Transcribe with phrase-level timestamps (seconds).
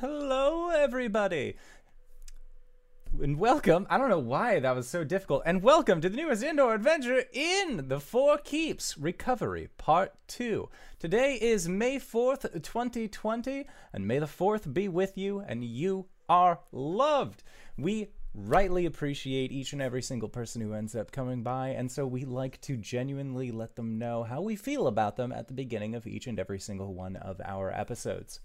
[0.00, 1.54] Hello, everybody.
[3.22, 3.86] And welcome.
[3.88, 5.44] I don't know why that was so difficult.
[5.46, 10.68] And welcome to the newest indoor adventure in the For Keeps Recovery Part 2.
[10.98, 16.58] Today is May 4th, 2020, and may the 4th be with you, and you are
[16.72, 17.44] loved.
[17.78, 22.04] We rightly appreciate each and every single person who ends up coming by, and so
[22.04, 25.94] we like to genuinely let them know how we feel about them at the beginning
[25.94, 28.40] of each and every single one of our episodes.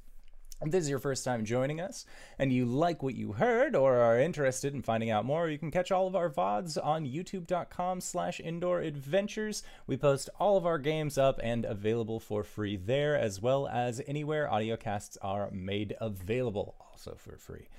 [0.62, 2.06] If this is your first time joining us
[2.38, 5.72] and you like what you heard or are interested in finding out more, you can
[5.72, 9.64] catch all of our VODs on youtube.com slash indoor adventures.
[9.88, 14.02] We post all of our games up and available for free there, as well as
[14.06, 17.70] anywhere audiocasts are made available, also for free.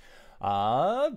[0.41, 1.11] Uh,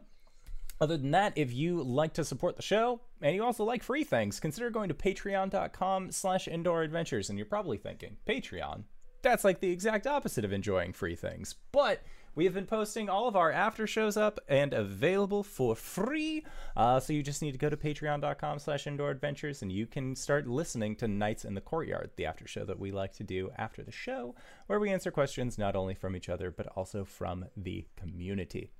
[0.81, 4.03] other than that, if you like to support the show and you also like free
[4.03, 7.29] things, consider going to patreon.com slash indoor adventures.
[7.29, 8.83] And you're probably thinking, Patreon?
[9.23, 11.55] That's like the exact opposite of enjoying free things.
[11.71, 12.03] But
[12.35, 16.45] we have been posting all of our after shows up and available for free.
[16.75, 20.15] Uh, so you just need to go to patreon.com slash indoor adventures and you can
[20.15, 23.49] start listening to Nights in the Courtyard, the after show that we like to do
[23.57, 24.35] after the show,
[24.67, 28.71] where we answer questions not only from each other, but also from the community.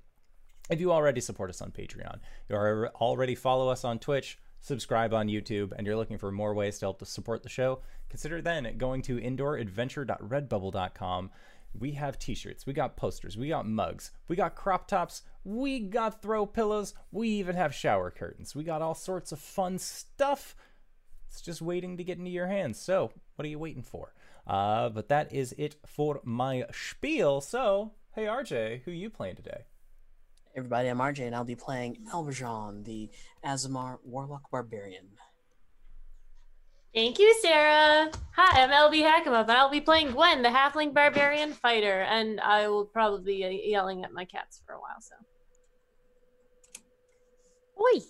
[0.68, 5.28] If you already support us on Patreon, you already follow us on Twitch, subscribe on
[5.28, 7.80] YouTube, and you're looking for more ways to help to support the show,
[8.14, 11.30] consider then going to indooradventure.redbubble.com.
[11.76, 16.22] We have t-shirts, we got posters, we got mugs, we got crop tops, we got
[16.22, 18.54] throw pillows, we even have shower curtains.
[18.54, 20.54] We got all sorts of fun stuff.
[21.28, 22.78] It's just waiting to get into your hands.
[22.78, 24.14] So, what are you waiting for?
[24.46, 27.40] Uh, but that is it for my spiel.
[27.40, 29.64] So, hey RJ, who you playing today?
[30.56, 33.10] everybody, I'm RJ, and I'll be playing Elverjon, the
[33.44, 35.08] Aasimar Warlock Barbarian.
[36.94, 38.08] Thank you, Sarah.
[38.36, 42.68] Hi, I'm LB Hakama, and I'll be playing Gwen, the Halfling Barbarian Fighter, and I
[42.68, 45.16] will probably be uh, yelling at my cats for a while, so.
[47.80, 48.00] Oi,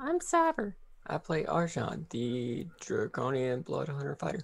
[0.00, 0.74] I'm Saber.
[1.06, 4.42] I play Arjan, the Draconian Blood Hunter Fighter.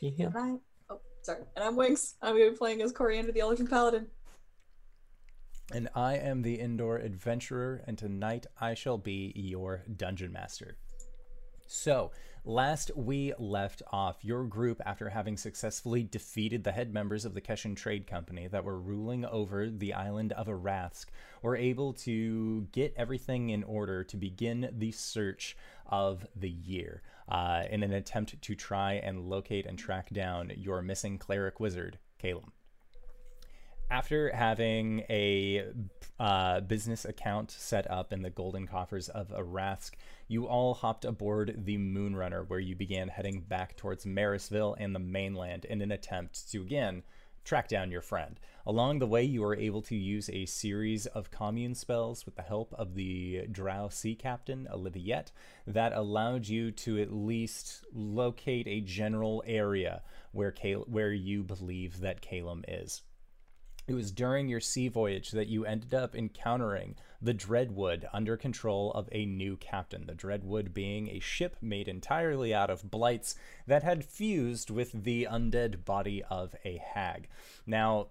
[0.00, 0.28] Yeah.
[0.34, 0.60] Right.
[0.90, 1.44] Oh, sorry.
[1.56, 2.16] And I'm Winx.
[2.20, 4.08] I'm going to be playing as Coriander, the Elven Paladin.
[5.72, 10.76] And I am the indoor adventurer, and tonight I shall be your dungeon master.
[11.66, 12.10] So,
[12.44, 17.40] last we left off, your group, after having successfully defeated the head members of the
[17.40, 21.06] Keshan Trade Company that were ruling over the island of Arathsk,
[21.42, 27.64] were able to get everything in order to begin the search of the year uh,
[27.70, 32.52] in an attempt to try and locate and track down your missing cleric wizard, Calum
[33.92, 35.66] after having a
[36.18, 39.90] uh, business account set up in the golden coffers of Arathsk,
[40.28, 44.98] you all hopped aboard the Moonrunner, where you began heading back towards Marisville and the
[44.98, 47.02] mainland in an attempt to again
[47.44, 48.40] track down your friend.
[48.64, 52.42] Along the way, you were able to use a series of commune spells with the
[52.42, 55.32] help of the Drow Sea Captain, Oliviette,
[55.66, 62.00] that allowed you to at least locate a general area where, Cal- where you believe
[62.00, 63.02] that Calum is.
[63.88, 68.92] It was during your sea voyage that you ended up encountering the Dreadwood under control
[68.92, 70.06] of a new captain.
[70.06, 73.34] The Dreadwood being a ship made entirely out of blights
[73.66, 77.28] that had fused with the undead body of a hag.
[77.66, 78.08] Now,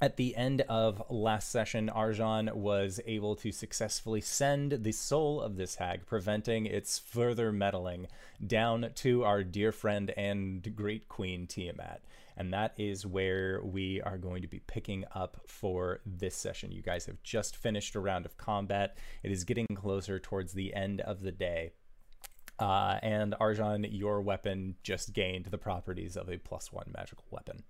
[0.00, 5.56] at the end of last session, Arjan was able to successfully send the soul of
[5.56, 8.06] this hag, preventing its further meddling,
[8.46, 12.02] down to our dear friend and great queen Tiamat
[12.36, 16.70] and that is where we are going to be picking up for this session.
[16.70, 18.98] You guys have just finished a round of combat.
[19.22, 21.72] It is getting closer towards the end of the day.
[22.58, 27.64] Uh, and Arjan, your weapon just gained the properties of a plus one magical weapon.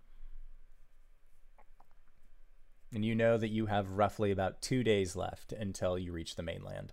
[2.93, 6.43] And you know that you have roughly about two days left until you reach the
[6.43, 6.93] mainland.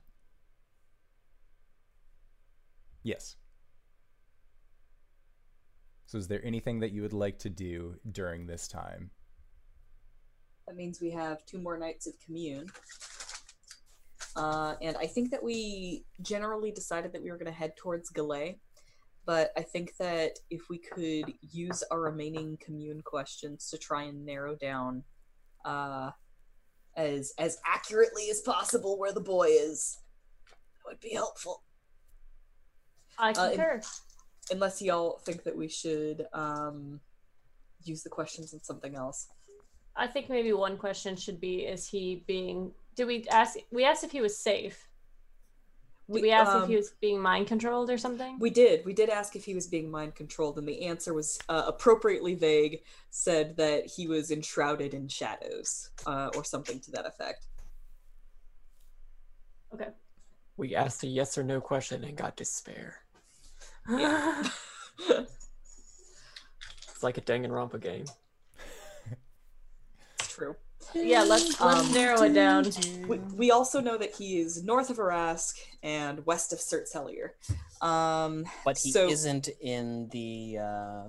[3.03, 3.35] Yes.
[6.13, 9.09] So, is there anything that you would like to do during this time?
[10.68, 12.68] That means we have two more nights of commune.
[14.36, 18.12] Uh, and I think that we generally decided that we were going to head towards
[18.12, 18.60] Galay.
[19.25, 24.24] But I think that if we could use our remaining commune questions to try and
[24.24, 25.04] narrow down
[25.65, 26.12] uh,
[26.95, 29.98] as as accurately as possible where the boy is,
[30.45, 31.63] that would be helpful.
[33.18, 33.81] I concur.
[33.81, 34.12] Uh,
[34.51, 37.00] unless y'all think that we should um,
[37.84, 39.28] use the questions on something else.
[39.95, 42.72] I think maybe one question should be: Is he being?
[42.95, 43.57] Did we ask?
[43.72, 44.88] We asked if he was safe.
[46.12, 48.38] Did we ask if um, he was being mind controlled or something?
[48.38, 48.86] We did.
[48.86, 52.36] We did ask if he was being mind controlled, and the answer was uh, appropriately
[52.36, 52.81] vague.
[53.10, 57.48] Said that he was enshrouded in shadows, uh, or something to that effect.
[59.74, 59.89] okay.
[60.56, 63.02] We asked a yes or no question and got despair.
[63.89, 64.44] Yeah.
[66.88, 68.06] It's like a Danganronpa game.
[70.19, 70.56] True.
[70.94, 72.65] yeah, let's let's Um, narrow it down.
[73.07, 77.31] We, we also know that he is north of Arask and west of Sirt's Hellier.
[77.85, 81.03] Um, But he so isn't in the uh,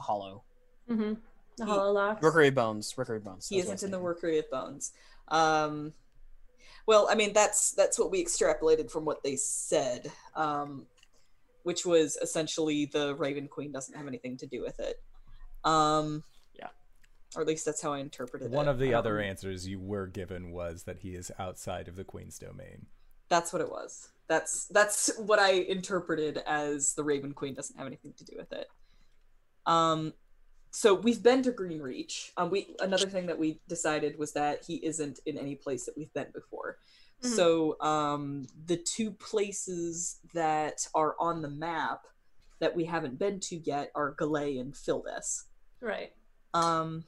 [0.00, 0.44] Hollow.
[0.88, 1.14] Mm-hmm.
[1.56, 2.22] The He- hollow locks.
[2.22, 2.94] Rookery Bones.
[2.96, 3.48] Rookery Bones.
[3.48, 4.92] he that's what I isn't in the Rookery of Bones.
[5.28, 5.92] Um,
[6.86, 10.86] well, I mean that's that's what we extrapolated from what they said, um,
[11.64, 15.02] which was essentially the Raven Queen doesn't have anything to do with it.
[15.64, 16.22] Um,
[16.54, 16.68] Yeah.
[17.34, 18.54] or at least that's how I interpreted it.
[18.54, 21.96] One of the other Um, answers you were given was that he is outside of
[21.96, 22.86] the queen's domain.
[23.30, 24.10] That's what it was.
[24.26, 28.52] That's that's what I interpreted as the Raven Queen doesn't have anything to do with
[28.52, 28.68] it.
[29.66, 30.12] Um,
[30.70, 32.30] so we've been to Greenreach.
[32.36, 35.96] Um, we another thing that we decided was that he isn't in any place that
[35.96, 36.78] we've been before.
[37.22, 37.36] Mhm.
[37.36, 42.06] So um, the two places that are on the map
[42.60, 45.44] that we haven't been to yet are Galay and Fildes.
[45.80, 46.12] Right.
[46.54, 47.04] Um,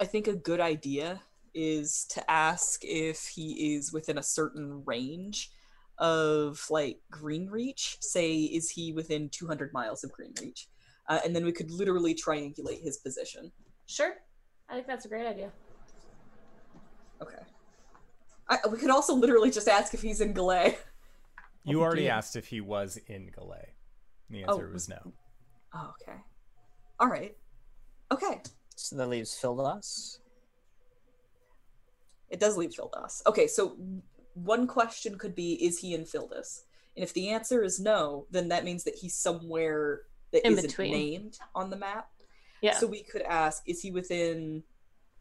[0.00, 1.20] I think a good idea
[1.52, 5.50] is to ask if he is within a certain range
[5.98, 8.02] of like Greenreach.
[8.02, 10.66] Say, is he within 200 miles of Greenreach?
[11.08, 13.50] Uh, and then we could literally triangulate his position.
[13.86, 14.14] Sure.
[14.68, 15.50] I think that's a great idea.
[17.20, 17.42] Okay.
[18.50, 20.76] I, we could also literally just ask if he's in Galay.
[21.62, 22.12] You already dear.
[22.12, 23.66] asked if he was in Galay.
[24.30, 25.12] The Oh, answer was was- no.
[25.74, 26.18] Oh, okay.
[26.98, 27.36] All right.
[28.10, 28.40] Okay.
[28.76, 30.18] So that leaves Fildas.
[32.30, 33.22] It does leave Fildas.
[33.26, 33.76] Okay, so
[34.34, 36.62] one question could be Is he in Fildas?
[36.96, 40.62] And if the answer is no, then that means that he's somewhere that In not
[40.62, 40.92] between.
[40.92, 42.08] named on the map.
[42.62, 42.74] Yeah.
[42.78, 44.62] So we could ask Is he within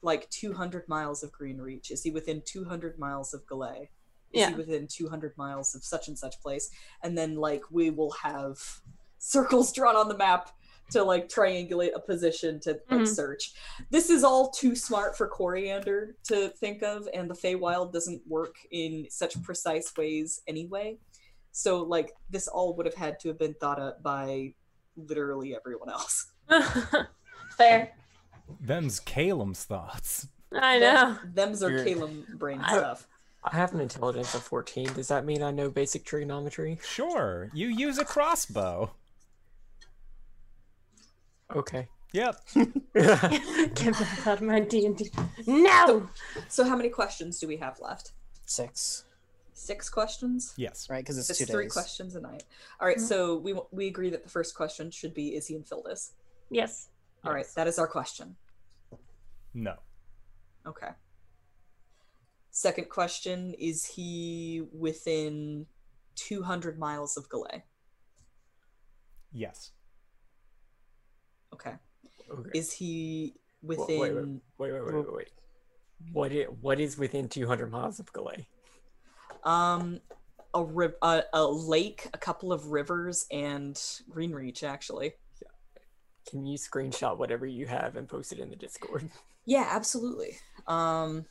[0.01, 1.91] like 200 miles of Green Reach?
[1.91, 3.89] Is he within 200 miles of Galay?
[4.31, 4.49] Is Yeah.
[4.49, 6.69] he within 200 miles of such and such place?
[7.03, 8.57] And then, like, we will have
[9.17, 10.51] circles drawn on the map
[10.91, 13.07] to like triangulate a position to like Mhm.
[13.07, 13.53] search.
[13.91, 18.55] This is all too smart for Coriander to think of, and the Feywild doesn't work
[18.71, 20.97] in such precise ways anyway.
[21.51, 24.55] So like this all would have had to have been thought up by
[24.95, 26.31] literally everyone else.
[27.57, 27.95] Fair.
[28.59, 30.27] Them's Calum's thoughts.
[30.53, 31.17] I know.
[31.33, 33.07] Them's are You're- Calum brain I- stuff.
[33.43, 34.91] I have an intelligence of 14.
[34.93, 36.77] Does that mean I know basic trigonometry?
[36.83, 38.91] Sure, you use a crossbow.
[41.55, 41.87] Okay.
[42.11, 42.41] Yep.
[42.55, 45.09] Get that out of my D and D.
[45.47, 46.09] No.
[46.47, 48.11] So how many questions do we have left?
[48.45, 49.05] Six.
[49.53, 50.53] Six questions.
[50.57, 50.89] Yes.
[50.89, 51.03] Right?
[51.03, 51.73] Because it's It's two three days.
[51.73, 52.43] questions a night.
[52.79, 53.01] All right, Mhm.
[53.07, 56.11] so we we agree that the first question should be is he in Phildis?
[56.49, 56.89] Yes.
[57.25, 58.35] All right, that is our question.
[59.53, 59.75] No.
[60.65, 60.89] Okay.
[62.51, 65.65] Second question is he within
[66.15, 67.63] 200 miles of Galay?
[69.31, 69.71] Yes.
[71.53, 71.73] Okay.
[72.31, 72.49] Okay.
[72.53, 75.31] Is he within wait, wait, wait, wait, wait, wait.
[76.13, 78.45] What is, what is within 200 miles of Galay?
[79.45, 80.01] um
[80.53, 83.75] a, ri- a a lake, a couple of rivers and
[84.09, 85.13] Greenreach actually?
[86.27, 89.09] Can you screenshot whatever you have and post it in the Discord?
[89.45, 90.37] Yeah, absolutely.
[90.67, 91.25] Um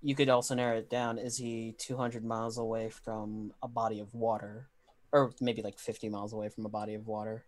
[0.00, 1.18] You could also narrow it down.
[1.18, 4.68] Is he 200 miles away from a body of water?
[5.10, 7.44] Or maybe like 50 miles away from a body of water?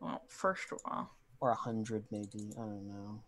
[0.00, 2.52] well, first of all, Or 100 maybe.
[2.56, 3.22] I don't know.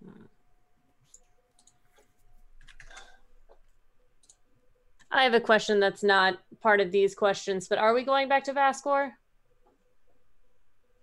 [5.11, 8.45] I have a question that's not part of these questions, but are we going back
[8.45, 9.13] to Vascor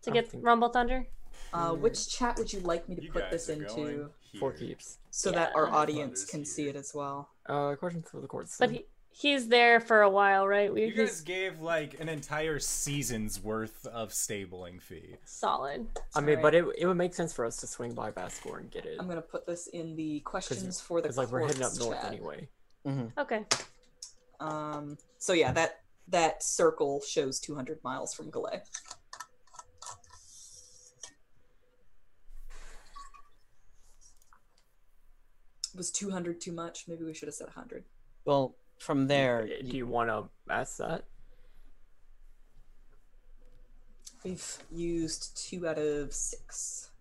[0.03, 1.07] to get think- Rumble Thunder?
[1.53, 4.97] uh which chat would you like me to You put this into For keeps.
[5.11, 7.29] so that our audience Others can see it as well?
[7.45, 8.55] Uh, question for the courts.
[8.57, 10.73] But he, he's there for a while, right?
[10.73, 15.15] We, You guys he's gave like an entire season's worth of stabling fee.
[15.25, 15.85] solid.
[16.15, 16.41] I mean, Alright.
[16.41, 18.97] but it, it would make sense for us to swing by Vascor and get it.
[18.99, 22.01] I'm gonna put this in the questions for the Because like we're heading up north
[22.01, 22.11] chat.
[22.11, 22.47] anyway.
[23.19, 23.45] Okay.
[24.43, 28.61] Um, so yeah, that that circle shows 200 miles from Galay.
[35.75, 36.85] Was 200 too much?
[36.87, 37.85] Maybe we should have said 100.
[38.25, 41.05] Well, from there, Do you want to ask that?
[44.23, 46.91] We've used two out of six.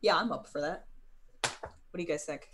[0.00, 0.86] Yeah, I'm up for that.
[1.42, 2.48] What do you guys think?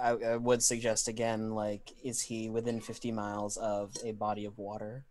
[0.00, 4.58] I, I would suggest again, like, is he within 50 miles of a body of
[4.58, 5.04] water?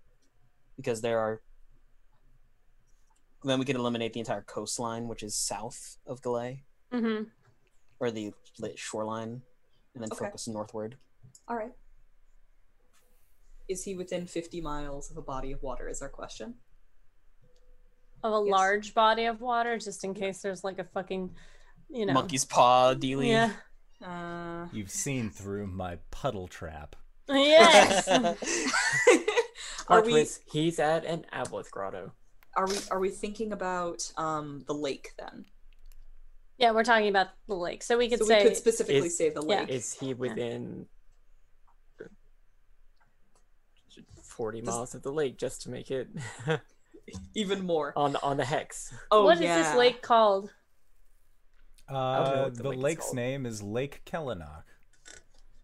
[0.78, 1.42] Because there are.
[3.44, 7.24] Then we could eliminate the entire coastline, which is south of Galay, Mm-hmm.
[8.00, 8.34] or the
[8.76, 9.42] shoreline,
[9.94, 10.26] and then Okay.
[10.26, 10.98] focus northward.
[11.48, 11.74] All right.
[13.68, 15.88] Is he within 50 miles of a body of water?
[15.88, 16.56] Is our question.
[18.24, 18.52] Of a Yes.
[18.52, 21.36] large body of water, just in case there's like a fucking,
[21.90, 22.14] you know.
[22.14, 23.30] Monkey's paw dealy.
[23.30, 23.54] Yeah.
[24.04, 26.96] Uh, You've seen through my puddle trap.
[27.30, 28.08] Yes.
[29.88, 32.12] are we he's at an Aboleth grotto.
[32.56, 35.46] are we are we thinking about um the lake then?
[36.58, 39.18] yeah, we're talking about the lake, so we could so say we could specifically is-
[39.18, 39.62] say the yeah.
[39.62, 39.70] lake.
[39.70, 40.86] Is he within
[44.24, 46.08] 40 Does- miles of the lake just to make it
[47.36, 47.94] Even more.
[47.98, 48.94] on on the hex?
[49.12, 49.62] Oh what is yeah.
[49.62, 50.52] this lake called?
[51.92, 53.16] Don't know Uh, the the lake lake's called.
[53.16, 54.64] name is Lake Kellanock.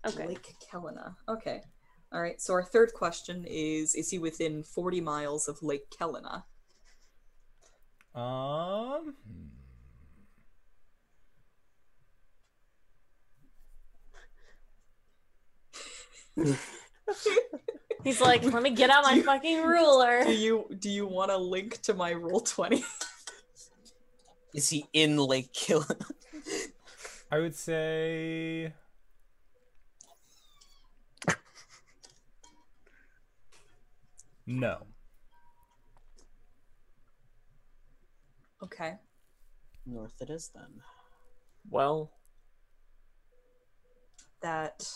[0.06, 0.28] Okay.
[0.28, 1.16] Lake Kelena.
[1.28, 1.62] Okay.
[2.14, 2.40] All right.
[2.42, 6.44] So our third question is: Is he within 40 miles of Lake Kelena?
[8.16, 9.16] Um.
[16.36, 16.54] hmm.
[18.04, 20.24] He's like, let me get out my Do you- fucking ruler.
[20.24, 22.84] Do you do you want a link to my roll 20?
[24.54, 25.86] Is he in Lake Kill?
[27.32, 28.74] I would say.
[34.46, 34.78] No.
[38.64, 38.96] okay.
[39.86, 40.82] North it is then.
[41.70, 42.12] Well,
[44.42, 44.90] That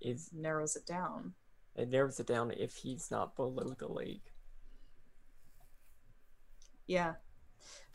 [0.00, 1.34] is narrows it down.
[1.74, 4.32] it narrows it down if he's not below the lake.
[6.86, 7.14] Yeah.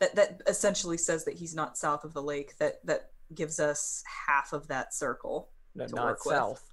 [0.00, 2.56] That that essentially says that he's not south of the lake.
[2.58, 5.50] That that gives us half of that circle.
[5.74, 6.34] No, To not work with.
[6.34, 6.70] south,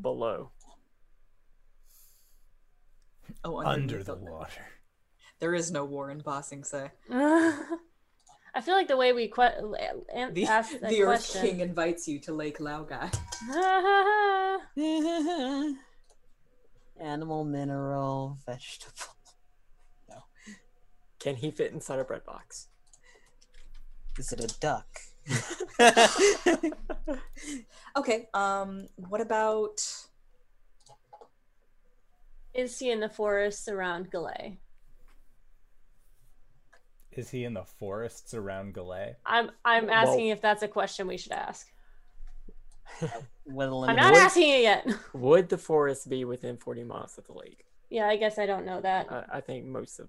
[0.00, 0.50] below.
[3.44, 4.66] Oh, Under underneath the the- water.
[5.38, 6.90] There is no war in Ba Sing Se.
[7.10, 11.42] I feel like the way we que- an- The, asked that the Earth question.
[11.42, 13.12] King invites you to Lake Laogai.
[17.00, 19.14] Animal, mineral, vegetable.
[21.18, 22.68] Can he fit inside a bread box?
[24.18, 24.86] Is it a duck?
[27.96, 28.28] Okay.
[28.32, 28.86] Um.
[29.08, 29.80] What about?
[32.54, 34.56] Is he in the forests around Galay?
[37.12, 39.14] Is he in the forests around Galay?
[39.26, 41.66] I'm I'm Well- asking if that's a question we should ask.
[43.00, 43.10] With
[43.66, 44.86] I'm eliminate- not asking it yet.
[45.14, 47.64] Would the forest be within 40 miles of the lake?
[47.90, 49.10] yeah, I guess I don't know that.
[49.10, 50.08] I, I think most of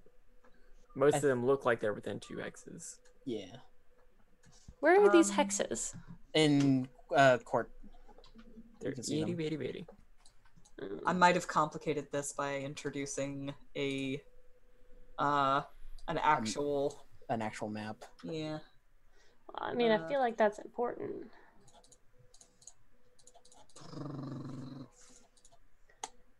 [0.94, 2.96] most I- of them look like they're within two hexes.
[3.24, 3.56] Yeah.
[4.80, 5.94] Where are these um, hexes?
[6.34, 7.70] In uh, court.
[8.80, 9.36] They're can see itty them.
[9.36, 9.86] bitty bitty.
[11.04, 14.22] I might have complicated this by introducing a,
[15.18, 15.62] uh,
[16.08, 17.04] an actual.
[17.28, 18.04] An actual map.
[18.24, 18.58] yeah.
[19.56, 21.26] I mean, I uh, feel like that's important.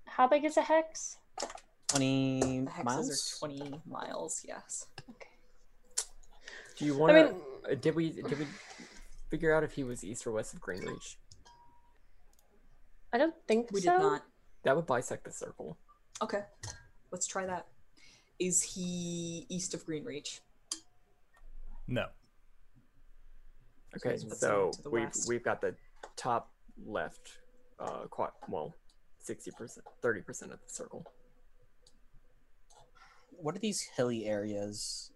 [0.07, 1.19] How big is a hex?
[1.91, 3.39] 20 The hexes miles?
[3.43, 4.45] are 20 miles.
[4.47, 4.87] Yes.
[5.11, 5.29] Okay.
[6.77, 7.19] Do you want to?
[7.21, 7.25] I
[7.73, 8.47] mean- did we did we
[9.29, 11.17] figure out if he was east or west of Greenreach?
[13.13, 13.93] I don't think We so.
[13.93, 14.23] did not.
[14.65, 15.77] That would bisect the circle.
[16.23, 16.43] Okay.
[17.11, 17.67] Let's try that.
[18.39, 20.41] Is he east of Greenreach?
[21.87, 22.07] No.
[23.97, 25.29] Okay, let's so some to the we've west.
[25.29, 25.75] we've got the
[26.17, 26.51] top
[26.87, 27.39] left,
[27.81, 28.73] uh, quite well,
[29.19, 31.05] sixty percent, thirty percent of the circle.
[33.43, 35.11] What are these hilly areas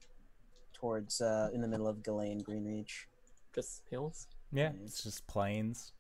[0.73, 3.07] towards uh, in the middle of Galay and Greenreach?
[3.54, 4.28] Just hills.
[4.52, 5.93] Yeah, it's just plains.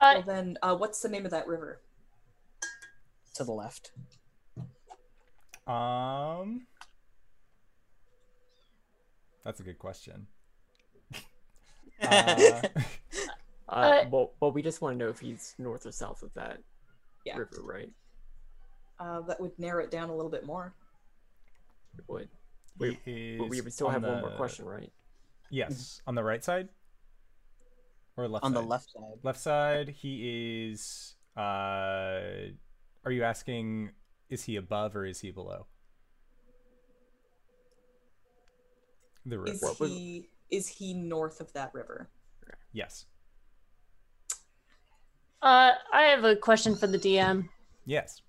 [0.00, 1.80] Uh, Well, then, uh, what's the name of that river?
[3.34, 3.92] To the left.
[5.66, 6.66] Um.
[9.44, 10.26] That's a good question.
[12.02, 12.62] uh,
[13.68, 16.32] Uh, Uh, well, well, we just want to know if he's north or south of
[16.34, 16.58] that
[17.26, 17.36] Yeah.
[17.36, 17.90] river, right?
[18.98, 20.72] Uh, that would narrow it down a little bit more.
[21.98, 22.28] It would.
[22.78, 24.92] Wait, he But we still on have one more question, right?
[25.50, 26.68] Yes, on the right side
[28.18, 29.18] or left On the left side.
[29.22, 31.14] Left side, he is.
[31.36, 32.50] Uh,
[33.04, 33.90] are you asking?
[34.28, 35.66] Is he above or is he below?
[39.24, 39.52] The river.
[39.52, 42.08] Is What was- he is he north of that river?
[42.72, 43.06] Yes.
[45.42, 47.48] uh, I have a question for the DM.
[47.86, 48.22] Yes.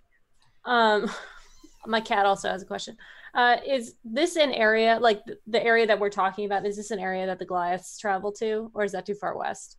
[0.65, 1.09] Um,
[1.85, 2.97] my cat also has a question.
[3.33, 6.65] Uh, is this an area like the area that we're talking about?
[6.65, 9.77] Is this an area that the Goliaths travel to, or is that too far west?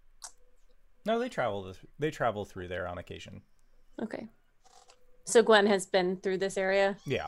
[1.07, 1.75] No, they travel.
[1.99, 3.42] They travel through there on occasion.
[4.02, 4.28] Okay.
[5.25, 6.97] So Gwen has been through this area.
[7.07, 7.26] Yeah.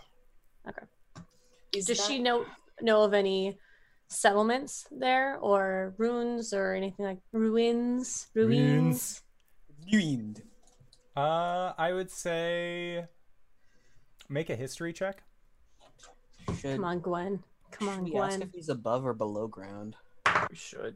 [1.74, 2.44] Is Does that- she know
[2.80, 3.58] know of any
[4.08, 8.28] settlements there, or ruins, or anything like ruins?
[8.34, 9.22] Ruins.
[9.90, 10.42] Ruined.
[11.16, 13.06] Uh, I would say
[14.28, 15.22] make a history check.
[16.62, 17.42] Should, Come on, Gwen.
[17.72, 18.42] Come should on, we ask Gwen.
[18.42, 19.96] if he's above or below ground?
[20.48, 20.94] We should.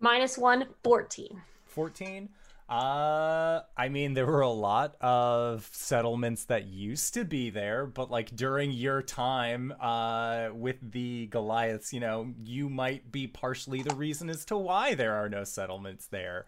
[0.00, 1.40] Minus one, 14.
[1.66, 2.28] 14
[2.66, 8.10] uh i mean there were a lot of settlements that used to be there but
[8.10, 13.94] like during your time uh with the goliaths you know you might be partially the
[13.94, 16.46] reason as to why there are no settlements there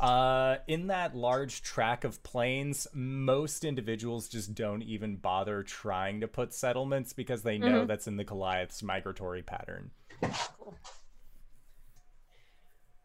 [0.00, 6.28] uh in that large track of plains most individuals just don't even bother trying to
[6.28, 7.86] put settlements because they know Mhm.
[7.88, 9.90] that's in the goliaths migratory pattern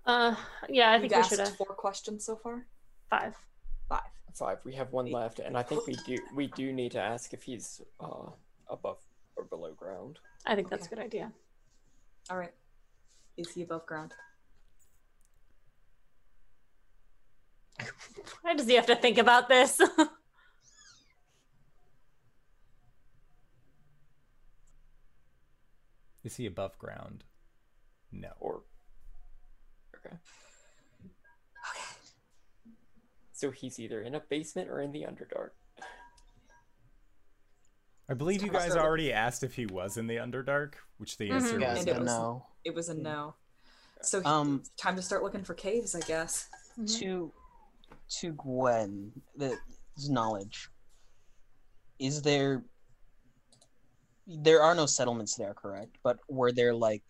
[0.05, 0.35] Uh,
[0.67, 2.65] yeah, I You've think we should have four questions so far.
[3.09, 3.35] five.
[3.87, 4.01] Five.
[4.33, 4.57] Five.
[4.65, 7.41] We have one left, and I think we do we do need to ask if
[7.43, 8.31] he's uh
[8.69, 8.97] above
[9.37, 10.19] or below ground.
[10.45, 11.31] I think that's a good idea.
[12.29, 12.53] All right.
[13.37, 14.13] Is he above ground?
[18.41, 19.79] Why does he have to think about this?
[26.23, 27.23] is he above ground
[28.11, 28.61] no Or
[29.97, 30.15] okay.
[30.15, 30.19] Okay.
[33.33, 35.49] So he's either in a basement or in the underdark.
[38.09, 41.29] I believe you guys start already asked if he was in the Underdark, which the
[41.29, 41.35] Mhm.
[41.35, 42.47] answer Yeah, was And so it was- no.
[42.65, 43.35] It was a no.
[44.01, 46.49] So he- Um, time to start looking for caves, I guess.
[46.77, 46.99] Mhm.
[46.99, 47.33] to
[48.09, 49.57] to Gwen, the
[50.07, 50.69] knowledge.
[51.99, 52.63] Is there
[54.25, 55.97] there are no settlements there, correct?
[56.03, 57.03] But were there like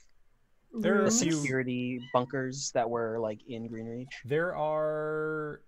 [0.73, 1.21] There are Rooms?
[1.21, 4.07] few- security bunkers that were like in Greenreach?
[4.25, 5.61] There are.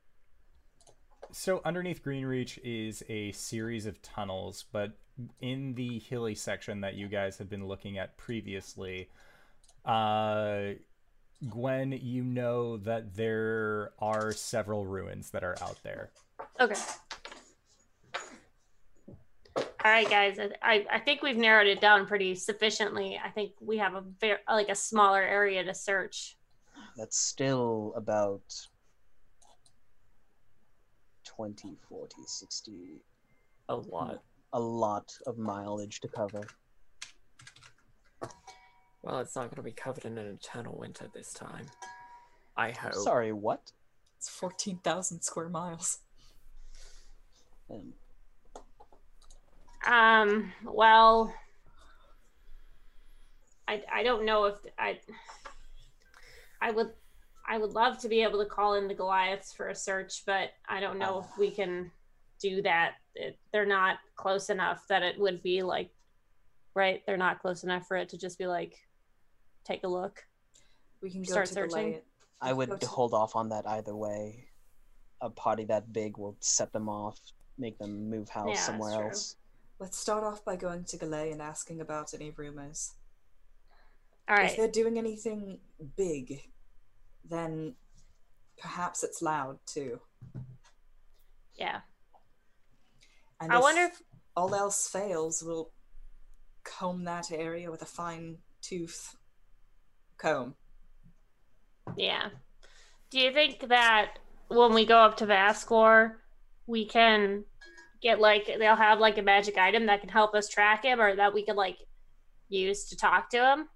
[1.31, 4.93] So underneath Greenreach is a series of tunnels, but
[5.41, 9.09] in the hilly section that you guys have been looking at previously,
[9.85, 10.71] uh,
[11.49, 16.11] Gwen, you know that there are several ruins that are out there.
[16.59, 16.79] Okay.
[19.57, 20.39] All right, guys.
[20.39, 23.19] I, I I think we've narrowed it down pretty sufficiently.
[23.23, 26.37] I think we have a very like a smaller area to search.
[26.97, 28.41] That's still about
[31.25, 32.71] 20, 40, 60,
[33.69, 34.23] A lot.
[34.53, 36.41] a lot of mileage to cover.
[39.05, 41.67] Well, it's not going to be covered in an eternal winter this time.
[42.57, 42.95] I hope.
[42.95, 43.71] Sorry, what?
[44.17, 45.99] It's 14,000 square miles.
[47.69, 47.93] Um,
[49.87, 50.51] Um.
[50.63, 51.33] Well,
[53.67, 54.99] I I don't know if I
[56.61, 56.91] I would
[57.47, 60.51] I would love to be able to call in the Goliaths for a search, but
[60.67, 61.91] I don't know if we can
[62.39, 62.95] do that.
[63.13, 65.91] It, they're not close enough that it would be like
[66.73, 67.03] right.
[67.05, 68.79] They're not close enough for it to just be like
[69.65, 70.25] take a look.
[71.01, 71.93] We can go Start to searching?
[71.93, 72.01] Galay.
[72.41, 74.47] I would to- hold off on that either way.
[75.21, 77.19] A party that big will set them off,
[77.57, 79.35] make them move house Yeah, somewhere else.
[79.79, 82.93] Let's start off by going to Galay and asking about any rumors.
[84.27, 85.59] All If they're doing anything
[85.95, 86.41] big,
[87.23, 87.75] then
[88.57, 89.99] perhaps it's loud too.
[91.55, 91.81] Yeah.
[93.39, 94.01] And I if wonder if
[94.35, 95.71] all else fails, we'll
[96.63, 99.15] comb that area with a fine tooth
[100.17, 100.55] comb.
[101.97, 102.29] Yeah.
[103.09, 106.13] Do you think that when we go up to Vascor,
[106.67, 107.43] we can
[108.01, 111.15] get like they'll have like a magic item that can help us track him, or
[111.15, 111.77] that we could like
[112.49, 113.67] use to talk to him?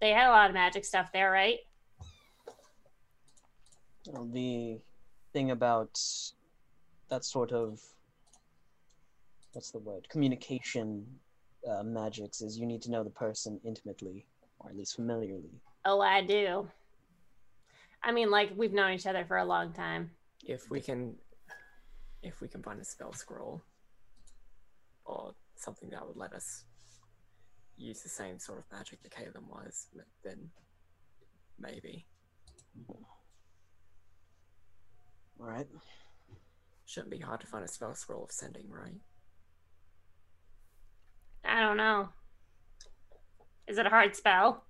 [0.00, 1.58] They had a lot of magic stuff there, right?
[4.06, 4.78] Well, the
[5.32, 5.98] thing about
[7.10, 7.80] that sort of
[9.52, 11.06] what's the word communication
[11.70, 14.26] uh, magics is you need to know the person intimately
[14.64, 16.66] or at least familiarly Oh, I do.
[18.02, 20.10] I mean, like we've known each other for a long time.
[20.46, 21.14] If we can,
[22.22, 23.62] if we can find a spell scroll,
[25.04, 26.64] or something that would let us
[27.76, 29.88] use the same sort of magic that Caleb was,
[30.22, 30.50] then
[31.58, 32.04] maybe
[35.38, 35.66] all right
[36.86, 39.00] shouldn't be hard to find a spell scroll of sending, right?
[41.44, 42.08] I don't know.
[43.66, 44.64] Is it a hard spell?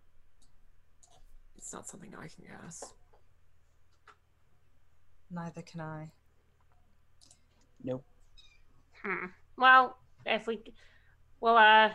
[1.56, 2.84] It's not something I can guess.
[5.30, 6.10] Neither can I.
[7.82, 8.04] nope
[9.02, 9.26] Hmm.
[9.58, 10.62] Well, if we,
[11.40, 11.90] well, uh,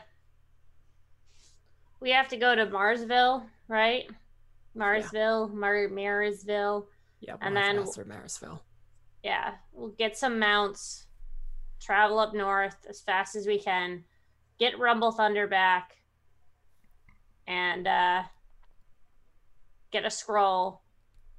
[1.99, 4.07] we have to go to Marsville, right?
[4.77, 6.87] Marsville, Mar- Marysville.
[7.21, 8.59] Yeah, And we'll have then- Master Marisville.
[9.23, 11.07] Yeah, we'll get some mounts,
[11.81, 14.03] travel up north as fast as we can,
[14.59, 15.97] get Rumble Thunder back,
[17.49, 18.23] and uh,
[19.91, 20.81] get a scroll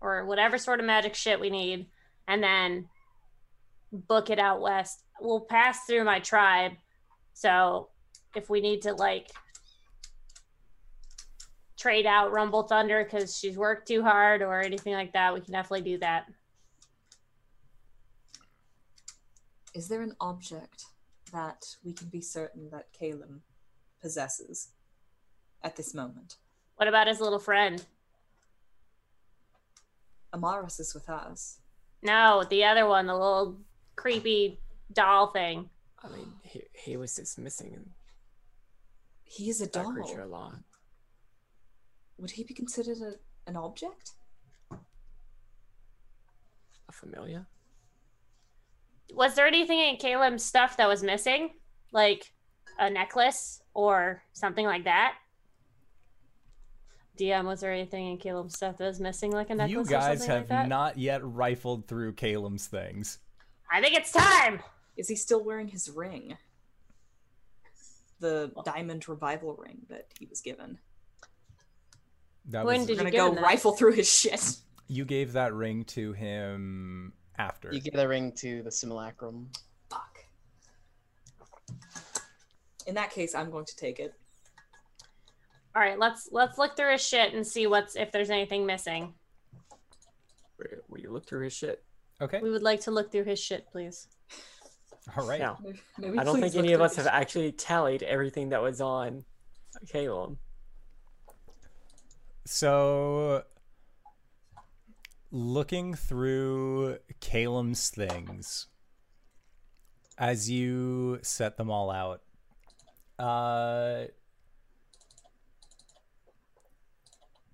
[0.00, 1.86] or whatever sort of magic shit we need,
[2.26, 2.88] and then
[3.92, 5.04] book it out west.
[5.20, 6.72] We'll pass through my tribe,
[7.32, 7.88] so
[8.34, 9.30] if we need to like
[11.78, 15.52] trade out Rumble Thunder because she's worked too hard or anything like that, we can
[15.52, 16.26] definitely do that.
[19.74, 20.84] Is there an object
[21.32, 23.40] that we can be certain that Caleb
[24.02, 24.72] possesses
[25.62, 26.36] at this moment?
[26.76, 27.84] What about his little friend?
[30.32, 31.58] Amaris is with us.
[32.02, 33.58] No, the other one, the little
[33.96, 34.58] creepy
[34.92, 35.68] doll thing.
[36.02, 37.90] I mean, he, he was just missing in
[39.24, 39.92] He is a doll.
[39.92, 40.54] creature a lot.
[42.18, 44.12] Would he be considered a, an object?
[44.72, 44.76] A
[46.92, 47.46] familiar?
[49.14, 51.50] Was there anything in Caleb's stuff that was missing?
[51.92, 52.32] Like
[52.78, 55.14] a necklace or something like that?
[57.20, 59.84] DM, was there anything in Caleb's stuff that was missing, like a necklace You or
[59.84, 60.68] something have like that?
[60.68, 63.18] not yet rifled through Caleb's things.
[63.70, 64.60] I think it's time.
[64.96, 66.36] Is he still wearing his ring?
[68.20, 70.78] The diamond revival ring that he was given.
[72.46, 73.42] That When was, did We're you gonna go him that?
[73.44, 74.56] rifle through his shit.
[74.88, 77.72] you gave that ring to him after.
[77.72, 79.48] You gave the ring to the simulacrum.
[79.88, 80.24] Fuck.
[82.86, 84.14] In that case, I'm going to take it.
[85.74, 89.14] All right, let's let's look through his shit and see what's if there's anything missing.
[90.58, 91.84] Will, will you look through his shit?
[92.20, 92.40] Okay.
[92.42, 94.08] We would like to look through his shit, please.
[95.16, 95.40] All right.
[95.40, 95.58] Now,
[95.98, 98.62] Maybe I don't please think look any of us his have actually tallied everything that
[98.62, 99.24] was on
[99.88, 100.36] Caleb.
[102.46, 103.44] So,
[105.30, 108.66] looking through Calum's things,
[110.18, 112.22] as you set them all out,
[113.18, 114.06] uh,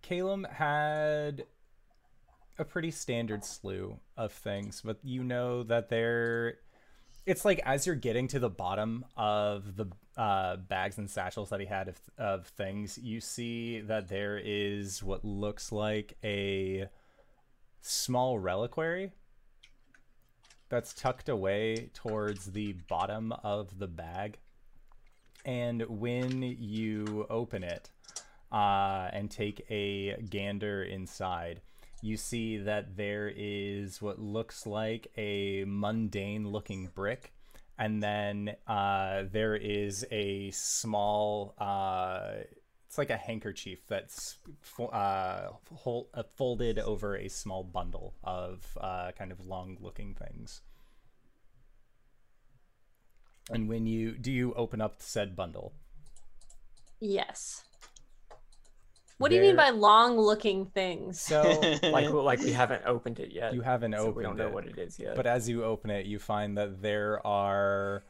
[0.06, 1.46] Calum had
[2.60, 6.58] a pretty standard slew of things, but you know that they're.
[7.26, 11.58] It's like as you're getting to the bottom of the uh, bags and satchels that
[11.58, 16.86] he had of, of things, you see that there is what looks like a
[17.80, 19.10] small reliquary
[20.68, 24.38] that's tucked away towards the bottom of the bag.
[25.44, 27.90] And when you open it
[28.56, 31.60] uh, and take a gander inside,
[32.00, 37.34] you see that there is what looks like a mundane looking brick.
[37.78, 42.30] And then uh, there is a small, uh,
[42.86, 45.50] it's like a handkerchief that's fo- uh,
[46.14, 50.62] uh, folded over a small bundle of uh, kind of long looking things.
[53.50, 55.74] And when you do you open up the said bundle?
[56.98, 57.62] Yes.
[59.18, 61.20] What do you mean by long looking things?
[61.20, 61.42] So
[61.82, 63.54] Like, like we haven't opened it yet.
[63.54, 64.52] you haven't so opened we don't know it.
[64.52, 65.16] what it is yet.
[65.16, 68.04] But as you open it, you find that there are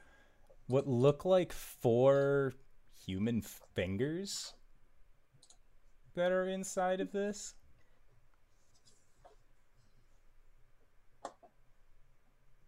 [0.66, 2.54] what look like four
[3.04, 4.54] human fingers
[6.14, 7.54] that are inside of this.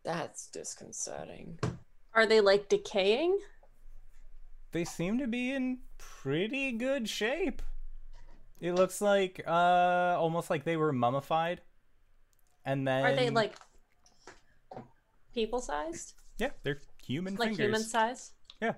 [0.04, 1.58] That's disconcerting.
[2.14, 3.38] Are they like decaying?
[4.72, 7.62] They seem to be in pretty good shape.
[8.60, 11.60] It looks like uh almost like they were mummified.
[12.64, 13.54] And then Are they like
[15.34, 16.14] people sized?
[16.38, 17.64] Yeah, they're human Like fingers.
[17.66, 18.32] human size?
[18.60, 18.74] Yeah.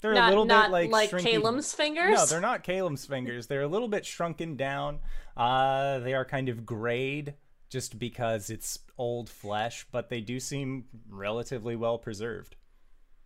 [0.00, 2.14] They're not a little not bit like like shrinking- Caleb's fingers?
[2.16, 3.46] No, they're not Caleb's fingers.
[3.46, 4.98] They're a little bit shrunken down.
[5.36, 7.34] Uh, they are kind of grayed
[7.70, 12.56] just because it's old flesh, but they do seem relatively well preserved.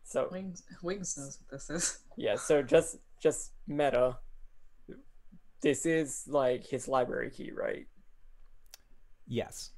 [0.05, 1.99] So Wings, Wings knows what this is.
[2.17, 4.19] yeah, so just just meta.
[5.67, 7.89] This is like his library key, right?
[9.27, 9.73] Yes.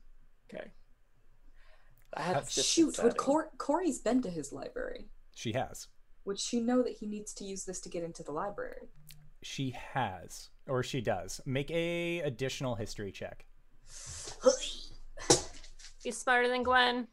[0.53, 0.71] Okay.
[2.15, 3.17] Uh, That's just Shoot, would concerning.
[3.17, 5.07] Cor- Corey's been to his library?
[5.35, 5.87] She has.
[6.27, 8.91] Would she know that he needs to use this to get into the library?
[9.43, 10.51] She has.
[10.67, 11.41] Or she does.
[11.47, 13.47] Make a additional history check.
[16.03, 17.09] He's smarter than Gwen.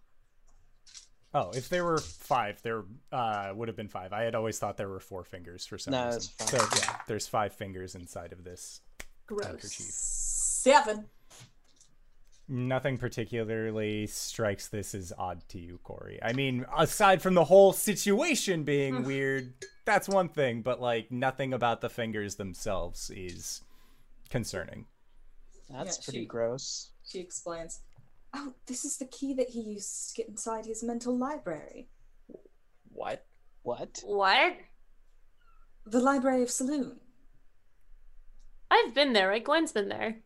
[1.38, 4.14] Oh, if there were five, there uh, would have been five.
[4.14, 6.18] I had always thought there were four fingers for some No, reason.
[6.18, 6.50] it's five.
[6.62, 8.80] So yeah, there's five fingers inside of this
[9.30, 9.62] handkerchief.
[9.62, 9.74] Gross.
[9.94, 11.06] Seven.
[12.48, 16.20] Nothing particularly strikes this as odd to you, Corey.
[16.22, 21.54] I mean, aside from the whole situation being weird, that's one thing, but like nothing
[21.54, 23.62] about the fingers themselves is
[24.30, 24.86] concerning.
[25.72, 26.92] That's Yeah, pretty she- gross.
[27.04, 27.82] She explains,
[28.38, 31.88] Oh, this is the key that he used to get inside his mental library.
[32.92, 33.26] What?
[33.64, 34.02] What?
[34.06, 34.58] What?
[35.86, 37.00] The Library of Saloon.
[38.70, 39.44] I've been there, right?
[39.44, 40.18] Gwen's been there.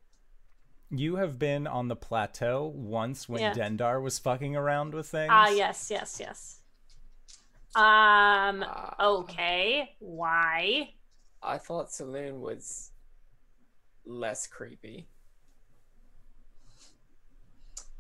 [0.90, 3.54] You have been on the plateau once when Yeah.
[3.54, 5.30] Dendar was fucking around with things.
[5.32, 6.60] Ah, yes, yes, yes.
[7.76, 8.64] Um.
[8.64, 9.96] Uh, Okay.
[10.00, 10.94] Why?
[11.44, 12.92] I thought Saloon was
[14.06, 15.08] less creepy.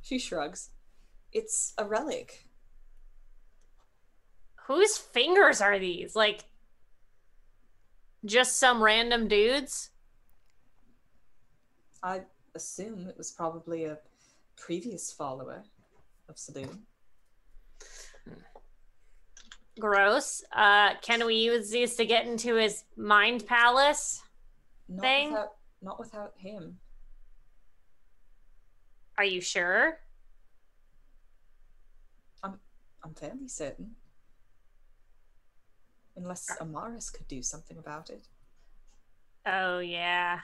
[0.10, 0.72] She shrugs.
[1.32, 2.48] It's a relic.
[4.66, 6.16] Whose fingers are these?
[6.16, 6.46] Like,
[8.26, 9.92] just some random dudes?
[12.02, 12.22] I
[12.56, 14.00] assume it was probably a
[14.58, 15.62] previous follower
[16.28, 16.88] of Saloon.
[19.80, 20.44] Gross.
[20.52, 24.24] Uh, can we use these to get into his mind palace?
[24.88, 25.28] Not Thing?
[25.34, 26.80] without not without him.
[29.20, 30.00] Are you sure?
[32.42, 32.58] I'm
[33.04, 33.96] I'm fairly certain.
[36.16, 36.64] Unless uh.
[36.64, 38.30] Amaris could do something about it.
[39.46, 40.40] Oh yeah.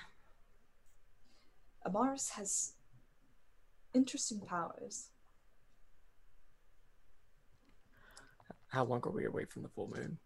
[1.88, 2.74] Amaris has
[3.94, 5.08] interesting powers.
[8.68, 10.18] How long are we away from the full moon?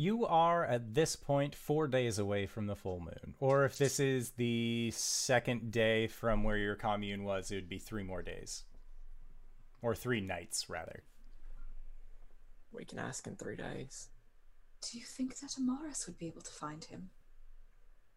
[0.00, 3.34] You are at this point four days away from the full moon.
[3.40, 7.80] Or if this is the second day from where your commune was, it would be
[7.80, 8.62] three more days.
[9.82, 11.02] Or three nights, rather.
[12.70, 14.08] We can ask in three days.
[14.88, 17.10] Do you think that Amaris would be able to find him?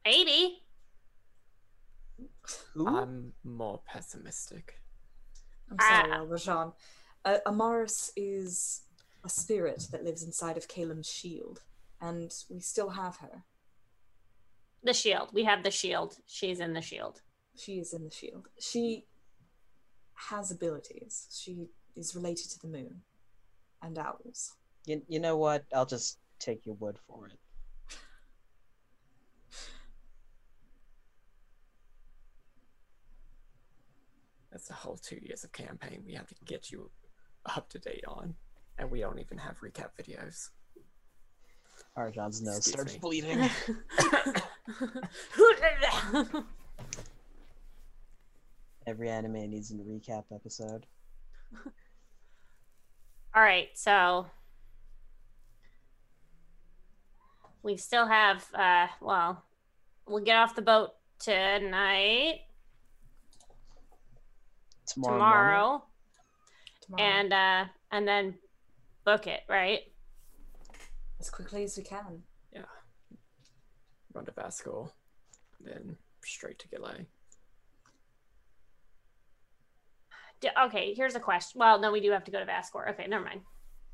[0.06, 0.60] Maybe.
[2.76, 2.88] Who?
[2.88, 4.80] I'm more pessimistic.
[5.72, 6.18] I'm sorry, Ah.
[6.20, 6.74] Alvajan.
[7.26, 8.82] Uh, Amaris is
[9.24, 11.62] a spirit that lives inside of Kalim's shield,
[12.02, 13.44] and we still have her.
[14.84, 15.30] The shield.
[15.34, 16.18] We have the shield.
[16.26, 17.22] She's in the shield.
[17.56, 18.48] She is in the shield.
[18.60, 19.06] She
[20.16, 21.28] has abilities.
[21.32, 23.02] She is related to the moon
[23.82, 24.56] and owls.
[24.86, 25.66] you, you know what?
[25.74, 27.38] I'll just take your word for it.
[34.52, 36.90] That's a whole two years of campaign we have to get you
[37.46, 38.36] up to date on.
[38.78, 40.50] And we don't even have recap videos.
[41.98, 43.00] Arjan's nose Excuse starts me.
[43.00, 43.50] bleeding.
[48.88, 50.86] Every anime needs a recap episode.
[53.36, 54.26] All right, so
[57.64, 59.44] we still have uh well,
[60.08, 62.42] we'll get off the boat tonight,
[64.88, 65.14] Tomorrow.
[65.18, 65.84] tomorrow.
[66.82, 68.36] Tomorrow, and uh and then
[69.06, 69.82] book it, right?
[71.22, 72.24] As quickly as we can.
[72.52, 72.64] Yeah.
[74.12, 74.90] Run to Vascor,
[75.64, 77.06] then straight to Gillet.
[80.40, 81.60] D- okay, here's a question.
[81.60, 82.90] Well, no, we do have to go to Vascor.
[82.90, 83.42] Okay, never mind.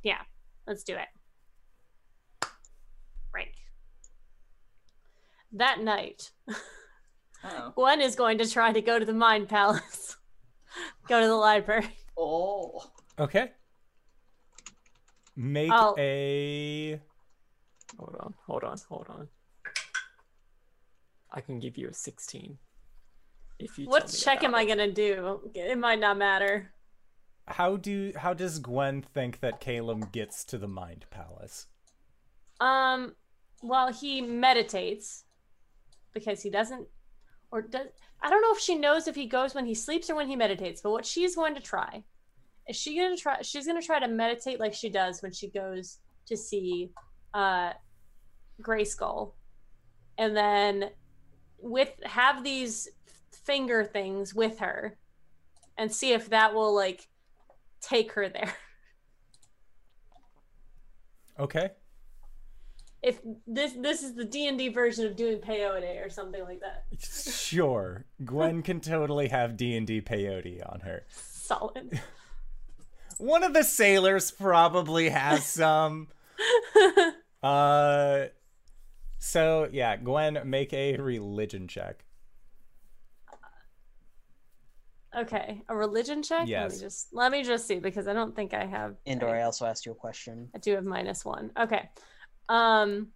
[0.03, 0.21] Yeah,
[0.65, 2.47] let's do it.
[3.33, 3.53] Right.
[5.51, 6.31] That night.
[7.75, 10.15] Gwen is going to try to go to the Mind Palace.
[11.09, 11.89] go to the library.
[12.17, 12.89] Oh.
[13.19, 13.51] Okay.
[15.35, 17.01] Make I'll- a.
[17.97, 19.27] Hold on, hold on, hold on.
[21.31, 22.57] I can give you a 16.
[23.59, 25.51] If you What check am about I gonna do?
[25.55, 26.71] It might not matter.
[27.47, 31.67] How do how does Gwen think that Caleb gets to the Mind Palace?
[32.59, 33.15] Um,
[33.61, 35.23] well, he meditates
[36.13, 36.87] because he doesn't,
[37.51, 37.87] or does.
[38.21, 40.35] I don't know if she knows if he goes when he sleeps or when he
[40.35, 40.81] meditates.
[40.81, 42.03] But what she's going to try
[42.67, 43.41] is she going to try.
[43.41, 46.91] She's going to try to meditate like she does when she goes to see
[47.33, 47.71] uh,
[48.61, 49.35] Gray Skull,
[50.17, 50.89] and then
[51.59, 52.87] with have these
[53.31, 54.97] finger things with her,
[55.77, 57.07] and see if that will like
[57.81, 58.53] take her there.
[61.39, 61.69] Okay.
[63.03, 66.61] if this this is the D and D version of doing peyote or something like
[66.61, 66.85] that.
[66.99, 68.05] Sure.
[68.25, 71.05] Gwen can totally have D&D peyote on her.
[71.09, 72.01] Solid.
[73.19, 76.07] One of the sailors probably has some.
[77.43, 78.25] Uh
[79.19, 82.03] so yeah, Gwen make a religion check.
[85.17, 86.41] okay, a religion check.
[86.41, 86.73] Let Yes.
[86.73, 88.95] me just let me just see because I don't think I have.
[89.05, 90.49] Indoor, I, I also asked you a question.
[90.55, 91.51] I do have minus one.
[91.59, 91.89] Okay.
[92.49, 93.07] Um,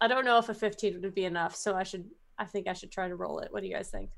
[0.00, 2.04] I don't know if a fifteen would be enough, so I should.
[2.38, 3.52] I think I should try to roll it.
[3.52, 4.10] What do you guys think?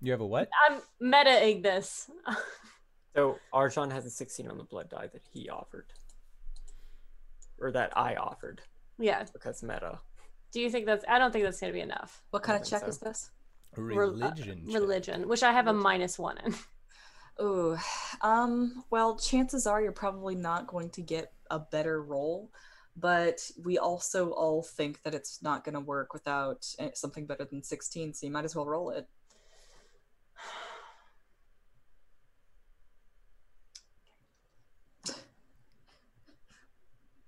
[0.00, 0.48] You have a what?
[0.68, 2.10] I'm metaing this.
[3.16, 5.86] So Arjan has a 16 on the blood die that he offered.
[7.60, 8.60] Or that I offered
[8.98, 9.24] yeah.
[9.32, 9.98] because meta.
[10.52, 11.04] Do you think that's?
[11.08, 12.22] I don't think that's gonna be enough.
[12.30, 12.86] What kind of check so.
[12.86, 13.30] is this?
[13.76, 14.62] Rel- uh, Religion.
[14.66, 16.54] Religion, which I have a minus one in.
[17.40, 17.78] Ooh,
[18.22, 22.50] um, well, chances are you're probably not going to get a better roll,
[22.96, 27.44] but we also all think that it's not going to work without eh, something better
[27.44, 29.06] than 16, so you might as well roll it.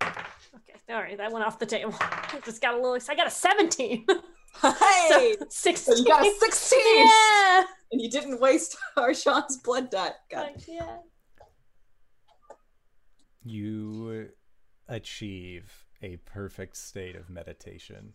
[0.03, 1.95] Okay, all right, that went off the table.
[2.01, 2.99] I just got a little.
[3.09, 4.07] I got a seventeen.
[4.63, 5.07] Hey!
[5.09, 5.99] so, So sixteen.
[5.99, 6.79] you got a 16!
[7.07, 7.65] Yeah.
[7.93, 10.15] And you didn't waste Arshawn's blood dot.
[10.29, 10.43] God.
[10.57, 10.97] Like, yeah.
[13.45, 14.29] You
[14.89, 18.15] achieve a perfect state of meditation.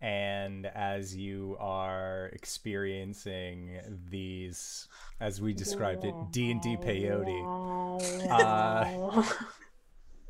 [0.00, 3.80] And as you are experiencing
[4.10, 4.88] these,
[5.20, 9.22] as we described it, D and D peyote, uh,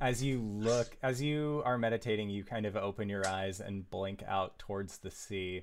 [0.00, 4.22] as you look, as you are meditating, you kind of open your eyes and blink
[4.26, 5.62] out towards the sea,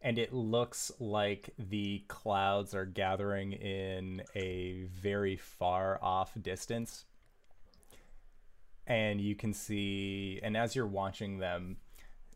[0.00, 7.04] and it looks like the clouds are gathering in a very far off distance.
[8.86, 11.76] And you can see, and as you're watching them,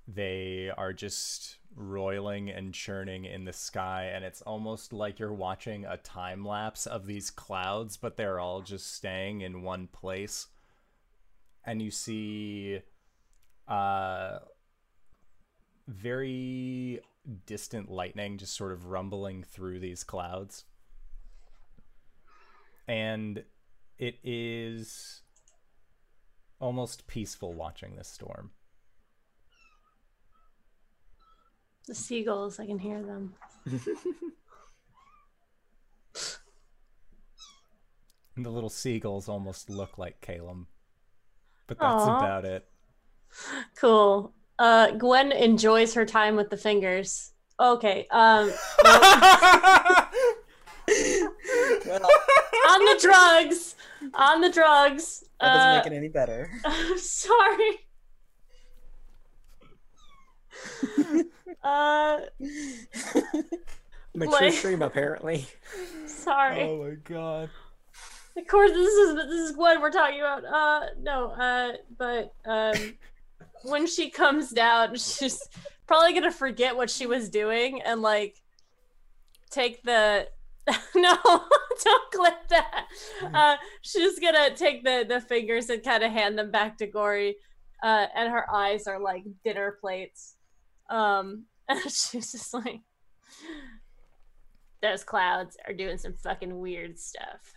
[0.08, 5.84] they are just roiling and churning in the sky, and it's almost like you're watching
[5.84, 10.48] a time lapse of these clouds, but they're all just staying in one place
[11.66, 12.80] and you see
[13.68, 14.38] uh
[15.88, 17.00] very
[17.44, 20.64] distant lightning just sort of rumbling through these clouds.
[22.88, 23.42] And
[23.98, 25.22] it is
[26.60, 28.50] almost peaceful watching this storm.
[31.86, 33.34] The seagulls, I can hear them.
[38.34, 40.66] and the little seagulls almost look like Calum
[41.66, 42.18] but that's Aw.
[42.18, 42.66] about it
[43.78, 44.32] Cool.
[44.58, 47.32] Uh, Gwen enjoys her time with the fingers.
[47.60, 48.06] Okay.
[48.10, 48.50] Um,
[50.88, 52.00] Well,
[52.68, 53.74] on the drugs.
[54.14, 55.24] On the drugs.
[55.40, 56.50] that doesn't Uh, make it any better.
[56.64, 57.86] I'm sorry.
[61.62, 62.18] uh,
[64.14, 65.46] Mature Like- stream apparently.
[66.06, 66.62] sorry.
[66.62, 67.50] oh my god
[68.36, 70.44] Of course, this is this is what we're talking about.
[70.44, 71.30] Uh, no.
[71.30, 72.94] Uh, but um,
[73.64, 75.40] when she comes down, she's
[75.86, 78.36] probably gonna forget what she was doing and like
[79.50, 80.28] take the.
[80.96, 81.16] no,
[81.84, 82.86] don't clip that.
[83.32, 87.36] Uh, she's gonna take the the fingers and kind of hand them back to Corey,
[87.82, 90.36] uh, and her eyes are like dinner plates.
[90.90, 92.80] Um, and she's just like,
[94.82, 97.54] those clouds are doing some fucking weird stuff.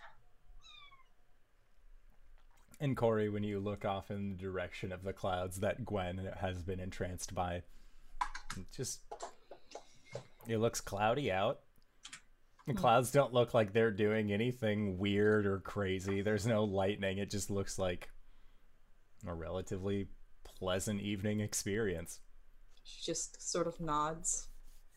[2.80, 6.62] And Corey, when you look off in the direction of the clouds that Gwen has
[6.62, 7.62] been entranced by,
[8.56, 9.00] it just
[10.48, 11.60] it looks cloudy out.
[12.66, 16.22] The clouds don't look like they're doing anything weird or crazy.
[16.22, 17.18] There's no lightning.
[17.18, 18.08] It just looks like
[19.26, 20.08] a relatively
[20.44, 22.20] pleasant evening experience.
[22.82, 24.48] She just sort of nods.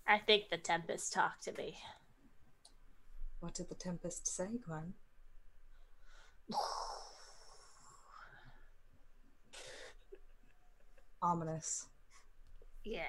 [0.08, 1.78] I think the Tempest talked to me.
[3.40, 4.94] What did the Tempest say, Gwen?
[11.24, 11.88] Ominous.
[12.84, 13.04] Yeah.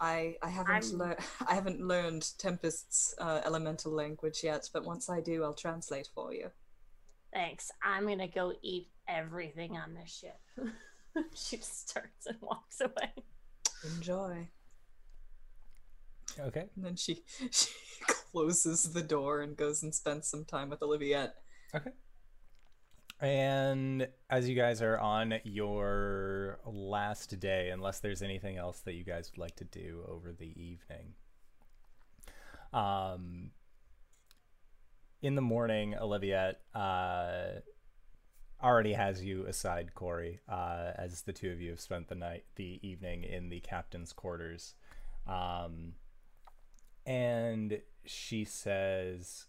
[0.00, 5.20] I I haven't learned I haven't learned Tempest's uh, elemental language yet, but once I
[5.20, 6.50] do, I'll translate for you.
[7.32, 7.70] Thanks.
[7.84, 10.40] I'm gonna go eat everything on this ship.
[11.34, 13.12] she just starts and walks away.
[13.96, 14.48] Enjoy.
[16.40, 16.66] Okay.
[16.74, 17.70] And then she she
[18.32, 21.32] closes the door and goes and spends some time with Oliviette.
[21.74, 21.90] Okay.
[23.22, 29.04] And as you guys are on your last day, unless there's anything else that you
[29.04, 31.14] guys would like to do over the evening,
[32.72, 33.52] um,
[35.22, 37.60] in the morning, Olivia uh,
[38.60, 42.42] already has you aside, Corey, uh, as the two of you have spent the night,
[42.56, 44.74] the evening in the captain's quarters,
[45.28, 45.92] um,
[47.06, 49.46] and she says.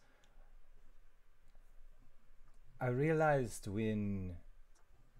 [2.83, 4.35] I realized when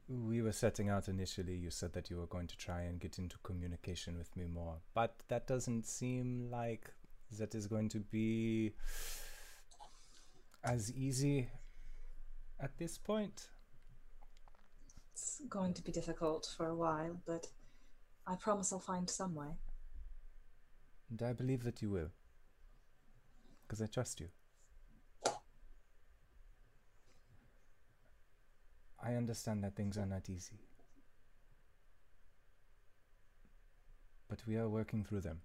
[0.08, 3.18] we were setting out initially, you said that you were going to try and get
[3.20, 6.94] into communication with me more, but that doesn't seem like
[7.40, 8.74] that is going to be
[10.64, 11.50] as easy
[12.60, 13.48] at this point.
[15.14, 17.48] It's going to be difficult for a while, but
[18.28, 19.58] I promise I'll find some way.
[21.10, 22.12] And I believe that you will.
[23.68, 24.30] because I trust you.
[29.04, 30.60] I understand that things are not easy.
[34.30, 35.42] But we are working through them.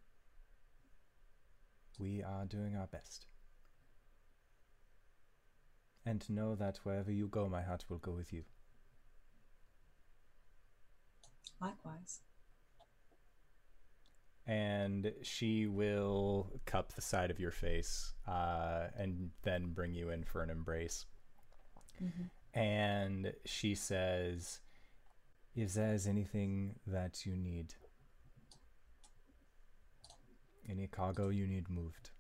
[1.99, 3.27] We are doing our best.
[6.07, 8.45] And know that wherever you go, my heart will go with you.
[11.61, 12.21] Likewise.
[14.49, 20.25] and she will cup the side of your face uh, and then bring you in
[20.25, 21.05] for an embrace.
[22.55, 24.61] And she says,
[25.55, 27.74] If there's anything that you need,
[30.68, 32.11] any cargo you need moved,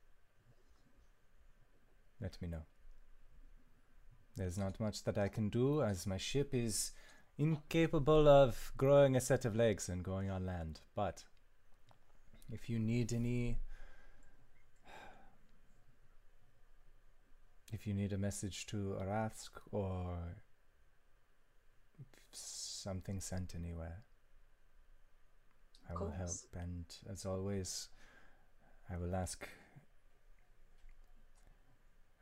[2.20, 2.62] let me know.
[4.36, 6.92] There's not much that I can do as my ship is
[7.36, 11.24] incapable of growing a set of legs and going on land, but
[12.50, 13.58] if you need any
[17.72, 20.18] if you need a message to Arathsk or
[22.32, 24.02] something sent anywhere
[25.90, 27.88] I will help and as always
[28.90, 29.48] I will ask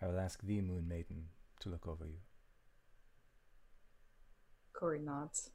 [0.00, 1.26] I will ask the moon maiden
[1.60, 2.18] to look over you
[4.72, 5.50] Corey nods.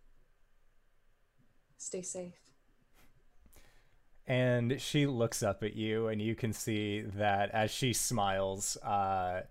[1.78, 2.34] Stay safe.
[4.28, 9.42] and she looks up at you and you can see that as she smiles uh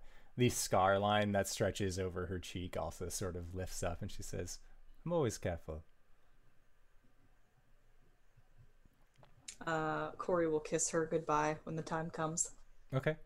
[0.41, 4.23] the scar line that stretches over her cheek also sort of lifts up and she
[4.23, 4.59] says
[5.05, 5.85] i'm always careful
[9.67, 12.53] Uh, Corey will kiss her goodbye when the time comes.
[12.95, 13.17] okay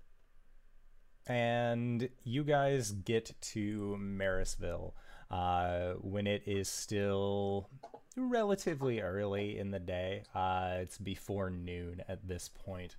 [1.29, 4.95] and you guys get to Marisville
[5.31, 7.71] uh, when it is still
[8.17, 10.23] relatively early in the day.
[10.35, 12.67] Uh, it's before noon at this point.
[12.67, 12.97] point,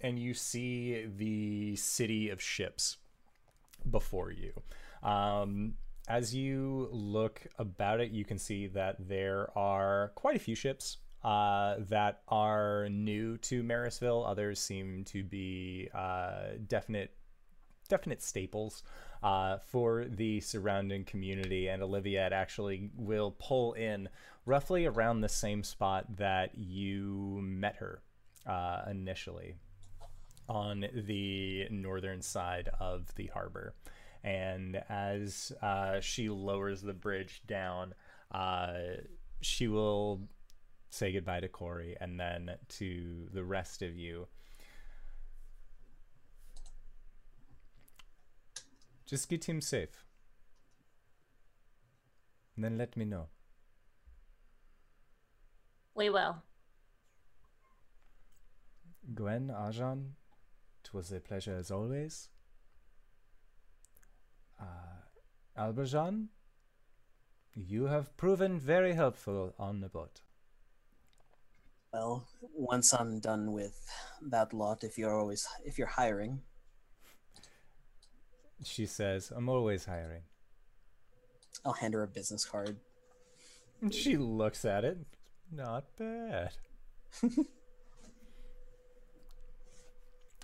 [0.00, 2.96] and you see the city of ships
[3.90, 4.52] before you.
[5.02, 5.74] Um,
[6.08, 10.98] as you look about it, you can see that there are quite a few ships
[11.22, 14.26] uh, that are new to Marisville.
[14.26, 17.12] Others seem to be uh, definite
[17.88, 18.82] definite staples
[19.22, 21.68] uh, for the surrounding community.
[21.68, 24.08] And Olivia actually will pull in
[24.46, 28.02] roughly around the same spot that you met her
[28.46, 29.56] uh, initially
[30.48, 33.74] on the northern side of the harbor.
[34.24, 37.94] And as uh, she lowers the bridge down,
[38.32, 38.72] uh,
[39.40, 40.22] she will
[40.90, 44.26] say goodbye to Corey and then to the rest of you.
[49.06, 50.04] Just get him safe.
[52.56, 53.28] And then let me know.
[55.94, 56.42] We will.
[59.14, 60.10] Gwen, Arjan,
[60.88, 62.30] it was a pleasure as always.
[64.60, 65.02] Uh,
[65.56, 66.28] Alberjan,
[67.54, 70.22] you have proven very helpful on the boat.
[71.92, 73.90] Well, once I'm done with
[74.22, 76.42] that lot, if you're always if you're hiring,
[78.62, 80.22] She says, I'm always hiring.
[81.64, 82.80] I'll hand her a business card.
[83.90, 84.98] She looks at it.
[85.50, 86.52] Not bad.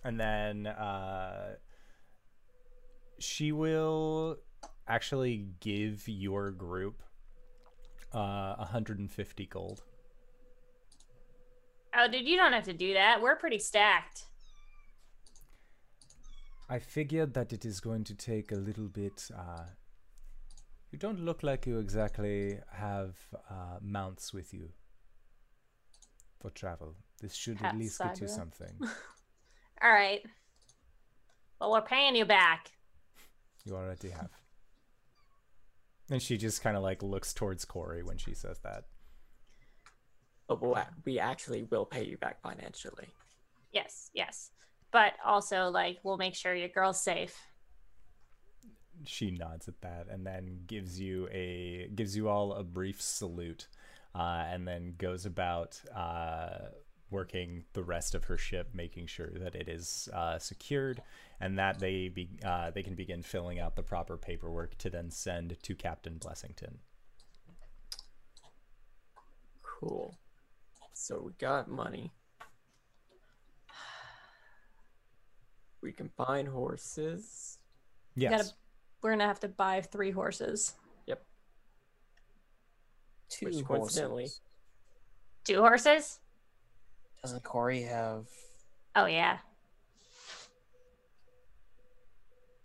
[0.04, 1.54] and then uh,
[3.18, 4.36] she will
[4.86, 7.02] actually give your group
[8.12, 9.82] uh, 150 gold.
[11.96, 13.22] Oh, dude, you don't have to do that.
[13.22, 14.24] We're pretty stacked.
[16.68, 19.28] I figured that it is going to take a little bit.
[19.36, 19.64] Uh,
[20.90, 23.16] you don't look like you exactly have
[23.50, 24.70] uh, mounts with you
[26.40, 26.94] for travel.
[27.20, 28.76] This should at Hat least get you something.
[29.84, 30.22] All right.
[31.60, 32.72] Well, we're paying you back.
[33.66, 34.30] You already have.
[36.10, 38.84] And she just kind of like looks towards Corey when she says that.
[40.48, 43.08] But we'll, we actually will pay you back financially.
[43.72, 44.50] Yes, yes.
[44.90, 47.36] But also, like, we'll make sure your girl's safe.
[49.04, 53.66] She nods at that and then gives you a gives you all a brief salute,
[54.14, 56.68] uh, and then goes about uh,
[57.14, 61.00] working the rest of her ship, making sure that it is uh, secured
[61.40, 65.10] and that they be uh, they can begin filling out the proper paperwork to then
[65.10, 66.74] send to Captain Blessington.
[69.62, 70.14] Cool.
[70.92, 72.12] So we got money.
[75.80, 77.58] We can find horses.
[78.16, 78.30] Yes.
[78.32, 78.54] Gotta-
[79.02, 80.74] We're gonna have to buy three horses.
[81.06, 81.24] Yep.
[83.28, 84.40] Two Which coincidentally- horses.
[85.44, 86.20] Two horses?
[87.24, 88.26] Doesn't Corey have?
[88.94, 89.38] Oh, yeah.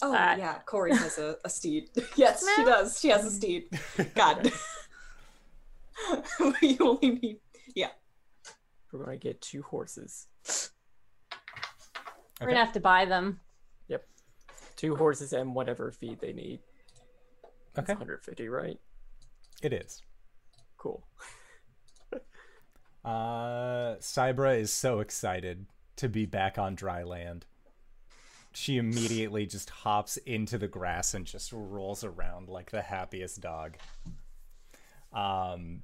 [0.02, 1.90] Oh Uh, yeah, Corey has a, a steed.
[2.18, 3.00] yes, she does.
[3.00, 3.70] She has a steed.
[4.16, 4.52] God.
[6.62, 7.40] you only need
[7.74, 7.90] yeah.
[8.92, 10.28] We're gonna get two horses.
[10.46, 10.54] We're
[12.42, 12.52] Okay.
[12.52, 13.40] gonna have to buy them.
[13.88, 14.06] Yep.
[14.76, 16.60] Two horses and whatever feed they need.
[17.44, 18.78] It's Okay, 150, right?
[19.62, 20.02] it is.
[20.78, 21.02] Cool.
[23.04, 27.46] Uh, Cybra is so excited to be back on dry land.
[28.54, 33.78] She immediately just hops into the grass and just rolls around like the happiest dog.
[35.14, 35.84] Um,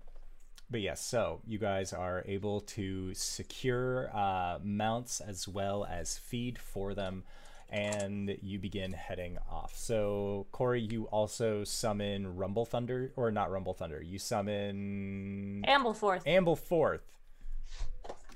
[0.69, 6.57] but yes, so you guys are able to secure uh, mounts as well as feed
[6.57, 7.23] for them,
[7.69, 9.75] and you begin heading off.
[9.75, 16.25] So, Corey, you also summon Rumble Thunder, or not Rumble Thunder, you summon Ambleforth.
[16.25, 17.01] Ambleforth,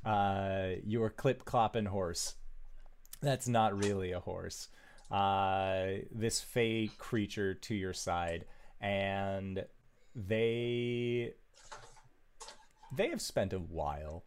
[0.06, 2.36] uh, your clip clopping horse.
[3.22, 4.70] That's not really a horse.
[5.12, 8.46] Uh, this fey creature to your side,
[8.80, 9.66] and
[10.16, 11.34] they
[12.96, 14.24] they have spent a while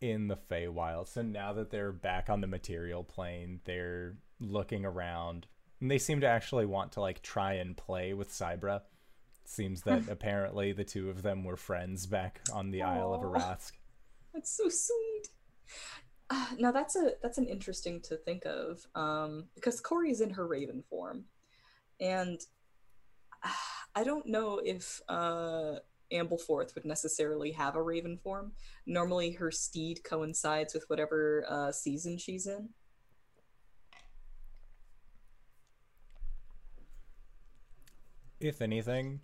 [0.00, 1.08] in the Feywild.
[1.08, 5.46] So now that they're back on the material plane, they're looking around.
[5.80, 8.82] And they seem to actually want to like try and play with Cybra.
[9.44, 13.22] Seems that apparently the two of them were friends back on the Isle of.
[13.22, 13.72] Arask.
[14.34, 15.28] That's so sweet.
[16.28, 20.46] Uh, now that's a that's an interesting to think of um, because Corey's in her
[20.46, 21.24] Raven form,
[22.00, 22.40] and
[23.44, 23.50] uh,
[23.94, 25.76] I don't know if uh,
[26.12, 28.52] Ambleforth would necessarily have a Raven form.
[28.86, 32.70] Normally, her steed coincides with whatever uh, season she's in.
[38.38, 39.20] If anything,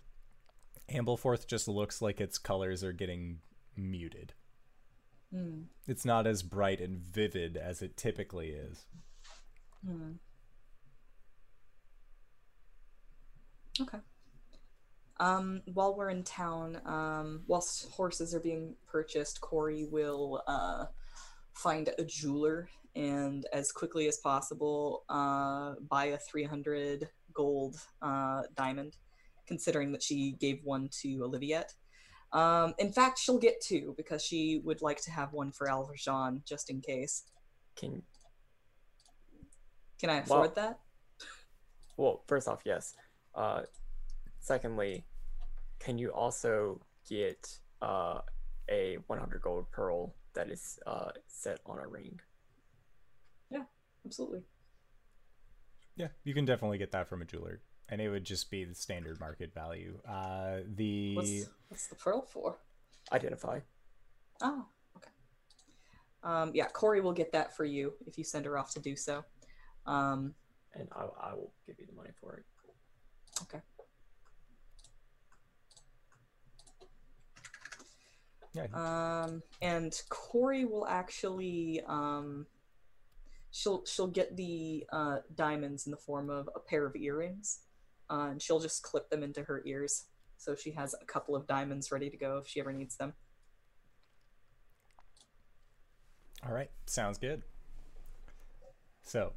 [0.90, 3.38] Ambleforth just looks like its colors are getting
[3.76, 4.32] muted.
[5.32, 5.62] Hmm.
[5.86, 8.86] It's not as bright and vivid as it typically is.
[9.86, 10.12] Hmm.
[13.80, 13.98] Okay.
[15.20, 20.86] Um, while we're in town, um, whilst horses are being purchased, Corey will uh,
[21.54, 28.96] find a jeweler and, as quickly as possible, uh, buy a 300 gold uh, diamond,
[29.46, 31.74] considering that she gave one to Oliviette.
[32.32, 36.44] Um, in fact, she'll get two because she would like to have one for Alverjean
[36.44, 37.24] just in case.
[37.76, 38.02] Can
[40.00, 40.80] Can I afford that?
[41.96, 42.94] well, first off, yes.
[43.34, 43.62] Uh,
[44.42, 45.06] secondly,
[45.78, 48.20] can you also get uh,
[48.68, 52.20] a 100 gold pearl that is uh, set on a ring?
[53.50, 53.64] Yeah,
[54.04, 54.42] absolutely.
[55.96, 58.74] Yeah, you can definitely get that from a jeweler, and it would just be the
[58.74, 59.98] standard market value.
[60.08, 62.58] Uh, the What's, what's the pearl for?
[63.12, 63.60] Identify.
[64.42, 64.64] Oh,
[64.96, 65.10] okay.
[66.22, 68.96] Um, yeah, Corey will get that for you if you send her off to do
[68.96, 69.24] so.
[69.86, 70.34] Um,
[70.74, 72.44] and I, I will give you the money for it.
[73.42, 73.62] okay.
[78.54, 82.46] Yeah, Um, and Corey will actually um,
[83.50, 87.60] she'll she'll get the uh, diamonds in the form of a pair of earrings,
[88.10, 90.04] uh, and she'll just clip them into her ears,
[90.36, 93.14] so she has a couple of diamonds ready to go if she ever needs them.
[96.44, 97.42] All right, sounds good.
[99.04, 99.32] So,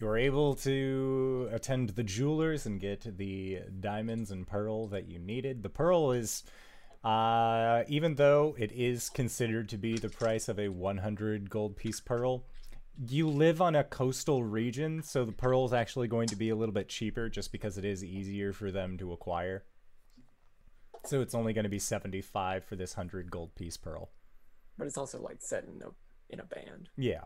[0.00, 5.62] you're able to attend the jewelers and get the diamonds and pearl that you needed.
[5.62, 6.42] The pearl is,
[7.04, 12.00] uh, even though it is considered to be the price of a 100 gold piece
[12.00, 12.44] pearl,
[13.06, 16.56] you live on a coastal region, so the pearl is actually going to be a
[16.56, 19.64] little bit cheaper just because it is easier for them to acquire.
[21.04, 24.10] So it's only going to be 75 for this 100 gold piece pearl.
[24.78, 25.90] But it's also like set in a
[26.30, 26.88] in a band.
[26.96, 27.24] Yeah.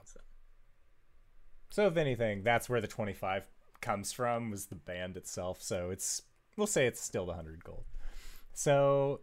[1.70, 3.46] So if anything, that's where the 25
[3.80, 5.62] comes from was the band itself.
[5.62, 6.22] So it's
[6.56, 7.84] we'll say it's still the 100 gold.
[8.52, 9.20] So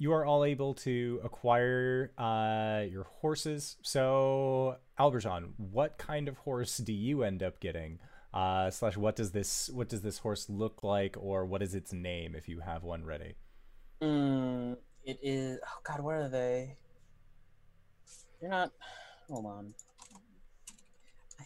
[0.00, 3.76] you are all able to acquire uh, your horses.
[3.82, 7.98] So Alberjon, what kind of horse do you end up getting?
[8.32, 11.92] Uh, slash, what does this what does this horse look like, or what is its
[11.92, 13.34] name if you have one ready?
[14.00, 15.58] Mm, it is.
[15.62, 16.76] Oh God, where are they?
[18.40, 18.72] You're not.
[19.28, 19.74] Hold on.
[21.38, 21.44] I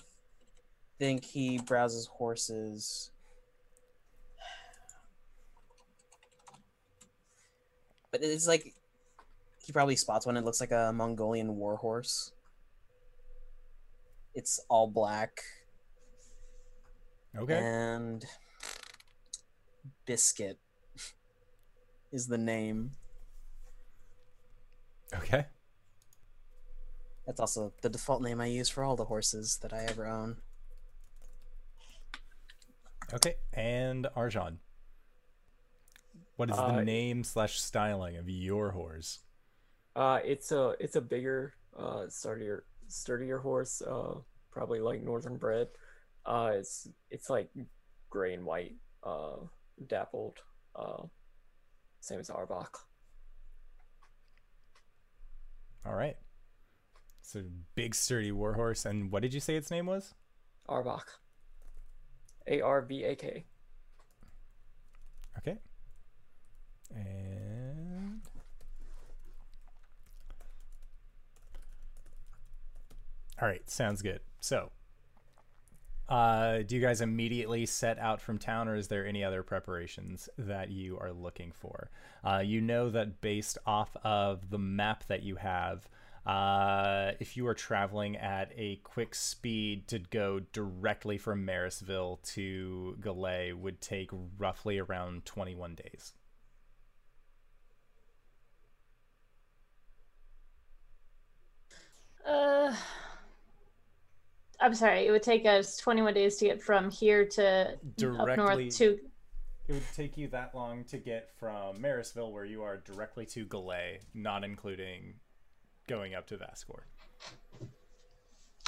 [1.01, 3.11] think he browses horses.
[8.15, 8.73] But it's like
[9.67, 10.37] he probably spots one.
[10.37, 12.31] It looks like a Mongolian war horse.
[14.37, 15.41] It's all black
[17.37, 17.59] Okay.
[17.59, 18.25] and
[20.07, 20.61] Biscuit
[22.13, 22.93] is the name.
[25.13, 25.47] Okay.
[27.27, 30.37] That's also the default name I use for all the horses that I ever own.
[33.13, 34.59] Okay, and Arjan.
[36.37, 39.21] What is the Uh, name slash styling of your horse?
[39.95, 43.81] Uh, it's a it's a bigger, uh, sturdier sturdier horse.
[43.83, 44.21] Uh,
[44.51, 45.69] probably like northern bred.
[46.27, 47.51] Uh, it's it's like
[48.11, 48.75] gray and white.
[49.03, 49.37] Uh,
[49.87, 50.39] dappled.
[50.75, 51.05] Uh,
[52.01, 52.75] same as Arbak.
[55.87, 56.17] All right.
[57.23, 57.43] So
[57.75, 60.15] big sturdy warhorse, and what did you say its name was?
[60.69, 61.05] Arbak.
[62.47, 63.45] A R B A K.
[65.39, 65.59] Okay.
[66.95, 68.21] And
[73.41, 74.21] All right, sounds good.
[74.41, 74.71] So,
[76.09, 80.29] uh, do you guys immediately set out from town, or is there any other preparations
[80.39, 81.91] that you are looking for?
[82.23, 85.89] Uh, you know that based off of the map that you have,
[86.27, 92.97] uh, if you are traveling at a quick speed to go directly from Marysville to
[93.01, 96.15] Galay would take roughly around 21 days.
[102.27, 102.75] Uh,
[104.61, 105.07] I'm sorry.
[105.07, 108.99] It would take us 21 days to get from here to up north to.
[109.67, 113.47] It would take you that long to get from Marisville, where you are, directly to
[113.47, 115.15] Galay, not including
[115.87, 116.81] going up to Vascor.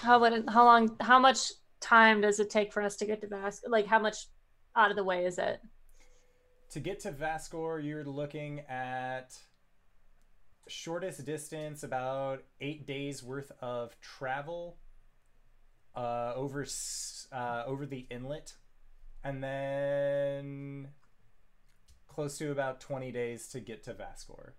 [0.03, 0.97] How would it, how long?
[1.01, 3.63] How much time does it take for us to get to Basque?
[3.67, 4.27] Like how much
[4.75, 5.61] out of the way is it?
[6.71, 9.37] To get to Vascor, you're looking at
[10.69, 14.79] shortest distance about eight days worth of travel
[15.95, 16.67] uh, over
[17.33, 18.55] uh, over the inlet,
[19.25, 20.89] and then
[22.09, 24.53] close to about twenty days to get to Vascor.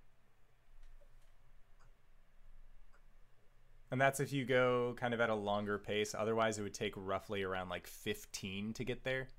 [3.89, 6.13] And that's if you go kind of at a longer pace.
[6.17, 9.29] Otherwise, it would take roughly around like 15 to get there.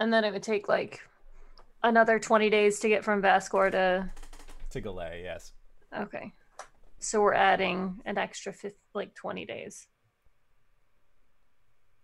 [0.00, 1.00] And then it would take like
[1.82, 4.10] another 20 days to get from Vascor to.
[4.70, 5.52] To Galay, yes.
[5.96, 6.32] Okay.
[6.98, 9.86] So we're adding an extra fifth, like 20 days.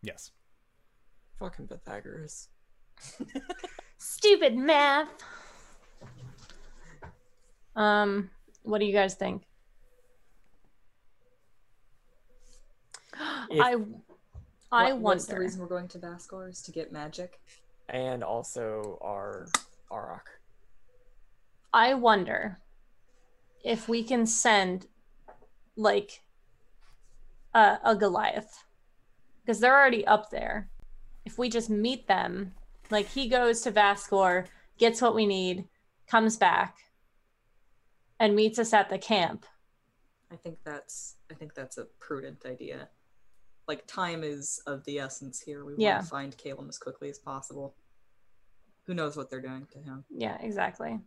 [0.02, 0.30] Yes.
[1.38, 2.48] Fucking Pythagoras.
[3.98, 5.08] Stupid math.
[7.74, 8.30] Um,
[8.62, 9.44] what do you guys think?
[13.50, 13.76] If- I
[14.70, 15.22] I What- wonder.
[15.24, 17.40] The reason we're going to Vascor is to get magic?
[17.88, 19.46] And also our
[19.90, 20.40] Arak.
[21.72, 22.58] I wonder
[23.64, 24.86] if we can send
[25.76, 26.22] like
[27.54, 28.64] a, a Goliath
[29.40, 30.68] because they're already up there.
[31.24, 32.52] If we just meet them,
[32.90, 34.46] like he goes to Vascor,
[34.78, 35.66] gets what we need,
[36.06, 36.76] comes back,
[38.20, 39.46] and meets us at the camp.
[40.30, 42.88] I think that's I think that's a prudent idea.
[43.68, 45.64] Like time is of the essence here.
[45.64, 45.94] We Yeah.
[45.94, 47.76] want to find Caleb as quickly as possible.
[48.86, 50.04] Who knows what they're doing to him?
[50.10, 51.00] Yeah, exactly.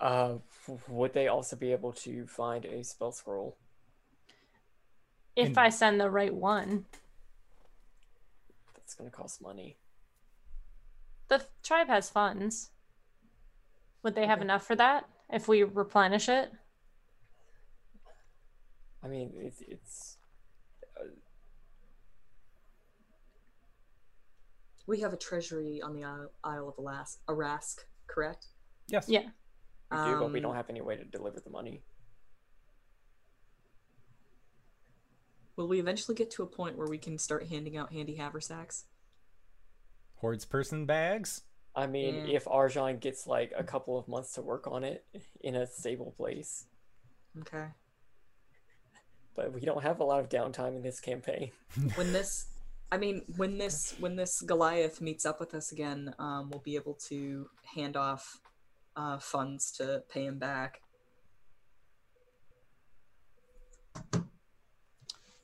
[0.00, 3.56] Uh, w- would they also be able to find a spell scroll?
[5.36, 6.86] If And- I send the right one,
[8.74, 9.76] That's gonna cost money.
[11.28, 12.70] the tribe has funds.
[14.02, 14.46] Would they have Okay.
[14.46, 16.50] enough for that if we replenish it?
[19.02, 20.16] I mean, it's it's
[24.86, 28.48] We have a treasury on the Isle, Isle of Alas- Arask, correct?
[28.88, 29.08] Yes.
[29.08, 29.30] Yeah.
[29.90, 31.82] We do, but we Um, don't have any way to deliver the money.
[35.56, 38.86] Will we eventually get to a point where we can start handing out handy haversacks?
[40.16, 41.42] Hordes person bags.
[41.74, 42.36] I mean, Yeah.
[42.36, 45.04] if Arjan gets like a couple of months to work on it
[45.40, 46.66] in a stable place,
[47.38, 47.68] Okay.
[49.34, 51.52] but we don't have a lot of downtime in this campaign.
[51.96, 52.46] When this,
[52.90, 56.74] I mean, when this when this Goliath meets up with us again, um, we'll be
[56.74, 58.40] able to hand off
[58.96, 60.80] uh, funds to pay him back.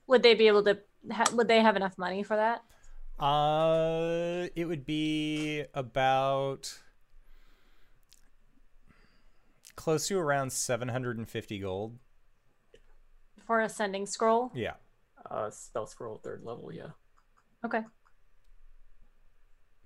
[0.07, 0.78] Would they be able to?
[1.11, 2.62] Ha- would they have enough money for that?
[3.22, 6.80] Uh, it would be about
[9.74, 11.99] close to around 750 gold.
[13.47, 14.51] For a sending scroll?
[14.55, 14.74] Yeah.
[15.30, 16.90] Uh, spell scroll third level, yeah.
[17.64, 17.82] Okay.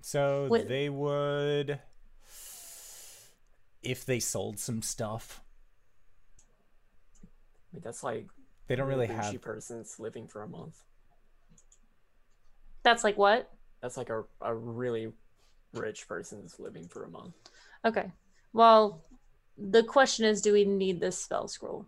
[0.01, 0.67] So Wait.
[0.67, 1.79] they would
[3.83, 5.41] if they sold some stuff.
[7.23, 8.27] I mean, that's like
[8.67, 10.77] They don't really bougie have persons living for a month.
[12.83, 13.49] That's like what?
[13.81, 15.11] That's like a, a really
[15.73, 17.33] rich person's living for a month.
[17.85, 18.11] Okay.
[18.53, 19.03] Well,
[19.57, 21.85] the question is do we need this spell scroll?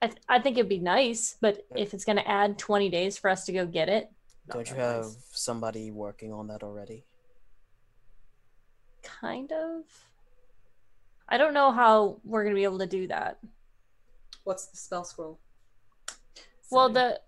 [0.00, 3.16] I, th- I think it'd be nice, but if it's going to add 20 days
[3.18, 4.10] for us to go get it,
[4.50, 5.16] Don't you have nice.
[5.30, 7.04] somebody working on that already?
[9.02, 9.84] Kind of.
[11.32, 13.38] I don't know how we're gonna be able to do that.
[14.44, 15.38] What's the spell scroll?
[16.70, 17.20] Well, the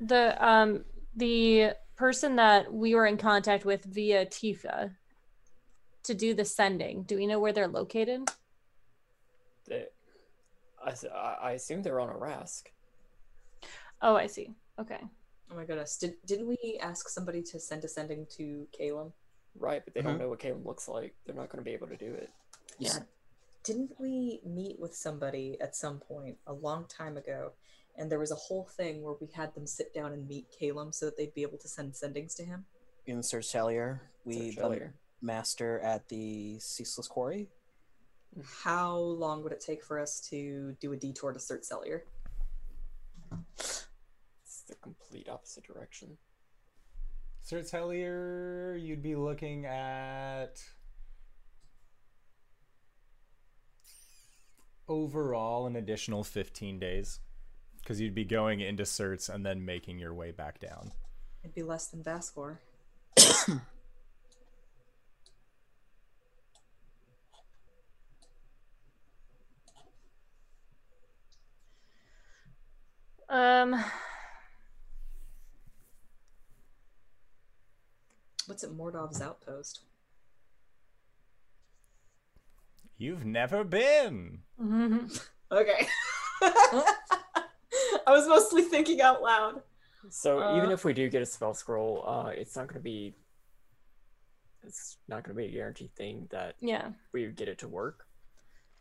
[0.00, 0.84] the um
[1.16, 4.92] the person that we were in contact with via Tifa
[6.04, 7.02] to do the sending.
[7.02, 8.30] Do we know where they're located?
[9.66, 9.86] They-
[10.84, 12.64] I, s- I- I assume they're on Arask.
[14.02, 14.54] Oh, I see.
[14.78, 15.00] Okay.
[15.50, 15.96] Oh my goodness.
[15.96, 19.12] Did, didn't we ask somebody to send a sending to Caleb?
[19.54, 20.04] Right, but they Mhm.
[20.04, 21.14] don't know what Caleb looks like.
[21.24, 22.30] They're not going to be able to do it.
[22.78, 23.04] Yeah.
[23.62, 27.54] Didn't we meet with somebody at some point a long time ago?
[27.96, 30.92] And there was a whole thing where we had them sit down and meet Caleb
[30.94, 32.66] so that they'd be able to send sendings to him.
[33.06, 37.48] In Search Hellier, we Search the master at the Ceaseless Quarry.
[38.42, 42.02] How long would it take for us to do a detour to Cert Cellier?
[43.56, 46.18] It's the complete opposite direction.
[47.44, 50.62] Sirts Hellier, you'd be looking at
[54.88, 57.20] overall an additional 15 days
[57.82, 60.92] because you'd be going into Certs and then making your way back down.
[61.42, 62.56] It'd be less than Vascor.
[73.28, 73.84] Um
[78.64, 79.80] at Mordov's outpost?
[82.98, 84.40] You've never been.
[85.52, 85.86] Okay.
[86.42, 87.44] I
[88.08, 89.62] was mostly thinking out loud.
[90.10, 90.72] So even Uh.
[90.72, 93.14] if we do get a spell scroll, uh, it's not going to be.
[94.64, 96.88] It's not going to be a guaranteed thing that yeah.
[97.12, 98.06] we get it to work.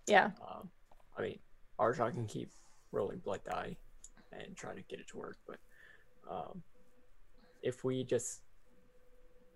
[0.08, 0.32] Yeah.
[0.42, 0.70] Um,
[1.18, 1.40] I mean,
[1.78, 2.50] Arjot can keep
[2.92, 3.76] rolling blood die
[4.32, 5.58] and try to get it to work, but
[6.32, 6.64] um,
[7.62, 8.42] if we just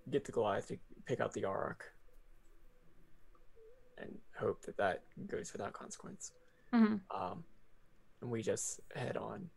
[0.10, 1.84] get the Goliath to pick out the Arak
[3.98, 6.32] and hope that that goes without consequence,
[6.72, 7.44] hmm um,
[8.22, 9.50] and we just head on,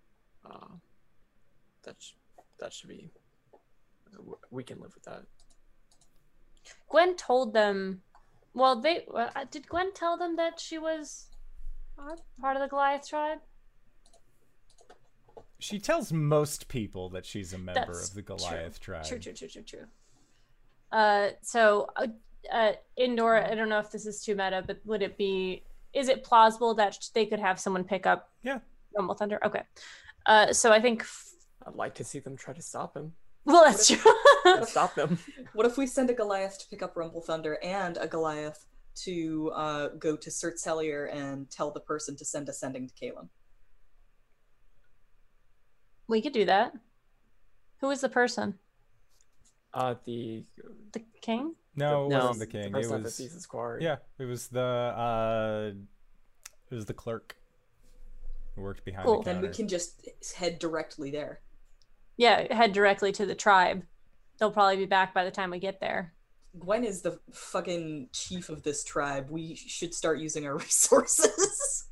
[0.45, 0.75] uh,
[1.85, 2.13] that sh-
[2.59, 3.11] that should be.
[4.51, 5.23] We can live with that.
[6.89, 8.03] Gwen told them
[8.55, 11.29] well they uh, did Gwen tell them that she was
[11.99, 13.39] uh, part of the Goliath tribe?
[15.59, 18.37] She tells most people that she's a member That's of the true.
[18.37, 19.05] Goliath tribe.
[19.05, 19.87] True, true, true, true, true.
[20.93, 22.07] Uh, so, uh,
[22.53, 23.37] uh, indoor.
[23.37, 25.65] I don't know if this is too meta, but would it be?
[25.93, 28.31] Is it plausible that they could have someone pick up?
[28.43, 28.59] Yeah.
[28.97, 29.39] Rumble Thunder.
[29.45, 29.63] Okay.
[30.27, 31.05] Uh, so I think.
[31.67, 33.13] I'd like to see them try to stop him.
[33.45, 34.13] Well, that's true.
[34.65, 35.19] stop them.
[35.53, 38.67] What if we send a Goliath to pick up Rumble Thunder and a Goliath
[39.05, 42.95] to uh, go to Cert Cellier and tell the person to send a sending to
[42.95, 43.29] Caleb?
[46.11, 46.73] we could do that.
[47.81, 48.59] Who is the person?
[49.73, 50.45] Uh, the
[50.93, 51.55] The king?
[51.77, 52.27] No, it No.
[52.27, 52.73] wasn't the king.
[52.73, 53.85] The It person at the was Caesar's quarry.
[53.85, 55.71] yeah, it was the uh,
[56.71, 57.37] it was the clerk
[58.55, 59.23] who worked behind Cool.
[59.23, 61.41] the Then we can just head directly there.
[62.17, 63.85] Yeah, head directly to the tribe.
[64.39, 66.15] They'll probably be back by the time we get there.
[66.59, 69.31] Gwen is the fucking chief of this tribe.
[69.31, 71.85] We should start using our resources.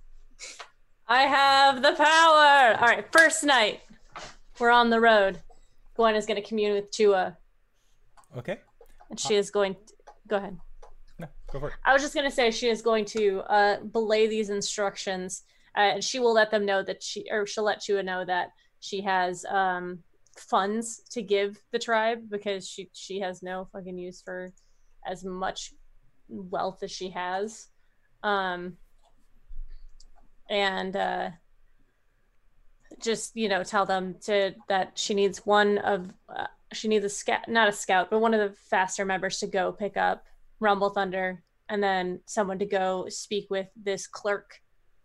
[1.07, 2.77] I have the power.
[2.81, 3.81] All right, first night.
[4.59, 5.41] We're on the road.
[5.95, 7.37] Gwen is going to commune with Chua,
[8.37, 8.59] Okay,
[9.11, 9.75] and she is going.
[9.75, 9.95] To,
[10.29, 10.59] go ahead.
[11.19, 11.75] no, go for it.
[11.85, 15.43] I was just going to say she is going to uh, belay these instructions,
[15.77, 18.51] uh, and she will let them know that she, or she'll let Chua know that
[18.81, 20.01] she has um,
[20.37, 24.53] funds to give the tribe because she she has no fucking use for
[25.07, 25.73] as much
[26.29, 27.69] wealth as she has,
[28.23, 28.77] um,
[30.51, 31.31] and uh,
[33.01, 37.09] just you know tell them to that she needs one of uh, she needs a
[37.09, 40.25] scout, not a scout, but one of the faster members to go pick up
[40.61, 44.61] Rumble Thunder, and then someone to go speak with this clerk,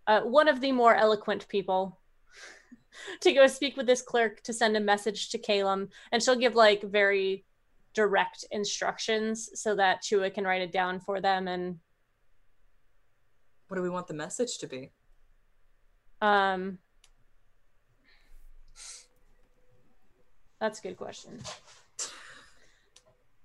[0.08, 2.00] uh, one of the more eloquent people,
[3.22, 6.56] to go speak with this clerk to send a message to Calum, and she'll give
[6.56, 7.46] like very
[7.94, 11.80] direct instructions so that Chua can write it down for them, and
[13.68, 14.92] what do we want the message to be?
[16.24, 16.80] um,
[20.64, 21.38] that's a good question.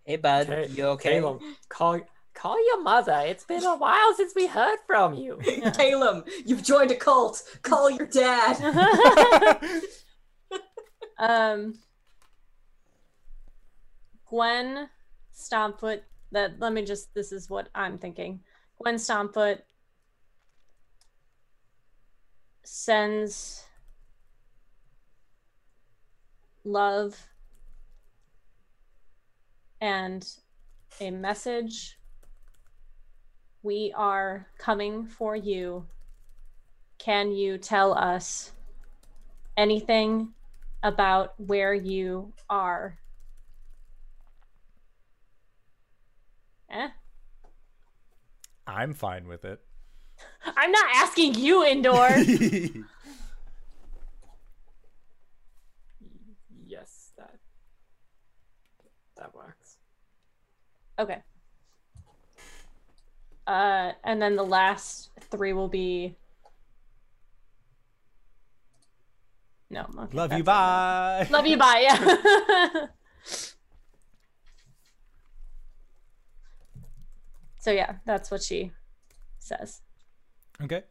[0.04, 1.14] Hey, bud, Okay, you okay?
[1.14, 2.00] Caleb, call
[2.32, 3.24] call your mother.
[3.26, 5.40] It's been a while since we heard from you.
[5.76, 7.42] Caleb, you've joined a cult.
[7.62, 8.54] Call your dad.
[11.18, 11.74] um
[14.26, 14.88] Gwen
[15.34, 18.38] Stompfoot that let me just this is what I'm thinking.
[18.80, 19.62] Gwen Stompfoot
[22.62, 23.64] sends
[26.68, 27.16] love
[29.80, 30.26] and
[31.00, 31.98] a message.
[33.62, 35.86] We are coming for you.
[36.98, 38.52] Can you tell us
[39.56, 40.34] anything
[40.82, 42.98] about where you are?
[46.70, 46.88] Eh?
[48.66, 49.60] I'm fine with it.
[50.44, 52.10] I'm not asking you, Indoor.
[56.68, 57.34] Yes, that
[59.16, 59.78] that works.
[60.99, 61.22] Okay.
[63.46, 66.16] Uh, and then the last three will be.
[69.70, 69.86] No.
[69.99, 70.42] Okay, Love you.
[70.42, 71.26] Bye.
[71.30, 71.57] Love you.
[71.57, 71.80] Bye.
[71.88, 72.86] Yeah.
[77.61, 78.72] so yeah, that's what she
[79.38, 79.80] says.
[80.62, 80.82] Okay.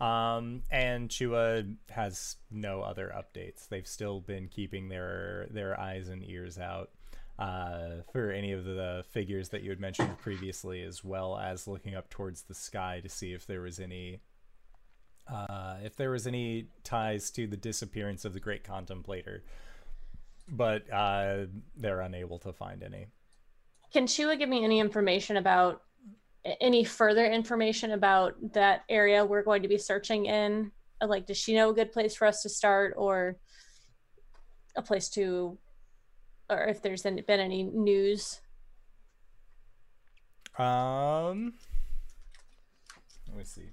[0.00, 3.68] Um, and Chua has no other updates.
[3.68, 6.90] They've still been keeping their their eyes and ears out
[7.38, 11.94] uh, for any of the figures that you had mentioned previously, as well as looking
[11.94, 14.20] up towards the sky to see if there was any
[15.26, 19.42] uh, if there was any ties to the disappearance of the Great Contemplator.
[20.48, 23.06] But uh, they're unable to find any.
[23.92, 25.82] Can Chua give me any information about
[26.60, 30.70] any further information about that area we're going to be searching in?
[31.00, 33.36] Like, does she know a good place for us to start, or
[34.76, 35.56] a place to,
[36.48, 38.40] or if there's been any news?
[40.58, 41.54] Um,
[43.28, 43.70] let me see.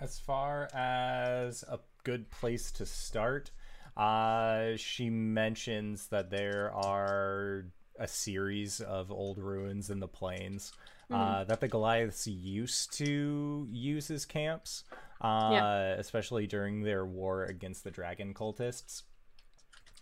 [0.00, 3.50] As far as a good place to start,
[3.96, 7.66] uh, she mentions that there are
[7.98, 10.72] a series of old ruins in the plains
[11.10, 14.84] uh, that the Goliaths used to use as camps,
[15.20, 15.86] uh, Yeah.
[15.98, 19.02] especially during their war against the dragon cultists.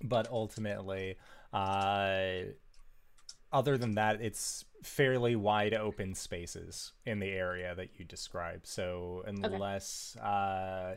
[0.03, 1.17] But ultimately,
[1.53, 2.43] uh,
[3.53, 8.67] other than that, it's fairly wide open spaces in the area that you describe.
[8.67, 10.97] So unless uh,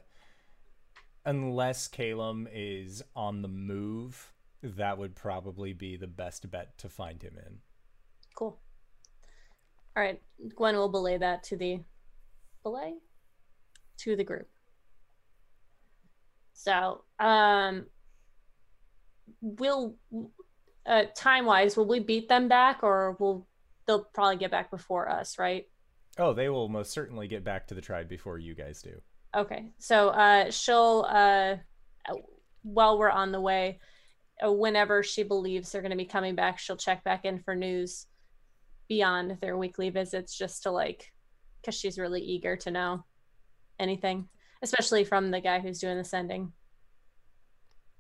[1.26, 4.34] unless Calum is on the move,
[4.64, 7.60] that would probably be the best bet to find him in.
[8.36, 8.60] Cool.
[10.00, 10.22] All right,
[10.56, 11.82] Gwen will belay that to the
[12.64, 12.93] belay
[13.97, 14.47] to the group.
[16.54, 17.88] So, um,
[19.41, 19.97] will
[20.86, 23.45] uh, time wise, will we beat them back, or will
[23.88, 25.68] they'll probably get back before us, right?
[26.18, 29.02] Oh, they will most certainly get back to the tribe before you guys do.
[29.36, 31.58] Okay, so uh, she'll uh,
[32.64, 33.82] while we're on the way,
[34.41, 37.54] uh, whenever she believes they're going to be coming back, she'll check back in for
[37.54, 38.06] news
[38.89, 41.13] beyond their weekly visits, just to like,
[41.61, 43.05] because she's really eager to know
[43.79, 44.27] anything,
[44.61, 46.51] especially from the guy who's doing the sending.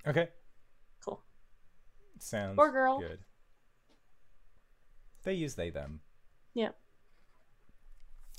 [0.05, 0.27] Okay.
[1.05, 1.23] Cool.
[2.17, 2.99] Sounds Or girl.
[2.99, 3.19] good.
[5.23, 6.01] They use they them.
[6.53, 6.71] Yeah.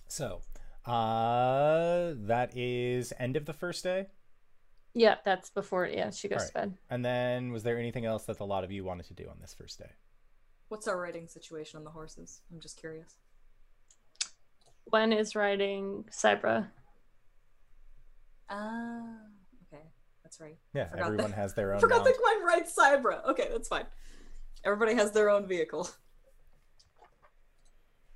[0.08, 0.40] So,
[0.86, 4.06] uh that is end of the first day.
[4.94, 5.86] Yeah, that's before.
[5.86, 6.78] Yeah, she goes All to bed.
[6.88, 9.36] And then was there anything else that a lot of you wanted to do on
[9.40, 9.90] this first day?
[10.70, 12.42] What's our riding situation on the horses?
[12.52, 13.16] I'm just curious.
[14.88, 16.68] Gwen is riding Cybra.
[18.48, 19.02] Ah,
[19.66, 19.82] okay,
[20.22, 20.56] that's right.
[20.72, 21.74] Yeah, Forgot everyone that- has their own.
[21.74, 22.06] I own forgot mount.
[22.06, 23.24] that Gwen rides Cybra.
[23.30, 23.86] Okay, that's fine.
[24.64, 25.88] Everybody has their own vehicle.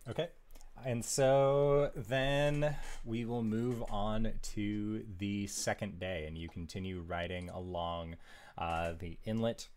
[0.09, 0.29] Okay.
[0.85, 7.49] And so then we will move on to the second day, and you continue riding
[7.49, 8.17] along
[8.59, 9.69] uh, the inlet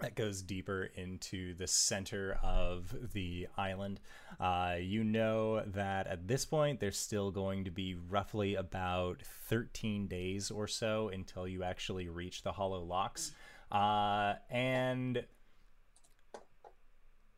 [0.00, 4.00] that goes deeper into the center of the island.
[4.40, 10.08] Uh, you know that at this point, there's still going to be roughly about 13
[10.08, 13.32] days or so until you actually reach the Hollow Locks.
[13.70, 15.24] Uh, and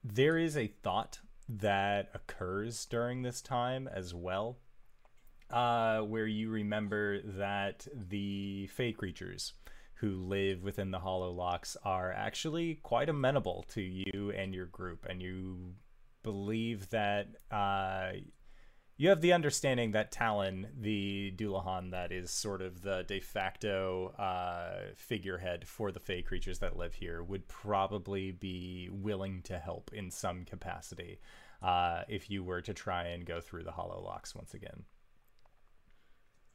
[0.03, 4.59] there is a thought that occurs during this time as well,
[5.51, 9.53] uh, where you remember that the Fey creatures
[9.97, 15.07] who live within the Hollow Locks are actually quite amenable to you and your group,
[15.09, 15.75] and you
[16.23, 18.11] believe that uh,
[18.99, 24.15] you have the understanding that Talon, the Dullahan, that is sort of the de facto
[24.19, 29.91] uh, figurehead for the Fey creatures that live here, would probably be willing to help
[29.95, 31.21] in some capacity
[31.63, 34.85] uh, if you were to try and go through the Hollow Locks once again.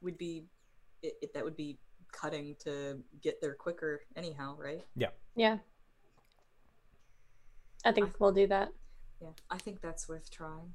[0.02, 0.46] Would be
[1.04, 1.80] it, it, that would be
[2.12, 4.82] cutting to get there quicker anyhow, right?
[4.96, 5.10] Yeah.
[5.36, 5.58] Yeah.
[7.86, 8.70] I think we'll do that.
[9.22, 10.74] Yeah, I think that's worth trying.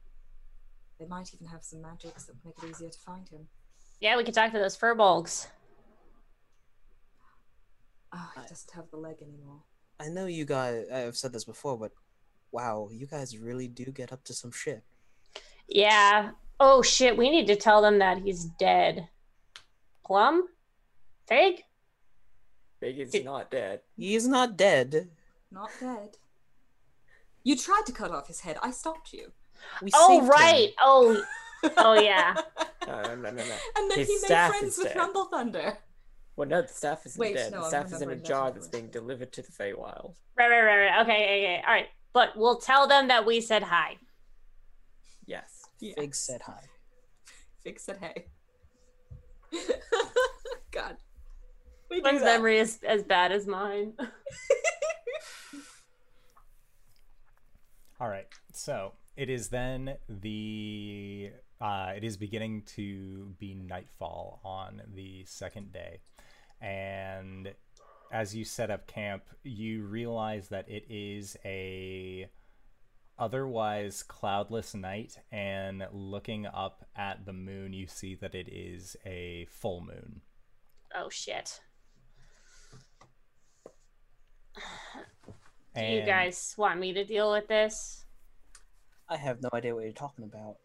[0.98, 3.46] They might even have some magics that make it easier to find him.
[4.00, 5.46] Yeah, we could talk to those furbolgs.
[8.12, 9.62] Oh, ah, he doesn't have the leg anymore.
[9.98, 10.86] I know you guys.
[10.92, 11.92] I've said this before, but
[12.52, 14.82] wow, you guys really do get up to some shit.
[15.68, 16.30] Yeah.
[16.60, 19.08] Oh shit, we need to tell them that he's dead.
[20.04, 20.46] Plum?
[21.26, 21.62] Fig?
[22.80, 23.80] Big is It- not dead.
[23.96, 25.10] He's not dead.
[25.50, 26.16] Not dead.
[27.42, 28.58] You tried to cut off his head.
[28.62, 29.32] I stopped you.
[29.82, 30.28] We Oh saved him.
[30.30, 30.72] right.
[30.80, 31.22] Oh
[31.78, 32.36] oh yeah.
[32.86, 33.56] No, no, no, no, no.
[33.76, 34.96] And then His he made staff friends is with dead.
[34.96, 35.76] Rumble Thunder.
[36.36, 37.50] Well, no, the staff isn't Wait, dead.
[37.50, 40.14] no, the staff is in a jar that's being delivered to the Feywild.
[40.38, 41.00] Right, right, right, right.
[41.02, 41.62] Okay, okay, okay.
[41.66, 41.86] All right.
[42.12, 43.96] But we'll tell them that we said hi.
[45.26, 45.62] Yes.
[45.80, 46.60] Fig said hi.
[47.64, 48.26] Fig said hey.
[50.70, 50.96] God.
[51.90, 52.36] We do One's that.
[52.36, 53.94] memory is as bad as mine.
[58.00, 58.26] All right.
[58.52, 61.30] So it is then the
[61.60, 66.00] uh, it is beginning to be nightfall on the second day,
[66.60, 67.54] and
[68.12, 72.28] as you set up camp, you realize that it is a
[73.18, 79.46] otherwise cloudless night, and looking up at the moon, you see that it is a
[79.50, 80.20] full moon.
[80.94, 81.60] Oh shit.
[84.56, 85.32] Do
[85.82, 88.04] And you guys want me to deal with this?
[89.08, 90.56] I have no idea what you're talking about.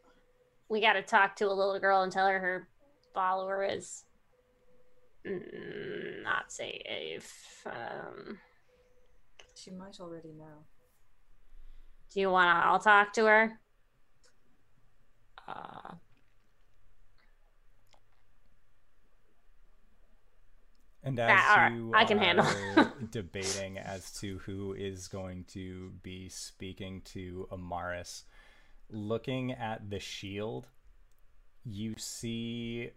[0.70, 2.68] We got to talk to a little girl and tell her her
[3.14, 4.06] follower is
[5.28, 7.66] mm, not safe.
[7.66, 8.40] Um,
[9.54, 10.66] She might already know.
[12.14, 12.66] do you want to?
[12.68, 13.60] I'll talk to her.
[15.48, 15.96] Uh,
[21.04, 21.72] And as right.
[21.74, 22.46] you I can handle.
[22.76, 28.24] are debating as to who is going to be speaking to Amaris,
[28.90, 30.68] looking at the shield,
[31.66, 32.92] you see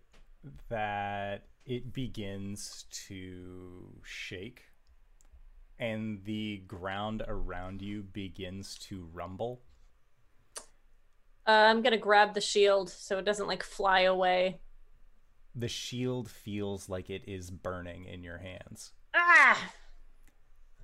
[0.68, 4.64] that it begins to shake
[5.78, 9.60] and the ground around you begins to rumble.
[11.46, 14.60] Uh, I'm gonna grab the shield so it doesn't like fly away.
[15.54, 18.92] The shield feels like it is burning in your hands.
[19.14, 19.72] Ah!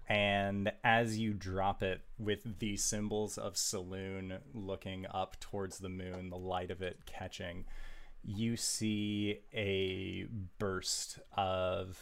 [0.09, 6.31] And as you drop it with the symbols of Selûne looking up towards the moon,
[6.31, 7.65] the light of it catching,
[8.25, 10.27] you see a
[10.59, 11.99] burst of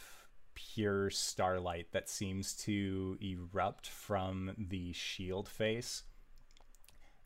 [0.55, 6.03] pure starlight that seems to erupt from the shield face.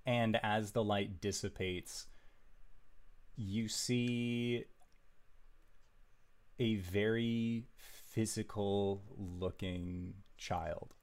[0.06, 2.08] And as the light dissipates,
[3.38, 4.66] you see
[6.64, 10.94] a very physical looking child.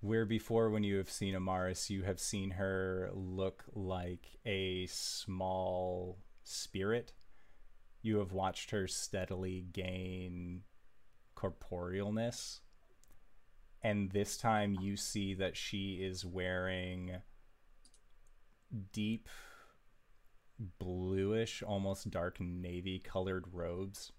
[0.00, 6.20] Where before, when you have seen Amaris, you have seen her look like a small
[6.44, 7.12] spirit.
[8.00, 10.62] You have watched her steadily gain
[11.36, 12.60] corporealness.
[13.82, 17.16] And this time, you see that she is wearing
[18.92, 19.28] deep
[20.58, 24.12] bluish, almost dark navy colored robes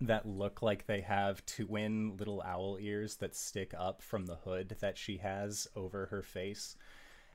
[0.00, 4.76] that look like they have twin little owl ears that stick up from the hood
[4.80, 6.76] that she has over her face.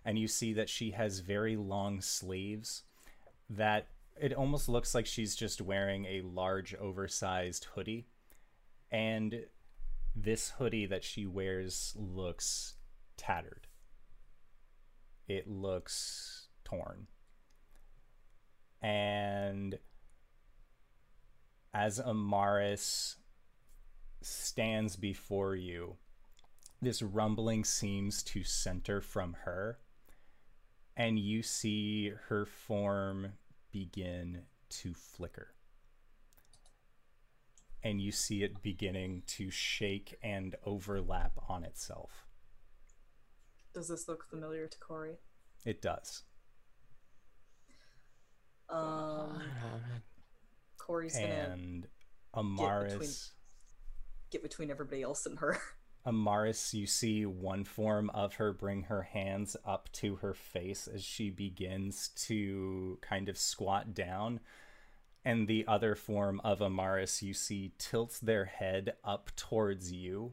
[0.04, 2.84] And you see that she has very long sleeves
[3.50, 3.88] that
[4.20, 8.08] it almost looks like she's just wearing a large, oversized hoodie.
[8.92, 9.46] And
[10.16, 12.76] this hoodie that she wears looks
[13.16, 13.68] tattered.
[15.28, 17.08] It looks torn
[18.82, 19.78] and
[21.74, 23.16] as Amaris
[24.22, 25.96] stands before you,
[26.82, 29.80] this rumbling seems to center from her,
[30.96, 33.34] and you see her form
[33.72, 35.54] begin to flicker.
[37.84, 42.28] And you see it beginning to shake and overlap on itself.
[43.74, 45.18] Does this look familiar to Corey?
[45.64, 46.24] It does.
[48.70, 49.42] Um,
[50.78, 51.88] Corey's gonna And
[52.34, 53.32] between- Amaris.
[54.30, 55.58] get between everybody else and her.
[56.06, 61.04] Amaris, you see one form of her bring her hands up to her face as
[61.04, 64.40] she begins to kind of squat down.
[65.26, 70.32] And the other form of Amaris, you see, tilts their head up towards you.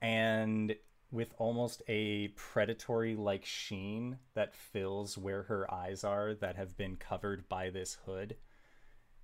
[0.00, 0.76] And
[1.10, 6.96] with almost a predatory like sheen that fills where her eyes are that have been
[6.96, 8.36] covered by this hood,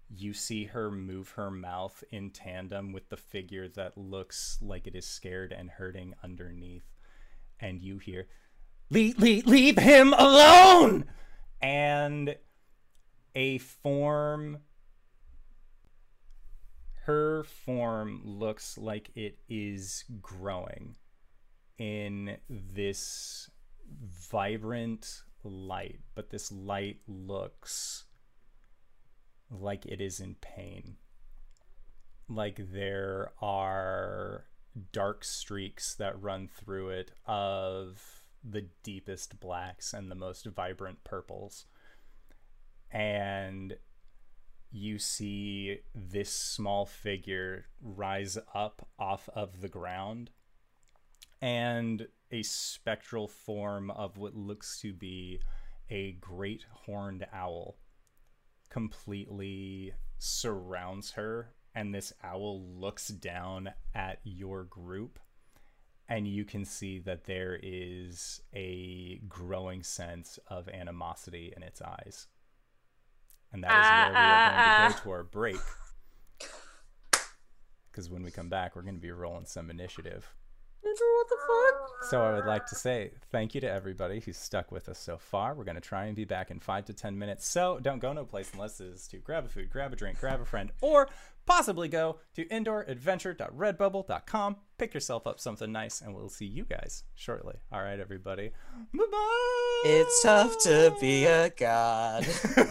[0.08, 4.94] you see her move her mouth in tandem with the figure that looks like it
[4.94, 6.90] is scared and hurting underneath.
[7.60, 8.28] And you hear,
[8.90, 11.04] leave, leave, leave him alone!
[11.60, 12.36] And
[13.34, 14.58] a form
[17.04, 20.96] her form looks like it is growing
[21.78, 23.50] in this
[24.30, 28.04] vibrant light, but this light looks
[29.50, 30.96] like it is in pain.
[32.28, 34.46] Like there are
[34.92, 41.66] dark streaks that run through it of the deepest blacks and the most vibrant purples.
[42.90, 43.76] And
[44.70, 50.30] you see this small figure rise up off of the ground
[51.44, 55.38] and a spectral form of what looks to be
[55.90, 57.76] a great horned owl
[58.70, 65.18] completely surrounds her and this owl looks down at your group
[66.08, 72.26] and you can see that there is a growing sense of animosity in its eyes
[73.52, 75.60] and that is where we are going to go Ah, to our break.
[77.90, 80.34] Because when we come back, we're going to be rolling some initiative.
[80.84, 81.80] What the fuck?
[82.10, 85.16] So I would like to say thank you to everybody who's stuck with us so
[85.16, 85.54] far.
[85.54, 87.48] We're going to try and be back in five to ten minutes.
[87.48, 90.20] So don't go no place unless it is to grab a food, grab a drink,
[90.20, 91.08] grab a friend, or
[91.46, 97.54] possibly go to indooradventure.redbubble.com, pick yourself up something nice, and we'll see you guys shortly.
[97.72, 98.50] All right, everybody.
[98.92, 99.82] Bye bye.
[99.86, 102.24] It's tough to be a god.
[102.24, 102.66] this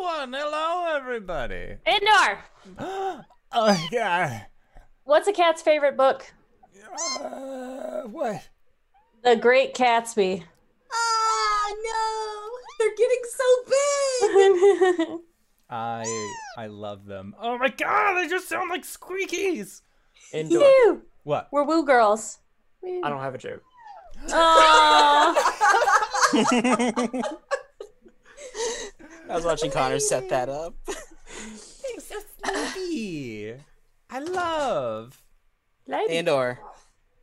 [0.00, 0.32] one.
[0.32, 1.76] Hello, everybody.
[1.86, 2.44] Indoor.
[3.52, 4.44] oh, yeah.
[5.04, 6.32] What's a cat's favorite book?
[7.20, 8.48] Uh, what?
[9.22, 10.42] The Great Gatsby.
[10.92, 12.50] Ah, no!
[12.78, 13.44] They're getting so
[15.10, 15.20] big!
[15.70, 16.04] I
[16.56, 17.34] I love them.
[17.40, 19.80] Oh my god, they just sound like squeakies.
[20.32, 20.60] Indoor.
[20.60, 21.02] Phew.
[21.24, 21.48] What?
[21.52, 22.38] We're woo girls.
[22.84, 23.62] I don't have a joke.
[24.28, 24.34] Aww.
[29.28, 30.74] I was watching Connor set that up.
[30.86, 30.96] They're
[31.98, 32.20] so
[32.74, 33.54] sneaky.
[34.14, 35.20] I love.
[35.88, 36.18] Lady.
[36.18, 36.60] Andor.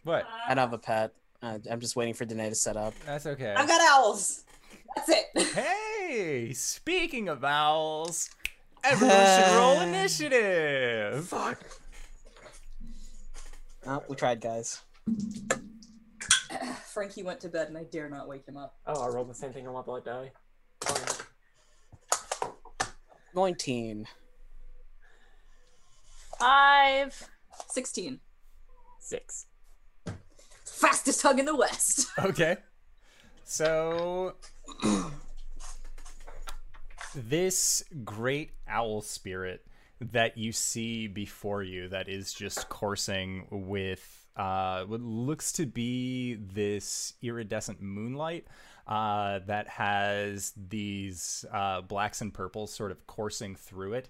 [0.03, 0.27] What?
[0.45, 1.13] I don't have a pet.
[1.41, 2.93] I'm just waiting for Danae to set up.
[3.05, 3.53] That's okay.
[3.55, 4.43] I've got owls.
[4.97, 5.25] That's it.
[5.55, 8.29] hey, speaking of owls,
[8.83, 11.25] everyone should roll initiative.
[11.29, 11.63] Fuck.
[13.87, 14.81] Oh, we tried, guys.
[16.87, 18.75] Frankie went to bed and I dare not wake him up.
[18.85, 20.33] Oh, I rolled the same thing on my blood die.
[23.33, 24.07] 19.
[26.41, 27.29] Five.
[27.69, 28.19] 16.
[28.99, 29.45] Six.
[30.65, 32.07] Fastest hug in the West.
[32.19, 32.57] Okay.
[33.43, 34.33] So
[37.13, 39.63] this great owl spirit
[39.99, 46.35] that you see before you that is just coursing with uh, what looks to be
[46.35, 48.47] this iridescent moonlight
[48.87, 54.09] uh, that has these uh, blacks and purples sort of coursing through it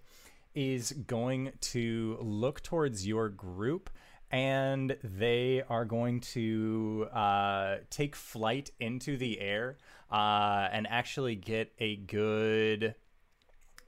[0.53, 3.89] is going to look towards your group
[4.31, 9.77] and they are going to uh, take flight into the air
[10.11, 12.95] uh, and actually get a good.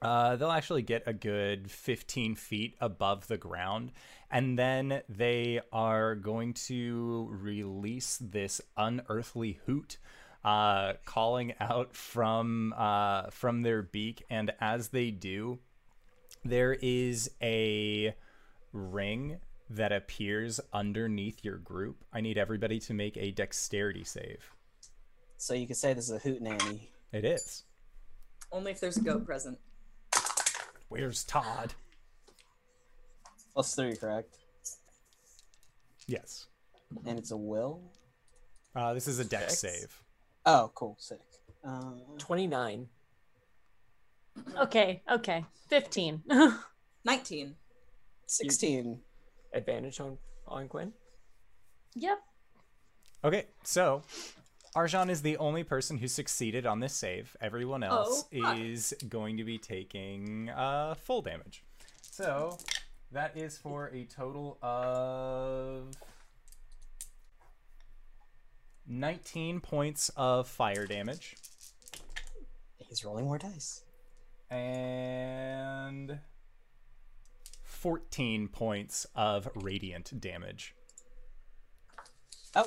[0.01, 3.93] Uh, they'll actually get a good 15 feet above the ground,
[4.30, 9.97] and then they are going to release this unearthly hoot,
[10.43, 14.26] uh, calling out from uh, from their beak.
[14.30, 15.59] And as they do,
[16.45, 18.15] there is a
[18.71, 19.37] ring
[19.69, 22.03] that appears underneath your group.
[22.13, 24.53] I need everybody to make a dexterity save.
[25.38, 26.89] So you could say this is a hoot nanny.
[27.11, 27.63] It is.
[28.51, 29.57] Only if there's a goat present.
[30.89, 31.73] Where's Todd?
[33.53, 34.35] Plus three, correct?
[36.07, 36.47] Yes.
[37.05, 37.81] And it's a will?
[38.76, 39.59] Uh, this is a dex Dex?
[39.59, 40.01] save.
[40.45, 40.95] Oh, cool.
[40.99, 41.19] Sick.
[41.65, 42.88] Uh, 29.
[44.57, 45.01] Okay.
[45.11, 45.45] Okay.
[45.68, 46.23] Fifteen.
[47.05, 47.55] 19.
[48.27, 48.99] 16.
[49.53, 50.93] Advantage on, on Gwen.
[51.95, 52.18] yep.
[53.26, 54.01] Okay, so
[54.76, 57.35] Arjan is the only person who succeeded on this save.
[57.41, 61.64] Everyone else Oh, is going to be taking uh, full damage.
[62.01, 62.57] So
[63.11, 65.93] that is for a total of
[68.88, 71.35] 19 points of fire damage
[72.89, 73.81] He's rolling more dice.
[74.49, 76.20] And
[77.64, 80.76] 14 points of radiant damage.
[82.56, 82.65] Oh,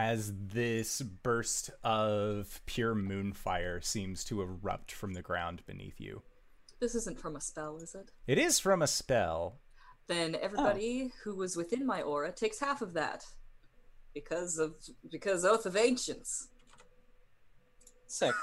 [0.00, 6.22] as this burst of pure moonfire seems to erupt from the ground beneath you.
[6.80, 8.10] This isn't from a spell, is it?
[8.26, 9.58] It is from a spell.
[10.06, 13.26] Then everybody who was within my aura takes half of that.
[14.14, 14.74] Because of
[15.10, 16.48] because Oath of Ancients.
[18.06, 18.34] Sick.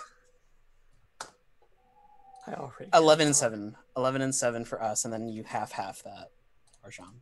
[2.47, 2.89] I already.
[2.93, 3.75] 11 and 7.
[3.95, 6.31] 11 and 7 for us, and then you half half that,
[6.85, 7.21] Arjan.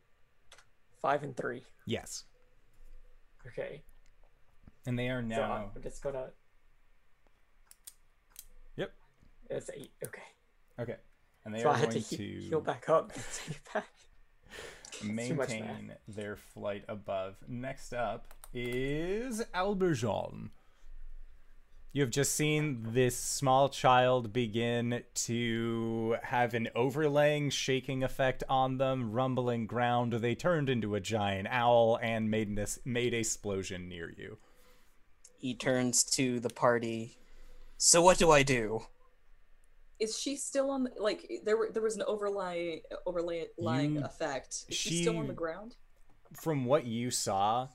[1.01, 1.63] Five and three.
[1.85, 2.23] Yes.
[3.47, 3.83] Okay.
[4.87, 5.71] And they are So now.
[5.75, 6.27] I'm just gonna.
[8.75, 8.91] Yep.
[9.49, 9.91] It's eight.
[10.03, 10.21] Okay.
[10.79, 10.95] Okay.
[11.45, 13.73] And they so I are had to going he- to heal back up and take
[13.73, 13.87] back.
[14.91, 15.49] too much math.
[15.49, 17.35] maintain their flight above.
[17.47, 20.49] Next up is Alberjon.
[21.95, 28.79] You have just seen this small child begin to have an overlaying shaking effect on
[28.79, 30.11] them, rumbling ground.
[30.11, 34.39] They turned into a giant owl and made this made a explosion near you.
[35.37, 37.17] He turns to the party.
[37.77, 38.87] So what do I do?
[39.97, 40.83] Is she still on?
[40.83, 44.65] The, like there were there was an overlay overlay lying You- effect.
[44.67, 45.77] Is she, still on the ground?
[46.33, 47.69] From what you saw,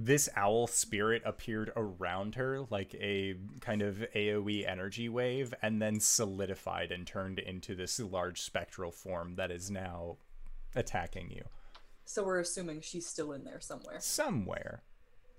[0.00, 5.98] this owl spirit appeared around her like a kind of AoE energy wave and then
[5.98, 10.16] solidified and turned into this large spectral form that is now
[10.76, 11.42] attacking you.
[12.04, 13.96] So we're assuming she's still in there somewhere.
[13.98, 14.84] Somewhere.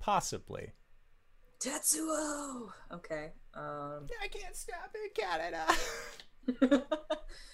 [0.01, 0.73] Possibly.
[1.61, 2.67] Tetsuo.
[2.91, 3.31] Okay.
[3.53, 4.07] Um.
[4.21, 6.85] I can't stop it, Canada.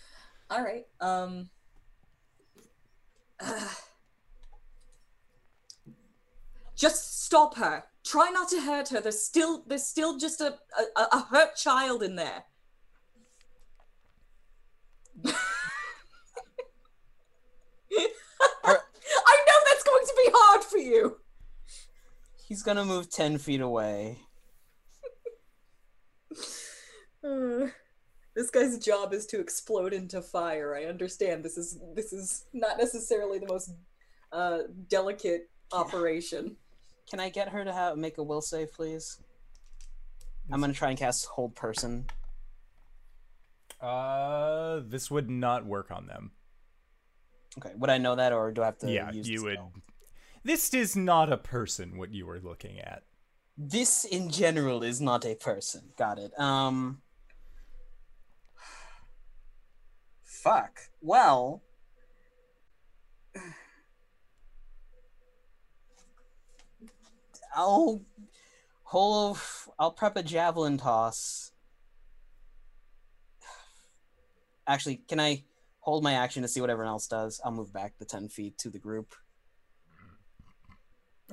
[0.50, 0.88] All right.
[1.00, 1.52] Um.
[6.76, 7.84] just stop her.
[8.04, 9.02] Try not to hurt her.
[9.02, 10.58] There's still there's still just a
[10.96, 12.44] a, a hurt child in there.
[18.68, 21.18] I know that's going to be hard for you.
[22.48, 24.20] He's gonna move 10 feet away.
[27.24, 27.68] Uh,
[28.36, 30.76] this guy's job is to explode into fire.
[30.76, 33.72] I understand this is this is not necessarily the most
[34.32, 36.58] uh, delicate operation.
[37.10, 39.20] Can I get her to have make a will save, please?
[40.52, 42.06] I'm gonna try and cast hold person.
[43.82, 46.32] Uh this would not work on them.
[47.58, 48.92] Okay, would I know that, or do I have to?
[48.92, 49.72] yeah, use you would spell?
[50.44, 53.04] This is not a person what you were looking at.
[53.58, 55.94] This in general is not a person.
[55.98, 56.38] Got it.
[56.40, 57.02] Um.
[60.24, 60.80] Fuck.
[61.02, 61.62] Well.
[67.56, 68.04] I'll
[68.84, 69.40] hold.
[69.80, 71.52] I'll prep a javelin toss.
[74.68, 75.44] Actually, can I
[75.80, 77.40] hold my action to see what everyone else does?
[77.44, 79.16] I'll move back the ten feet to the group.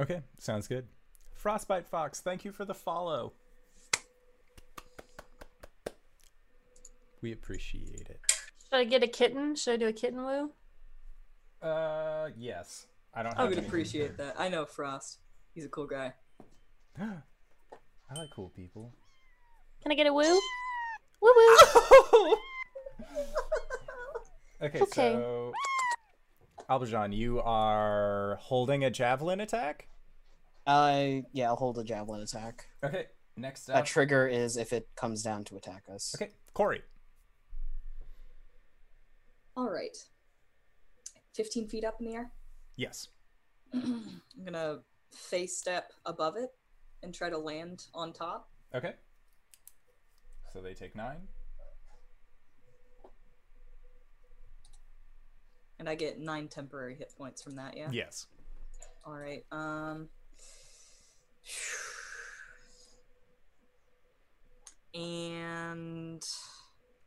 [0.01, 0.87] Okay, sounds good.
[1.35, 3.33] Frostbite Fox, thank you for the follow.
[7.21, 8.21] We appreciate it.
[8.71, 9.55] Should I get a kitten?
[9.55, 10.51] Should I do a kitten woo?
[11.61, 12.87] Uh, yes.
[13.15, 13.35] I don't.
[13.35, 14.35] I Have would anything appreciate that.
[14.39, 15.19] I know Frost.
[15.55, 16.13] He's a cool guy.
[16.99, 18.93] I like cool people.
[19.83, 20.23] Can I get a woo?
[21.23, 22.37] Woo woo.
[24.63, 24.87] Okay, Okay.
[25.13, 25.53] so
[26.71, 29.89] Alberjon, you are holding a javelin attack.
[30.69, 32.67] Uh, yeah, I'll hold a javelin attack.
[32.85, 33.07] Okay,
[33.37, 36.15] next A trigger is if it comes down to attack us.
[36.17, 36.83] okay, Corey.
[39.57, 39.97] All right.
[41.35, 42.31] 15 feet up in the air.
[42.77, 43.09] Yes.
[43.75, 44.79] I'm gonna
[45.13, 46.51] face step above it
[47.03, 48.49] and try to land on top.
[48.75, 48.95] Okay.
[50.53, 51.29] So they take nine.
[55.79, 57.89] And I get nine temporary hit points from that, yeah?
[57.91, 58.27] Yes.
[59.05, 59.45] All right.
[59.51, 60.09] Um.
[64.95, 66.23] And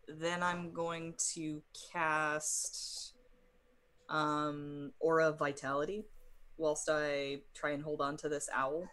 [0.08, 1.62] then I'm going to
[1.94, 3.14] cast
[4.10, 6.06] um Aura of Vitality
[6.58, 8.88] whilst I try and hold on to this owl.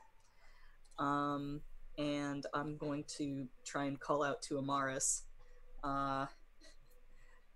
[0.98, 1.60] Um
[1.98, 5.22] and I'm going to try and call out to Amaris
[5.84, 6.26] uh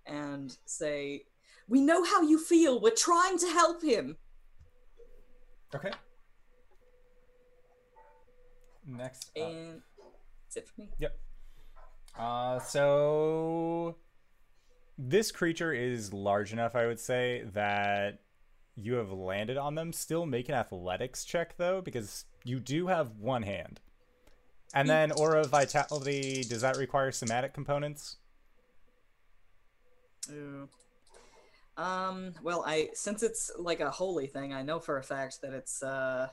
[0.07, 1.25] and say,
[1.69, 2.81] "We know how you feel.
[2.81, 4.17] We're trying to help him."
[5.75, 5.91] Okay.
[8.87, 9.43] Next up.
[9.43, 9.83] And
[10.45, 10.91] that's it for me.
[10.99, 11.19] Yep.
[12.19, 13.97] Uh, so
[14.97, 18.21] this creature is large enough, I would say, that
[18.77, 19.93] you have landed on them.
[19.93, 23.81] Still make an athletics check though, because you do have one hand.
[24.75, 26.43] And then aura of vitality.
[26.43, 28.17] Does that require somatic components?
[30.31, 30.69] Ooh.
[31.77, 35.53] Um, well, I since it's like a holy thing, I know for a fact that
[35.53, 36.29] it's uh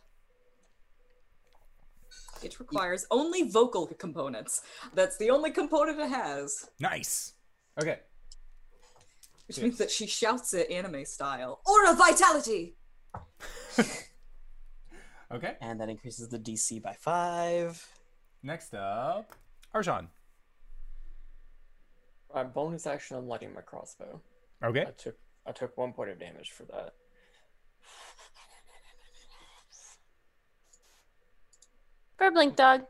[2.42, 4.62] it requires only vocal components.
[4.94, 7.34] That's the only component it has, Nice.
[7.82, 8.00] Okay.
[9.48, 9.64] Which Yes.
[9.64, 11.62] means that she shouts it anime style.
[11.66, 12.76] Aura vitality.
[15.32, 15.56] Okay.
[15.62, 17.84] And that increases the DC by five.
[18.44, 19.34] Next up
[19.74, 20.08] Arjan.
[22.32, 24.22] My bonus action on lighting my crossbow.
[24.64, 24.82] Okay.
[24.82, 25.16] I took
[25.48, 26.94] I took one point of damage for that.
[32.18, 32.84] For Blink Dog.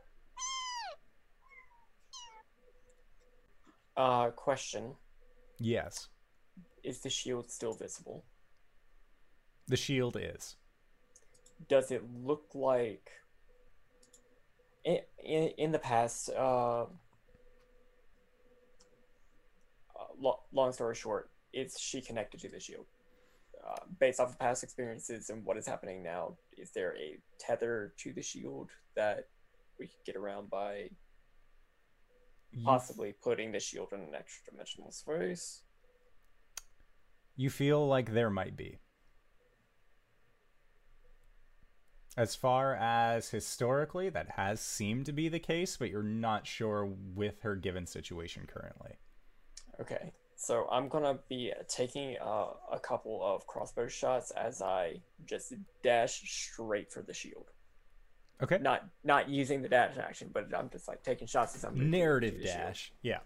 [3.96, 4.94] Uh, question:
[5.58, 6.08] Yes.
[6.84, 8.24] Is the shield still visible?
[9.66, 10.56] The shield is.
[11.68, 13.10] Does it look like?
[14.84, 16.84] In in, in the past, uh,
[20.18, 22.86] lo- long story short, is she connected to the shield?
[23.66, 27.94] Uh, based off of past experiences and what is happening now, is there a tether
[27.96, 29.28] to the shield that
[29.78, 30.90] we could get around by
[32.62, 35.63] possibly putting the shield in an extra dimensional space?
[37.36, 38.78] You feel like there might be.
[42.16, 46.86] As far as historically, that has seemed to be the case, but you're not sure
[47.14, 48.92] with her given situation currently.
[49.80, 55.54] Okay, so I'm gonna be taking uh, a couple of crossbow shots as I just
[55.82, 57.50] dash straight for the shield.
[58.40, 58.58] Okay.
[58.58, 62.40] Not not using the dash action, but I'm just like taking shots as I'm Narrative
[62.42, 62.92] dash.
[63.02, 63.20] Yeah.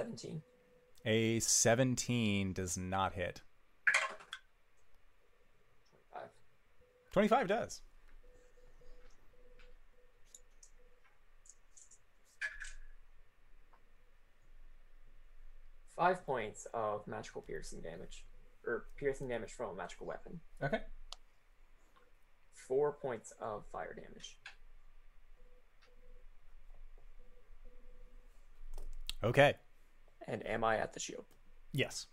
[0.00, 0.40] Seventeen.
[1.04, 3.42] A 17 does not hit.
[6.10, 6.30] Five.
[7.12, 7.82] 25 does.
[15.98, 18.24] Five points of magical piercing damage,
[18.66, 20.40] or piercing damage from a magical weapon.
[20.62, 20.80] Okay.
[22.54, 24.38] Four points of fire damage.
[29.22, 29.56] Okay.
[30.30, 31.24] And am I at the shield?
[31.72, 32.06] Yes.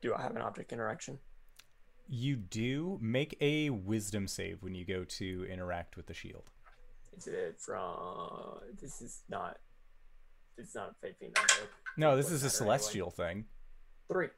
[0.00, 1.18] Do I have an object interaction?
[2.08, 6.44] You do make a wisdom save when you go to interact with the shield.
[7.16, 8.60] Is it from?
[8.80, 9.58] This is not.
[10.56, 11.32] It's not a.
[11.36, 11.66] I know.
[11.96, 12.78] No, this is a matter anyway.
[12.78, 13.44] celestial thing.
[14.06, 14.28] Three.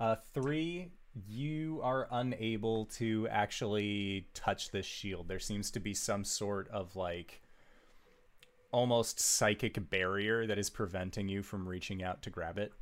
[0.00, 0.92] Uh, three,
[1.26, 5.28] you are unable to actually touch this shield.
[5.28, 7.42] There seems to be some sort of like
[8.70, 12.72] almost psychic barrier that is preventing you from reaching out to grab it.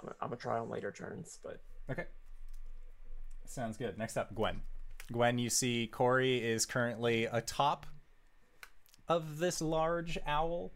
[0.00, 1.60] I'm, I'm gonna try on later turns, but
[1.90, 2.04] Okay.
[3.46, 3.96] Sounds good.
[3.96, 4.60] Next up, Gwen.
[5.10, 7.86] Gwen, you see Corey is currently atop
[9.08, 10.72] of this large owl.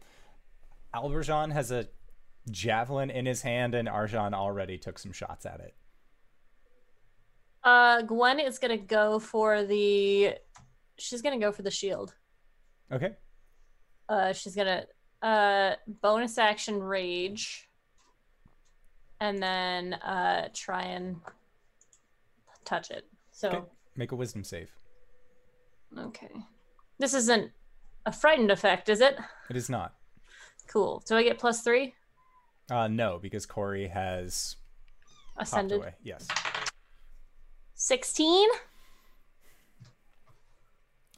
[0.93, 1.87] Alberjon has a
[2.49, 5.75] javelin in his hand, and Arjan already took some shots at it.
[7.63, 10.35] Uh, Gwen is gonna go for the.
[10.97, 12.15] She's gonna go for the shield.
[12.91, 13.13] Okay.
[14.09, 14.85] Uh, she's gonna
[15.21, 17.69] uh bonus action rage,
[19.19, 21.15] and then uh try and
[22.65, 23.05] touch it.
[23.31, 23.61] So Okay.
[23.95, 24.69] Make a wisdom save.
[25.97, 26.31] okay,
[26.99, 27.51] this isn't
[28.05, 29.17] a frightened effect, is it?
[29.49, 29.93] It is not.
[30.67, 31.03] Cool.
[31.07, 31.93] Do I get plus three?
[32.71, 34.55] Uh, no, because Corey has
[35.37, 35.77] Ascended.
[35.79, 35.93] away.
[36.03, 36.27] Yes.
[37.75, 38.49] Sixteen.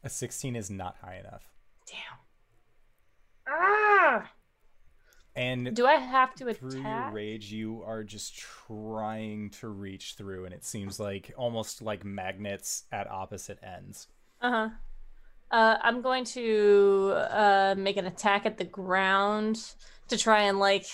[0.04, 1.44] A 16 is not high enough.
[1.88, 2.18] Damn.
[3.48, 4.32] Ah!
[5.36, 7.14] And Do I have to through your attack?
[7.14, 12.86] rage, you are just trying to reach through, and it seems like almost like magnets
[12.92, 14.08] at opposite ends.
[14.42, 14.70] Uh-huh.
[15.52, 19.60] Uh I'm going to uh make an attack at the ground
[20.08, 20.86] to try and like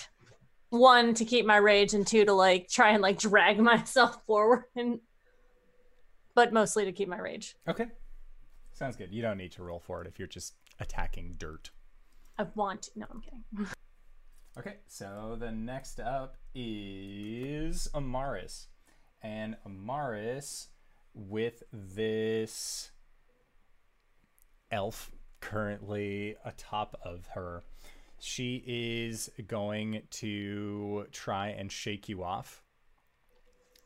[0.70, 4.64] one to keep my rage and two to like try and like drag myself forward
[4.76, 5.00] and
[6.34, 7.56] but mostly to keep my rage.
[7.68, 7.86] Okay.
[8.72, 9.12] Sounds good.
[9.12, 11.70] You don't need to roll for it if you're just attacking dirt.
[12.38, 12.90] I want.
[12.96, 13.66] No, I'm kidding.
[14.58, 18.66] Okay, so the next up is Amaris.
[19.22, 20.66] And Amaris,
[21.14, 22.90] with this
[24.70, 27.62] elf currently atop of her,
[28.18, 32.62] she is going to try and shake you off.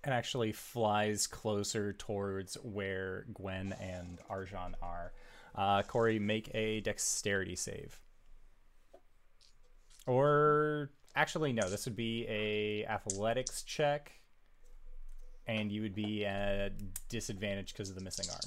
[0.03, 5.13] And actually flies closer towards where Gwen and Arjan are.
[5.57, 7.99] Uh, Corey, make a dexterity save.
[10.07, 11.69] Or actually, no.
[11.69, 14.13] This would be a athletics check,
[15.47, 16.73] and you would be at
[17.09, 18.41] disadvantage because of the missing arm.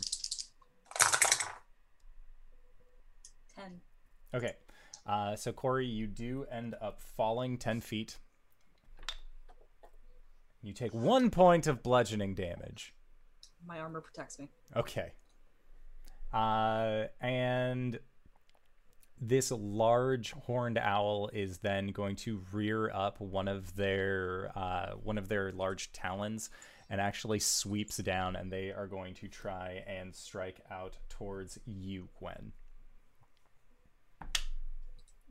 [3.56, 3.82] Ten.
[4.34, 4.54] Okay.
[5.06, 8.20] Uh, so Corey, you do end up falling ten feet.
[10.62, 12.94] You take one point of bludgeoning damage.
[13.66, 14.50] My armor protects me.
[14.76, 15.14] Okay.
[16.34, 18.00] Uh, and
[19.22, 25.18] this large horned owl is then going to rear up one of their uh, one
[25.18, 26.50] of their large talons
[26.90, 32.10] and actually sweeps down, and they are going to try and strike out towards you,
[32.18, 32.52] Gwen.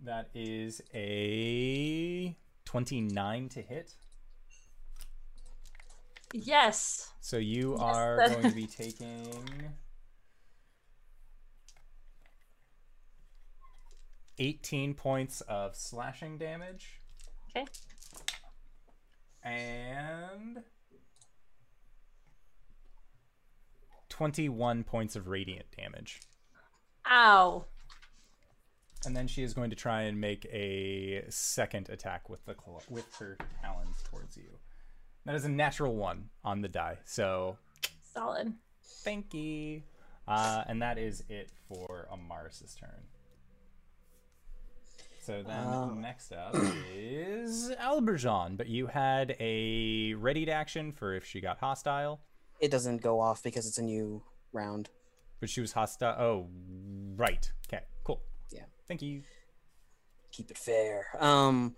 [0.04, 3.94] That is a 29 to hit.
[6.32, 7.10] Yes.
[7.20, 7.80] So you Yes.
[7.96, 9.26] are going to be taking
[14.38, 17.00] 18 points of slashing damage
[17.56, 17.66] Okay.
[19.42, 20.62] and
[24.08, 26.20] 21 points of radiant damage.
[27.10, 27.64] Ow.
[29.06, 32.82] And then she is going to try and make a second attack with the cl-
[32.90, 34.58] with her talons towards you.
[35.24, 36.98] That is a natural one on the die.
[37.04, 37.58] So
[38.14, 38.54] Solid.
[39.04, 39.82] Thank you.
[40.26, 43.04] Uh, and that is it for Amaris's turn.
[45.28, 45.84] So then Uh.
[45.92, 46.54] next up
[46.90, 52.22] is Alberjon, but you had a readied action for if she got hostile,
[52.60, 54.22] It doesn't go off because it's a new
[54.52, 54.88] round.
[55.38, 56.14] but she was hostile.
[56.18, 56.48] Oh,
[57.14, 57.52] right.
[57.66, 58.22] Okay, cool.
[58.50, 58.64] Yeah.
[58.86, 59.22] Thank you.
[60.32, 61.08] Keep it fair.
[61.18, 61.76] Um,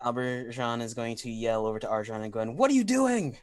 [0.00, 3.36] Albert Jean is going to yell over to Arjan and going, "What are you doing?"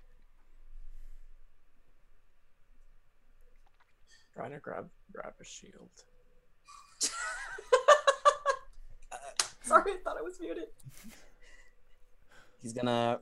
[4.34, 5.92] Trying to grab grab a shield.
[9.70, 10.70] Sorry, I thought I was muted.
[12.62, 13.20] He's gonna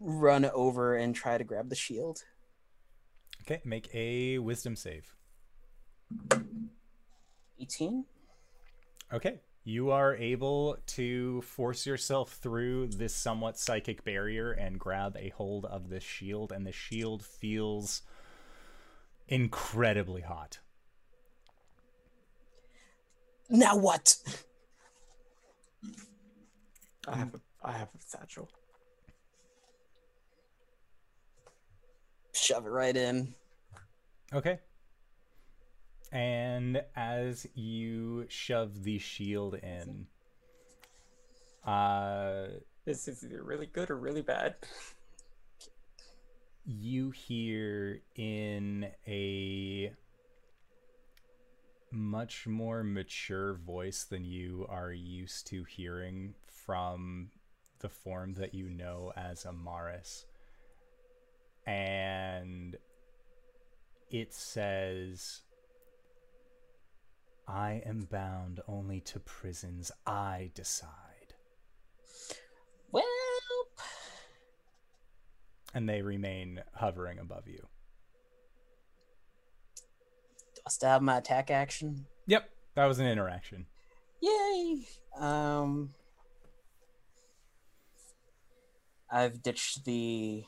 [0.00, 2.24] run over and try to grab the shield.
[3.42, 5.14] Okay, make a wisdom save.
[7.60, 8.04] 18.
[9.12, 9.40] Okay.
[9.64, 15.64] You are able to force yourself through this somewhat psychic barrier and grab a hold
[15.66, 18.02] of this shield, and the shield feels
[19.28, 20.58] incredibly hot.
[23.48, 24.16] Now what?
[27.08, 28.48] I have a I have a satchel.
[32.32, 33.34] Shove it right in.
[34.32, 34.58] Okay.
[36.10, 40.06] And as you shove the shield in,
[41.64, 42.48] uh,
[42.84, 44.56] This is either really good or really bad.
[46.64, 49.92] you hear in a
[51.92, 57.30] much more mature voice than you are used to hearing from
[57.80, 60.24] the form that you know as Amaris.
[61.66, 62.76] And
[64.10, 65.42] it says,
[67.46, 70.88] I am bound only to prisons I decide.
[72.90, 73.04] Well,
[75.74, 77.66] And they remain hovering above you.
[80.66, 82.06] I still have my attack action?
[82.26, 83.66] Yep, that was an interaction.
[84.20, 84.86] Yay!
[85.18, 85.90] Um,
[89.10, 90.44] I've ditched the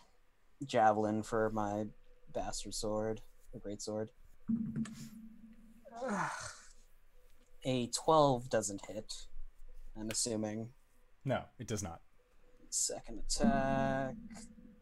[0.64, 1.86] javelin for my
[2.32, 3.20] bastard sword,
[3.52, 4.10] the great sword.
[7.66, 9.10] A twelve doesn't hit.
[9.98, 10.68] I'm assuming.
[11.24, 12.00] No, it does not.
[12.68, 14.14] Second attack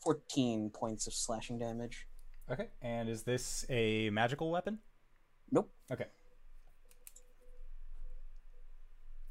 [0.04, 2.06] 14 points of slashing damage.
[2.50, 4.78] Okay, and is this a magical weapon?
[5.50, 5.70] Nope.
[5.90, 6.06] Okay.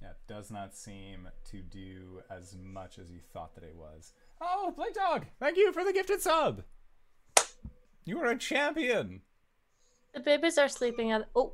[0.02, 4.14] Yeah, it does not seem to do as much as you thought that it was.
[4.40, 6.64] Oh, Blake Dog, thank you for the gifted sub.
[8.06, 9.22] You are a champion.
[10.14, 11.26] The babies are sleeping on.
[11.36, 11.54] Oh.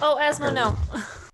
[0.00, 0.76] Oh, Asmo, no.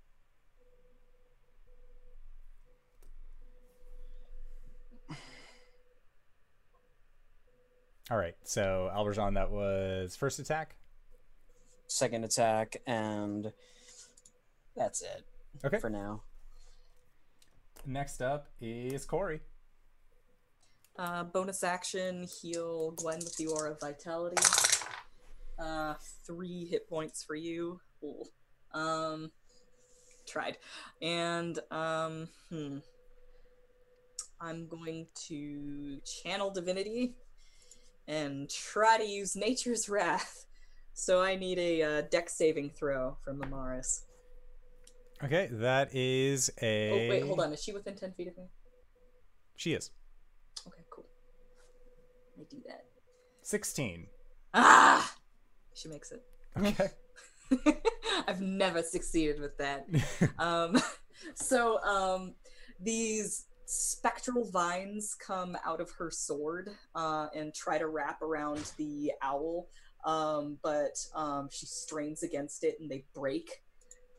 [8.09, 10.77] All right, so Alberjon, that was first attack.
[11.87, 13.51] Second attack, and
[14.77, 15.25] that's it
[15.65, 15.77] Okay.
[15.79, 16.23] for now.
[17.85, 19.41] Next up is Corey.
[20.97, 24.41] Uh, bonus action, heal Gwen with the aura of vitality.
[25.59, 27.81] Uh, three hit points for you.
[28.03, 28.23] Ooh.
[28.73, 29.31] Um,
[30.25, 30.57] tried.
[31.01, 32.77] And um, hmm.
[34.39, 37.15] I'm going to channel divinity
[38.07, 40.45] and try to use nature's wrath.
[40.93, 44.01] So I need a uh, deck saving throw from Amaris.
[45.23, 46.91] Okay, that is a.
[46.91, 47.53] Oh wait, hold on.
[47.53, 48.45] Is she within ten feet of me?
[49.55, 49.91] She is
[50.67, 51.05] Okay, cool.
[52.39, 52.85] I do that.
[53.41, 54.07] 16.
[54.53, 55.15] Ah,
[55.73, 56.23] she makes it.
[56.57, 56.89] Okay.
[58.27, 59.87] I've never succeeded with that.
[60.39, 60.79] Um,
[61.35, 62.35] So, um,
[62.79, 69.11] these spectral vines come out of her sword uh, and try to wrap around the
[69.21, 69.67] owl,
[70.05, 73.61] um, but um, she strains against it and they break.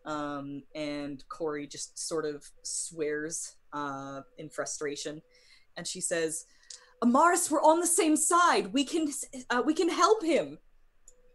[0.04, 5.22] Um, and Corey just sort of swears uh, in frustration,
[5.76, 6.46] and she says,
[7.02, 8.72] "Amaris, we're on the same side.
[8.72, 9.08] We can
[9.50, 10.58] uh, we can help him.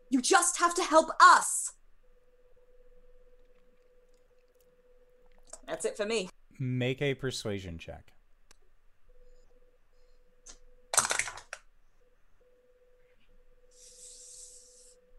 [0.09, 1.73] You just have to help us."
[5.67, 6.29] That's it for me.
[6.59, 8.13] Make a persuasion check.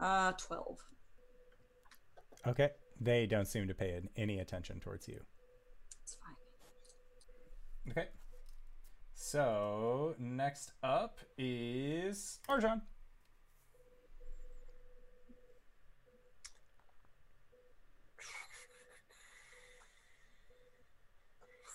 [0.01, 0.79] Uh, 12.
[2.47, 2.71] Okay.
[3.01, 5.21] They don't seem to pay any attention towards you.
[6.03, 7.91] It's fine.
[7.91, 8.09] Okay.
[9.15, 12.83] So next up is Arjan.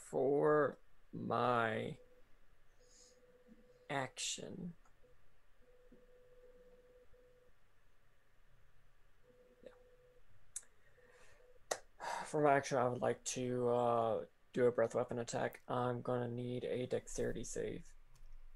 [0.09, 0.77] For
[1.13, 1.95] my
[3.89, 4.73] action.
[9.63, 9.69] Yeah.
[12.25, 14.17] For my action, I would like to uh,
[14.53, 15.59] do a breath weapon attack.
[15.67, 17.83] I'm gonna need a dexterity save.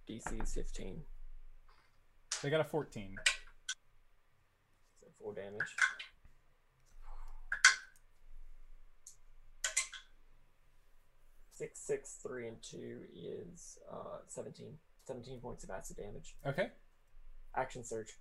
[0.09, 1.01] DC is 15.
[2.41, 3.15] They got a 14.
[4.99, 5.75] So full damage.
[11.63, 14.73] Six, six, three, and two is uh, 17.
[15.07, 16.35] 17 points of acid damage.
[16.45, 16.67] Okay.
[17.55, 18.17] Action surge.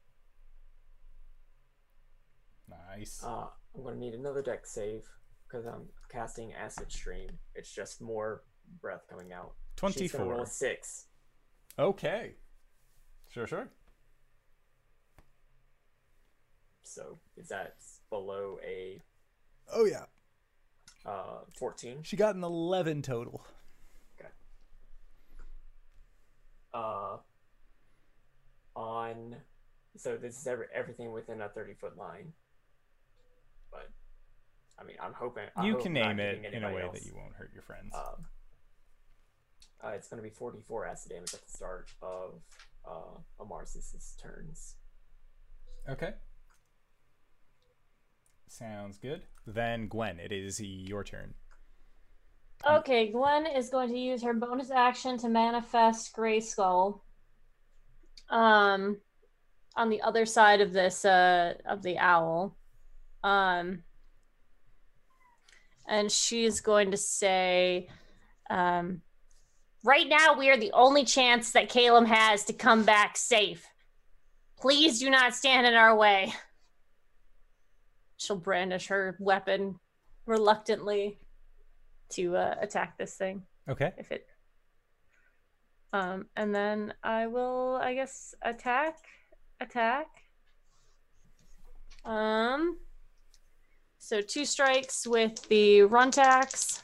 [2.69, 3.21] Nice.
[3.25, 5.03] Uh, I'm gonna need another deck save
[5.49, 7.31] because I'm casting acid stream.
[7.57, 8.45] It's just more
[8.81, 9.55] breath coming out.
[9.93, 10.45] She's gonna roll 24.
[10.45, 11.07] a six.
[11.79, 12.35] Okay.
[13.29, 13.69] Sure, sure.
[16.85, 17.75] So is that
[18.09, 19.01] below a
[19.73, 20.05] Oh yeah.
[21.05, 21.99] Uh, 14?
[22.03, 23.45] She got an 11 total.
[24.21, 24.29] Okay.
[26.75, 27.17] uh,
[28.75, 29.37] on
[29.97, 32.33] so this is every, everything within a 30 foot line
[33.71, 33.91] but
[34.79, 37.07] i mean i'm hoping I you hope can name it in a way anybody that
[37.07, 37.93] you won't hurt your friends.
[37.95, 38.25] um,
[39.85, 42.41] uh, it's going to be 44 acid damage at the start of
[42.89, 44.77] uh Amaris's turns
[45.91, 46.13] Okay.
[48.53, 49.23] Sounds good.
[49.47, 51.33] Then Gwen, it is your turn.
[52.69, 57.03] Okay, Gwen is going to use her bonus action to manifest Gray Skull.
[58.29, 58.99] Um,
[59.75, 62.55] on the other side of this, uh, of the owl.
[63.25, 63.85] Um,
[65.89, 67.89] and she's going to say,
[68.51, 69.01] um,
[69.83, 73.65] right now we are the only chance that Caleb has to come back safe.
[74.61, 76.35] Please do not stand in our way.
[78.23, 79.79] She'll brandish her weapon
[80.27, 81.19] reluctantly
[82.11, 83.43] to uh, attack this thing.
[83.69, 83.93] Okay.
[83.97, 84.27] if it
[85.93, 88.97] um and then i will i guess attack
[89.61, 90.07] attack.
[92.05, 92.79] Um
[93.99, 96.83] so two strikes with the runtax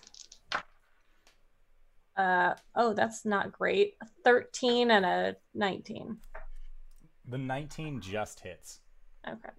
[2.17, 3.95] uh oh that's not great.
[4.25, 6.17] 13 and a 19
[7.29, 8.81] The 19 just hits.
[9.29, 9.51] okay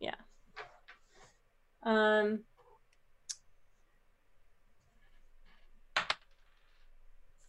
[0.00, 0.14] yeah
[1.88, 2.40] um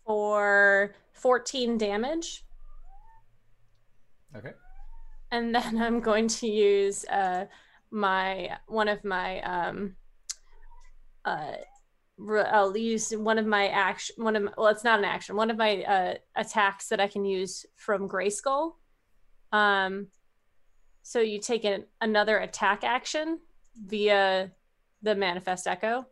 [0.05, 2.45] for 14 damage
[4.35, 4.53] Okay.
[5.31, 7.45] and then I'm going to use uh,
[7.91, 9.95] my one of my um,
[11.25, 11.53] uh,
[12.51, 15.51] I'll use one of my action one of my, well it's not an action one
[15.51, 18.75] of my uh, attacks that I can use from Grayskull.
[19.51, 20.07] Um,
[21.01, 23.39] so you take an, another attack action
[23.85, 24.51] via
[25.01, 26.05] the manifest echo.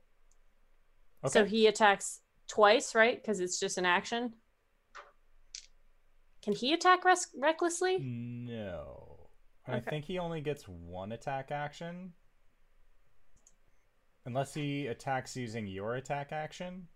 [1.28, 3.22] So he attacks twice, right?
[3.22, 4.34] Because it's just an action.
[6.44, 7.98] Can he attack res- recklessly?
[8.00, 9.30] No.
[9.68, 12.14] I think he only gets one attack action.
[14.26, 16.88] Unless he attacks using your attack action.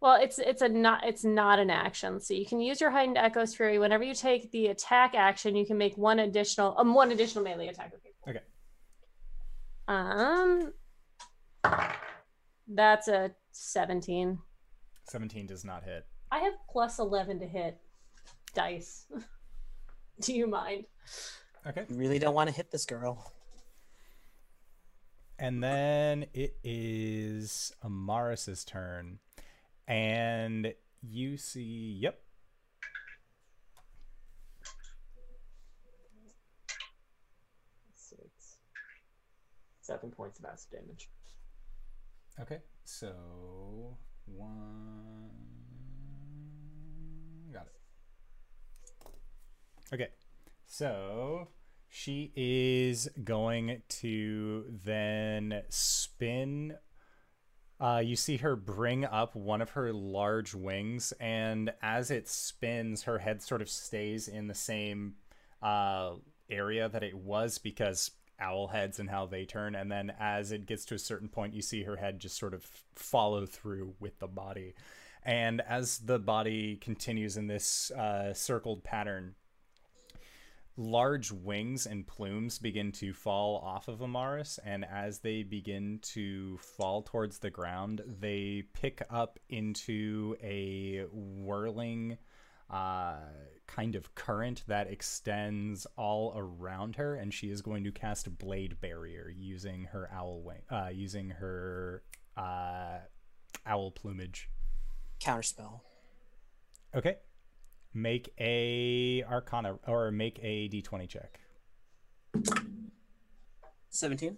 [0.00, 2.20] Well, it's it's a not it's not an action.
[2.20, 5.56] So you can use your heightened echoes fury whenever you take the attack action.
[5.56, 7.92] You can make one additional um one additional melee attack.
[8.28, 8.40] Okay.
[9.90, 10.72] Cool.
[11.66, 11.74] Okay.
[11.74, 11.92] Um,
[12.68, 14.38] that's a seventeen.
[15.08, 16.06] 17 does not hit.
[16.30, 17.78] I have plus eleven to hit
[18.54, 19.06] dice.
[20.20, 20.84] Do you mind?
[21.66, 21.84] Okay.
[21.88, 23.32] You really don't want to hit this girl.
[25.38, 29.18] And then it is Amaris's turn.
[29.88, 32.20] And you see, yep.
[37.94, 38.58] Six.
[39.80, 41.08] Seven points of acid damage.
[42.40, 43.96] Okay, so
[44.26, 45.30] one.
[47.52, 47.80] Got it.
[49.92, 50.08] Okay,
[50.66, 51.48] so
[51.88, 56.76] she is going to then spin.
[57.80, 63.04] Uh, you see her bring up one of her large wings, and as it spins,
[63.04, 65.14] her head sort of stays in the same
[65.62, 66.12] uh,
[66.48, 69.74] area that it was because owl heads and how they turn.
[69.74, 72.54] And then as it gets to a certain point, you see her head just sort
[72.54, 72.64] of
[72.94, 74.74] follow through with the body.
[75.22, 79.34] And as the body continues in this uh, circled pattern,
[80.76, 86.56] large wings and plumes begin to fall off of Amaris, and as they begin to
[86.58, 92.16] fall towards the ground, they pick up into a whirling
[92.70, 93.16] uh,
[93.66, 98.80] kind of current that extends all around her, and she is going to cast Blade
[98.80, 102.02] Barrier using her owl wing, uh, using her
[102.36, 102.98] uh,
[103.66, 104.48] owl plumage.
[105.20, 105.80] Counterspell.
[106.94, 107.16] Okay.
[107.92, 111.40] Make a Arcana or make a D20 check.
[113.90, 114.36] 17.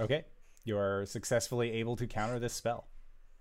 [0.00, 0.24] Okay.
[0.64, 2.88] You are successfully able to counter this spell.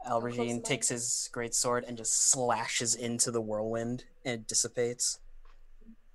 [0.06, 4.48] Close am Alberjon takes his great sword and just slashes into the whirlwind and it
[4.48, 5.19] dissipates.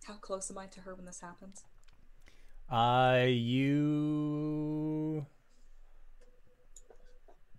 [0.05, 1.65] How close am I to her when this happens?
[2.71, 5.27] Uh, you.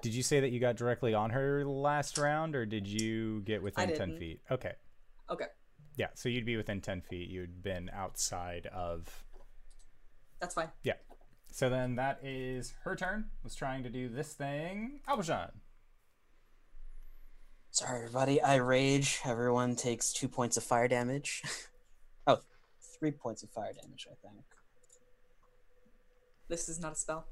[0.01, 3.63] Did you say that you got directly on her last round, or did you get
[3.63, 4.41] within 10 feet?
[4.51, 4.73] Okay.
[5.29, 5.45] Okay,
[5.95, 7.29] Yeah, so you'd be within 10 feet.
[7.29, 9.23] You'd been outside of.
[10.41, 10.67] that's fine.
[10.83, 10.95] Yeah.
[11.51, 13.29] So then that is her turn.
[13.43, 14.99] Was trying to do this thing.
[15.07, 15.51] Alberjon.
[17.73, 18.39] Sorry, everybody.
[18.39, 19.19] I rage.
[19.25, 21.41] Everyone takes two points of fire damage.
[22.27, 22.37] oh,
[22.99, 24.43] three points of fire damage, I think.
[26.47, 27.25] This is not a spell.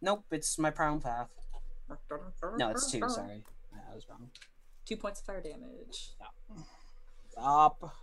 [0.00, 1.30] Nope, it's my prone path.
[2.56, 3.00] No, it's two.
[3.08, 3.42] Sorry,
[3.74, 4.30] I was wrong.
[4.86, 6.12] Two points of fire damage.
[7.32, 7.96] Stop.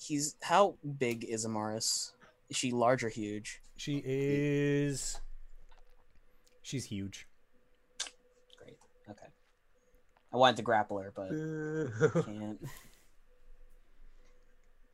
[0.00, 2.10] He's how big is Amaris?
[2.50, 3.62] Is she large or huge?
[3.76, 5.20] She is.
[6.62, 7.28] She's huge.
[8.58, 8.78] Great.
[9.08, 9.28] Okay.
[10.32, 12.58] I wanted to grapple her, but I can't.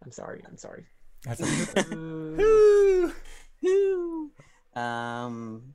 [0.04, 0.42] I'm sorry.
[0.46, 0.86] I'm sorry.
[1.24, 1.40] That's
[4.74, 5.74] um,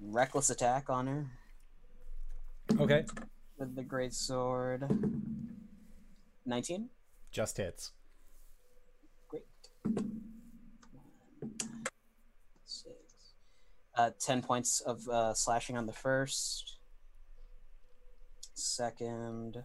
[0.00, 1.26] reckless attack on her
[2.78, 3.04] okay.
[3.58, 4.84] with the great sword.
[6.46, 6.90] Nineteen.
[7.30, 7.92] Just hits.
[9.28, 9.44] Great.
[12.64, 12.94] Six.
[13.96, 16.76] Uh, ten points of uh, slashing on the first.
[18.54, 19.64] Second.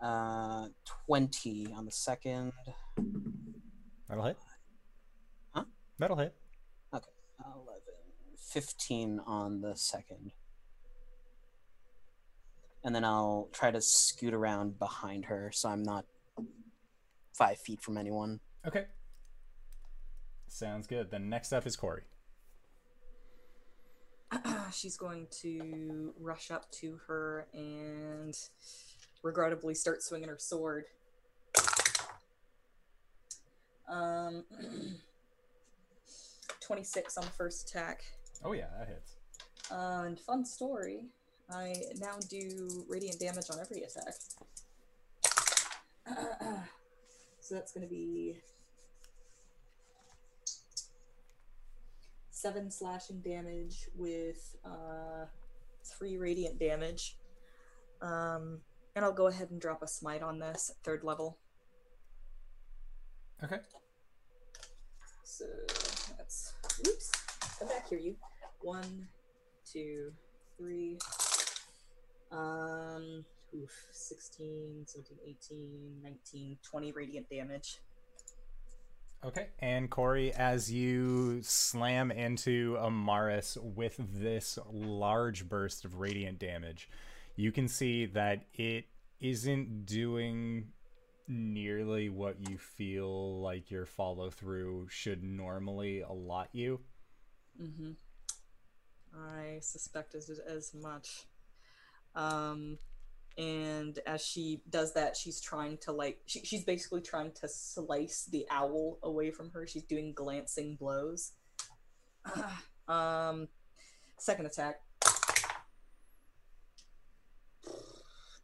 [0.00, 0.68] Uh,
[1.06, 2.52] twenty on the second.
[4.08, 4.38] That'll hit.
[5.54, 5.64] Huh?
[5.98, 6.34] That'll hit.
[6.92, 7.80] 11,
[8.36, 10.32] 15 on the second.
[12.84, 16.06] And then I'll try to scoot around behind her so I'm not
[17.34, 18.40] five feet from anyone.
[18.66, 18.86] Okay.
[20.48, 21.10] Sounds good.
[21.10, 22.02] Then next up is Corey.
[24.72, 28.36] She's going to rush up to her and
[29.22, 30.84] regrettably start swinging her sword.
[33.88, 34.44] Um,
[36.60, 38.02] 26 on the first attack.
[38.44, 39.16] Oh yeah, that hits.
[39.70, 41.06] Uh, and fun story,
[41.50, 44.14] I now do radiant damage on every attack.
[47.40, 48.36] so that's going to be
[52.40, 55.26] seven slashing damage with uh,
[55.84, 57.16] three radiant damage.
[58.00, 58.60] Um,
[58.96, 61.36] and I'll go ahead and drop a smite on this at third level.
[63.44, 63.58] Okay.
[65.22, 65.44] So
[66.16, 66.54] that's
[66.86, 67.10] oops.
[67.58, 68.16] Come back here, you.
[68.62, 69.08] One,
[69.70, 70.12] two,
[70.56, 70.98] three.
[72.32, 77.78] Um, oof, 16, 17, 18, 19, 20 radiant damage.
[79.24, 79.48] Okay.
[79.58, 86.88] And Corey, as you slam into Amaris with this large burst of radiant damage,
[87.36, 88.86] you can see that it
[89.20, 90.68] isn't doing
[91.28, 96.80] nearly what you feel like your follow through should normally allot you.
[97.60, 97.90] Mm-hmm.
[99.14, 101.26] I suspect as as much.
[102.14, 102.78] Um,
[103.38, 108.28] and as she does that, she's trying to like she, she's basically trying to slice
[108.30, 109.66] the owl away from her.
[109.66, 111.32] She's doing glancing blows.
[112.88, 113.48] um,
[114.18, 114.80] second attack.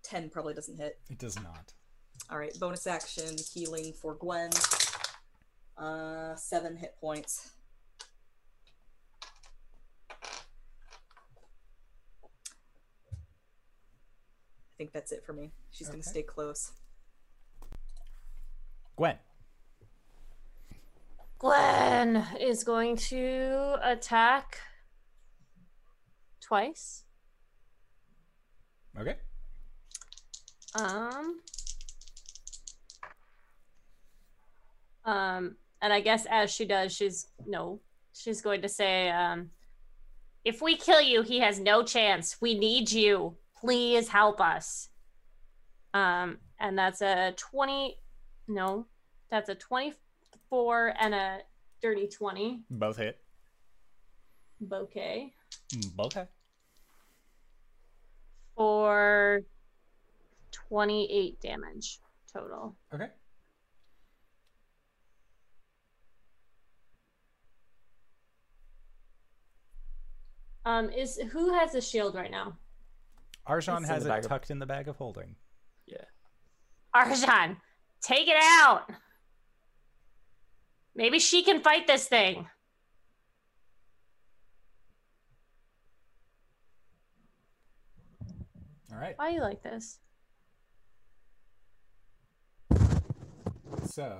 [0.02, 0.98] Ten probably doesn't hit.
[1.10, 1.72] It does not.
[2.30, 4.50] All right, bonus action healing for Gwen.
[5.76, 7.50] Uh, seven hit points.
[14.76, 15.52] Think that's it for me.
[15.70, 16.72] She's gonna stay close.
[18.96, 19.16] Gwen.
[21.38, 24.58] Gwen is going to attack
[26.40, 27.04] twice.
[28.98, 29.16] Okay.
[30.74, 31.40] Um.
[35.04, 37.80] Um, and I guess as she does, she's no,
[38.12, 39.50] she's going to say, um,
[40.44, 42.40] if we kill you, he has no chance.
[42.40, 43.36] We need you.
[43.58, 44.88] Please help us.
[45.94, 47.98] Um, and that's a 20,
[48.48, 48.86] no,
[49.30, 51.38] that's a 24 and a
[51.80, 53.20] dirty 20 Both hit.
[54.60, 55.32] bouquet
[55.98, 56.26] Okay.
[58.54, 59.42] for
[60.52, 61.98] 28 damage
[62.32, 62.76] total.
[62.94, 63.08] Okay.
[70.64, 72.56] Um, is who has a shield right now?
[73.48, 75.36] Arjan It's has it bag of- tucked in the bag of holding.
[75.86, 76.04] Yeah.
[76.94, 77.56] Arjan,
[78.00, 78.90] take it out.
[80.94, 82.48] Maybe she can fight this thing.
[88.92, 89.14] All right.
[89.18, 89.98] Why are you like this?
[93.86, 94.16] So,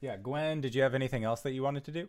[0.00, 2.08] yeah, Gwen, did you have anything else that you wanted to do?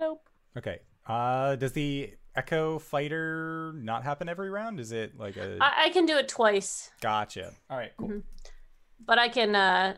[0.00, 0.28] Nope.
[0.56, 0.80] Okay.
[1.06, 4.80] Uh, does the Echo Fighter not happen every round?
[4.80, 7.52] Is it like a I, I can do it twice, gotcha?
[7.70, 8.08] All right, cool.
[8.08, 8.22] Mhm.
[9.04, 9.96] but I can uh,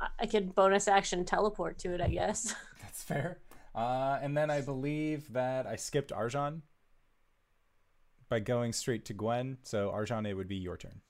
[0.00, 2.00] I- I can bonus action teleport to it.
[2.00, 2.54] I guess.
[2.82, 3.38] That's fair.
[3.74, 6.62] Uh, and then I believe that I skipped Arjan
[8.28, 9.58] by going straight to Gwen.
[9.62, 11.00] So Arjan, it would be your turn.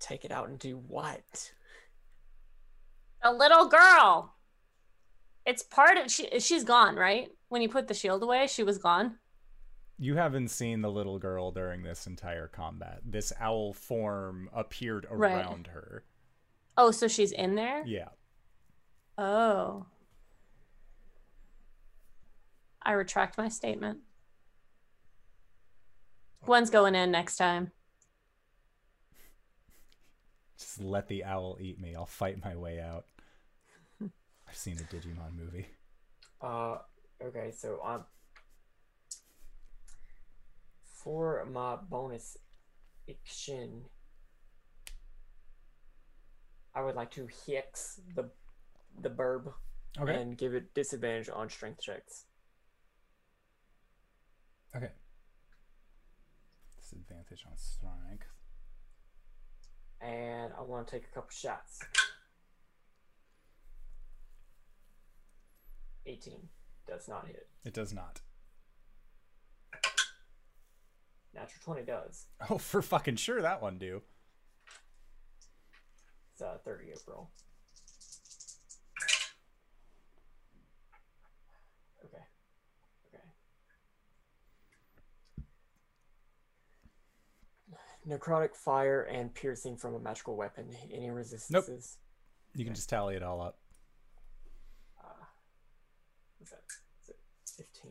[0.00, 1.52] Take it out and do what?
[3.22, 4.34] A little girl.
[5.46, 6.28] It's part of she.
[6.40, 7.28] She's gone, right?
[7.48, 9.16] When you put the shield away, she was gone.
[9.98, 13.00] You haven't seen the little girl during this entire combat.
[13.04, 15.44] This owl form appeared Right.
[15.44, 16.04] around her.
[16.76, 17.84] Oh, so she's in there.
[17.86, 18.08] Yeah.
[19.18, 19.86] Oh.
[22.82, 23.98] I retract my statement.
[26.44, 27.70] Gwen's going in next time.
[30.58, 31.94] Just let the owl eat me.
[31.94, 33.04] I'll fight my way out.
[34.52, 35.66] I've seen the Digimon movie.
[36.42, 36.76] Uh,
[37.24, 38.04] okay, so um,
[41.02, 42.36] for my bonus
[43.08, 43.84] action,
[46.74, 48.28] I would like to hex the
[49.00, 49.54] the burb
[49.98, 50.20] Okay.
[50.20, 52.26] and give it disadvantage on strength checks.
[54.76, 54.90] Okay.
[56.78, 58.26] Disadvantage on strength.
[60.02, 61.80] And I want to take a couple shots.
[66.06, 66.48] 18
[66.86, 67.48] does not hit.
[67.64, 68.20] It does not.
[71.34, 72.26] Natural 20 does.
[72.50, 74.02] Oh, for fucking sure that one do.
[76.32, 77.30] It's uh, 30 April.
[82.04, 82.22] Okay.
[83.14, 83.22] Okay.
[88.06, 90.68] Necrotic fire and piercing from a magical weapon.
[90.92, 91.96] Any resistances?
[92.54, 92.58] Nope.
[92.58, 93.58] You can just tally it all up.
[96.42, 96.64] Uh, what's that?
[97.02, 97.18] Is it
[97.56, 97.90] 15?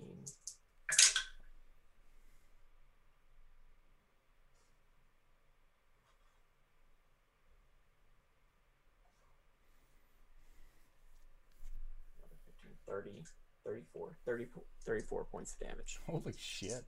[12.20, 13.24] Another 15, 30,
[13.66, 14.46] 34, 30,
[14.86, 16.00] 34 points of damage.
[16.06, 16.84] Holy shit.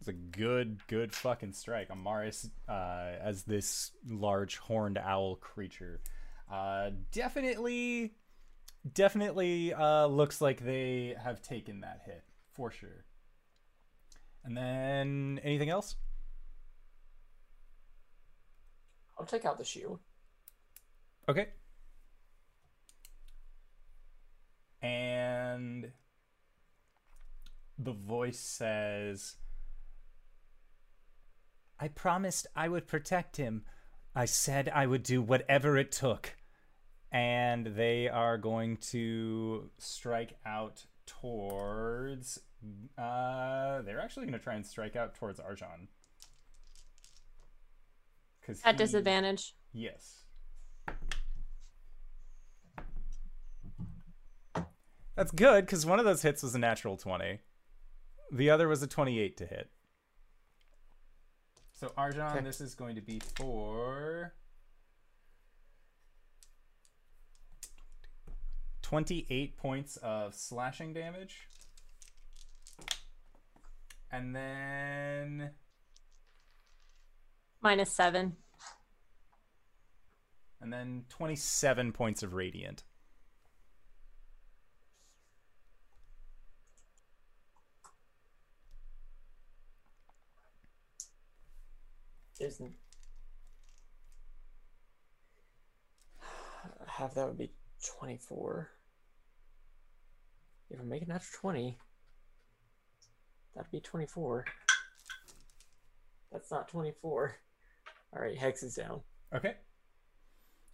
[0.00, 1.88] It's a good, good fucking strike.
[1.88, 6.00] Amaris, uh, as this large horned owl creature,
[6.52, 8.12] uh, definitely,
[8.92, 13.04] definitely uh, looks like they have taken that hit for sure.
[14.44, 15.96] And then anything else?
[19.18, 20.00] I'll take out the shield.
[21.28, 21.48] Okay.
[24.82, 25.92] And
[27.78, 29.36] the voice says,
[31.80, 33.64] I promised I would protect him.
[34.14, 36.36] I said I would do whatever it took.
[37.14, 42.40] And they are going to strike out towards.
[42.98, 45.86] Uh, they're actually going to try and strike out towards Arjan.
[48.44, 49.54] Cause At he- disadvantage.
[49.72, 50.24] Yes.
[55.14, 57.38] That's good because one of those hits was a natural 20.
[58.32, 59.70] The other was a 28 to hit.
[61.72, 62.44] So, Arjan, Okay.
[62.44, 64.34] this is going to be for
[68.84, 71.48] 28 points of slashing damage.
[74.12, 75.52] And then
[77.62, 78.36] Minus seven.
[80.60, 82.84] and then 27 points of radiant.
[92.38, 92.74] There's n-
[96.86, 97.50] half that would be
[97.84, 98.70] 24.
[100.70, 101.76] If I make it natural 20,
[103.54, 104.44] that'd be 24.
[106.32, 107.36] That's not 24.
[108.14, 109.00] All right, Hex is down.
[109.34, 109.54] Okay.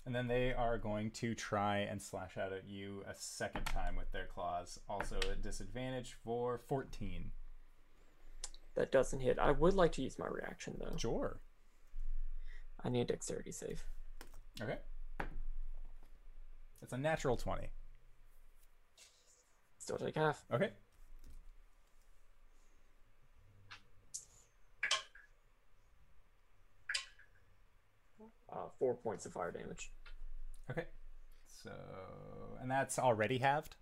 [0.06, 3.96] And then they are going to try and slash out at you a second time
[3.96, 4.80] with their claws.
[4.88, 7.30] Also at disadvantage for 14.
[8.74, 9.38] That doesn't hit.
[9.38, 10.96] I would like to use my reaction though.
[10.96, 11.40] Sure.
[12.82, 13.84] I need a dexterity save.
[14.60, 14.78] Okay.
[16.82, 17.68] It's a natural 20.
[19.90, 20.44] Still take half.
[20.52, 20.70] Okay.
[28.52, 29.90] Uh, four points of fire damage.
[30.70, 30.84] Okay.
[31.44, 31.72] So,
[32.60, 33.74] and that's already halved?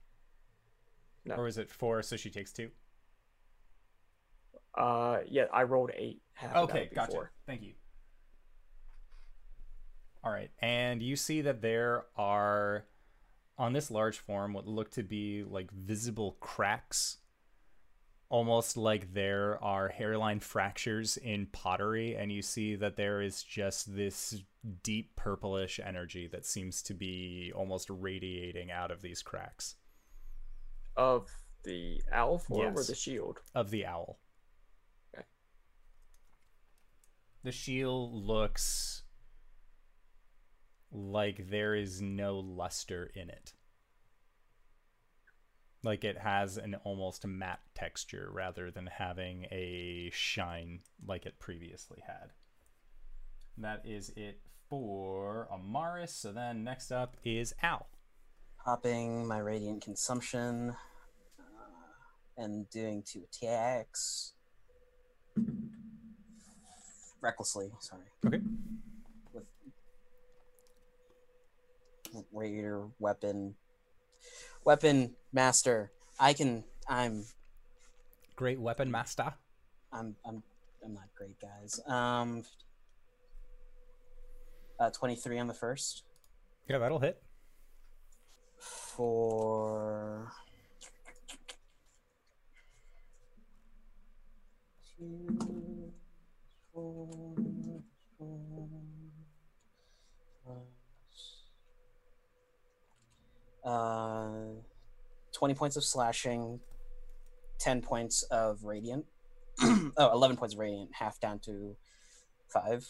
[1.27, 1.35] No.
[1.35, 2.71] Or is it four, so she takes two?
[4.75, 6.23] Uh, yeah, I rolled eight.
[6.33, 7.13] Half Okay, gotcha.
[7.13, 7.33] four.
[7.47, 7.75] Thank you.
[10.25, 12.87] All right, and you see that there are
[13.59, 17.19] on this large form what look to be like visible cracks,
[18.29, 23.95] almost like there are hairline fractures in pottery, and you see that there is just
[23.97, 24.43] this
[24.83, 29.77] deep purplish energy that seems to be almost radiating out of these cracks
[30.97, 31.31] Of
[31.65, 33.41] the owl form or the shield?
[33.55, 34.19] of the owl.
[35.15, 35.25] Okay.
[37.45, 39.05] The shield looks
[40.91, 43.53] like there is no luster in it.
[45.85, 52.03] Like it has an almost matte texture rather than having a shine like it previously
[52.07, 52.33] had.
[53.57, 56.11] That is it for Amaris.
[56.11, 57.89] So then next up is Al.
[58.65, 60.75] Popping my radiant consumption
[61.39, 61.43] uh,
[62.37, 64.35] and doing two attacks.
[67.21, 68.03] Recklessly, sorry.
[68.27, 68.41] Okay.
[69.33, 69.45] With
[72.33, 73.55] raider weapon.
[74.65, 75.91] Weapon master.
[76.19, 76.65] I can.
[76.89, 77.25] I'm.
[78.37, 79.35] Great weapon master.
[79.93, 80.17] I'm.
[80.25, 80.43] I'm.
[80.85, 81.81] I'm not great, guys.
[81.87, 82.45] Um.
[84.81, 86.05] Uh, 23 on the first.
[86.69, 87.21] Yeah, that'll hit.
[88.99, 90.33] for
[94.99, 95.93] two,
[96.75, 97.05] four,
[98.19, 98.69] four,
[100.45, 100.57] plus,
[103.69, 104.29] uh,
[105.33, 106.61] 20 points of slashing,
[107.59, 109.05] 10 points of radiant.
[109.61, 111.77] oh, 11 points of radiant, half down to
[112.49, 112.89] 5.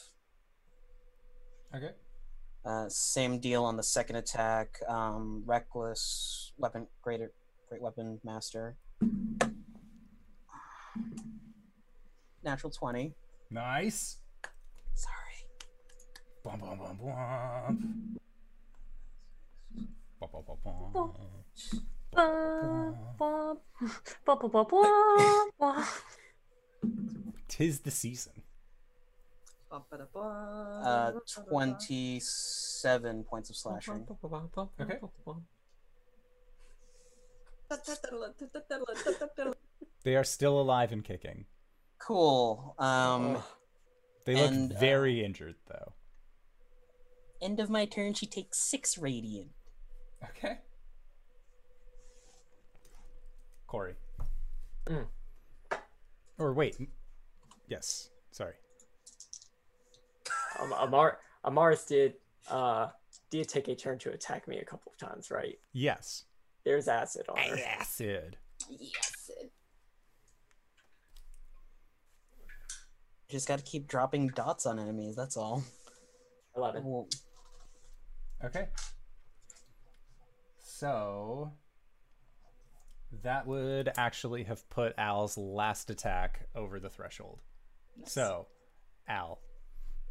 [1.74, 1.90] Okay.
[2.64, 4.78] Uh, same deal on the second attack.
[4.88, 7.32] Um, reckless weapon, greater,
[7.68, 8.76] great weapon master.
[12.44, 13.14] Natural twenty.
[13.50, 14.18] Nice.
[14.94, 15.46] Sorry.
[16.44, 18.18] Bum, bum, bum, bum.
[27.49, 28.43] Tis the season.
[29.70, 31.12] Uh,
[31.49, 34.07] twenty-seven points of slashing.
[34.81, 34.99] Okay.
[40.05, 41.45] They are still alive and kicking.
[41.99, 42.74] Cool.
[42.78, 43.43] Um,
[44.24, 45.93] They look And, uh, very injured, though.
[47.40, 48.15] end of my turn.
[48.15, 49.51] She takes six radiant.
[50.24, 50.59] Okay.
[53.66, 53.95] Corey.
[54.86, 55.07] Mm.
[56.39, 56.77] Or wait.
[57.69, 58.11] Yes.
[58.31, 58.55] Sorry.
[60.61, 62.15] Um, Amar Amaris did
[62.51, 62.89] uh
[63.31, 65.59] did take a turn to attack me a couple of times, right?
[65.73, 66.24] Yes.
[66.65, 67.59] There's acid on her.
[67.78, 68.36] Acid.
[68.70, 69.31] Yes.
[73.28, 75.15] Just got to keep dropping dots on enemies.
[75.15, 75.62] That's all.
[76.57, 76.82] Eleven.
[76.85, 77.09] Well,
[78.45, 78.69] Okay.
[80.78, 81.50] So
[83.24, 87.40] that would actually have put Al's last attack over the threshold.
[88.05, 88.46] So,
[89.09, 89.40] Al,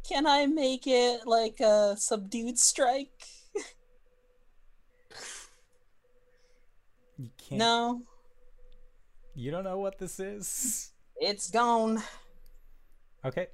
[0.06, 3.24] Can I make it like a subdued strike?
[7.16, 7.58] you can't.
[7.58, 8.02] No,
[9.34, 10.90] You don't know what this is.
[11.16, 12.02] it's gone.
[13.24, 13.46] Okay.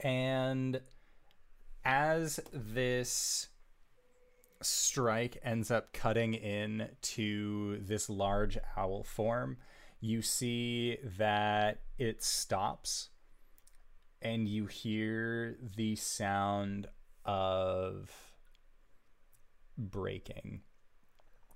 [0.00, 0.80] And
[1.84, 3.47] as this
[4.62, 9.58] strike ends up cutting in to this large owl form,
[10.00, 13.10] you see that it stops
[14.20, 16.88] and you hear the sound
[17.24, 18.10] of
[19.76, 20.60] breaking.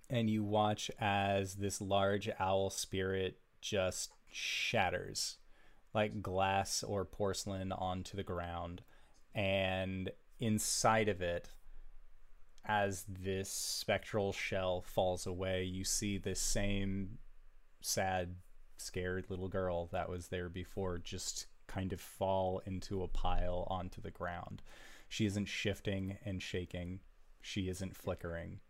[0.08, 5.38] And you watch as this large owl spirit just shatters
[5.94, 8.82] like glass or porcelain onto the ground.
[9.34, 11.48] And inside of it,
[12.64, 17.18] as this spectral shell falls away, you see this same
[17.80, 18.36] sad,
[18.76, 24.00] scared little girl that was there before just kind of fall into a pile onto
[24.00, 24.62] the ground.
[25.08, 27.00] She isn't shifting and shaking,
[27.40, 28.60] she isn't flickering.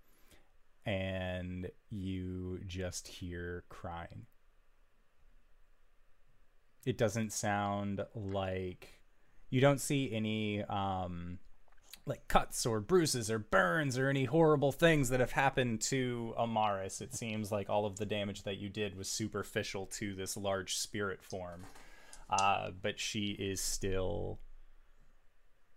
[0.85, 4.27] And you just hear crying.
[6.85, 9.01] It doesn't sound like
[9.51, 11.39] you don't see any um,
[12.05, 17.01] like cuts or bruises or burns or any horrible things that have happened to Amaris.
[17.01, 20.77] It seems like all of the damage that you did was superficial to this large
[20.77, 21.65] spirit form.
[22.29, 24.41] Uh, but she is still,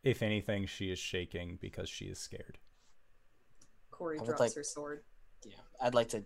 [0.04, 2.58] if anything, she is shaking because she is scared.
[3.92, 5.04] Corey drops like- her sword.
[5.44, 6.24] Yeah, I'd like to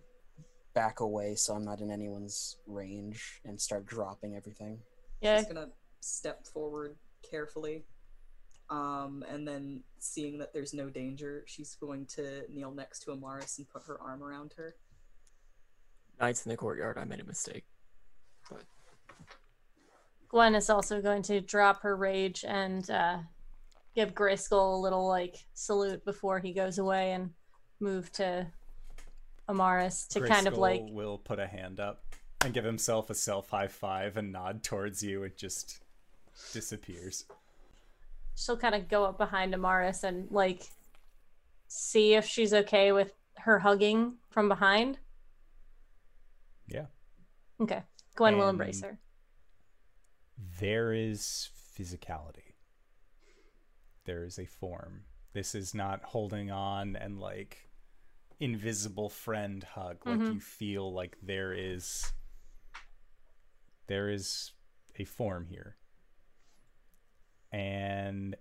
[0.72, 4.78] back away so I'm not in anyone's range and start dropping everything.
[5.20, 5.38] Yeah.
[5.38, 5.70] She's gonna
[6.00, 6.96] step forward
[7.28, 7.84] carefully.
[8.70, 13.58] Um, and then seeing that there's no danger, she's going to kneel next to Amaris
[13.58, 14.76] and put her arm around her.
[16.20, 17.64] Knights in the courtyard, I made a mistake.
[18.48, 18.62] But
[20.28, 23.18] Gwen is also going to drop her rage and uh,
[23.96, 27.30] give Grayskull a little like salute before he goes away and
[27.80, 28.46] move to
[29.48, 32.04] Amaris to kind of like will put a hand up
[32.44, 35.24] and give himself a self high five and nod towards you.
[35.24, 35.80] It just
[36.52, 37.24] disappears.
[38.34, 40.70] She'll kind of go up behind Amaris and like
[41.68, 44.98] see if she's okay with her hugging from behind.
[46.66, 46.86] Yeah.
[47.60, 47.82] Okay.
[48.16, 48.98] Gwen will embrace her.
[50.58, 52.54] There is physicality.
[54.04, 55.02] There is a form.
[55.32, 57.68] This is not holding on and like
[58.40, 60.04] invisible friend hug.
[60.06, 60.34] Like Mhm.
[60.34, 62.12] you feel like there is
[63.86, 64.52] there is
[64.96, 65.76] a form here.
[67.52, 68.36] And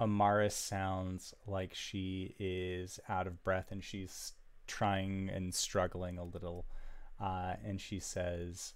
[0.00, 4.32] Amaris sounds like she is out of breath and she's
[4.66, 6.66] trying and struggling a little.
[7.20, 8.74] Uh, and she says,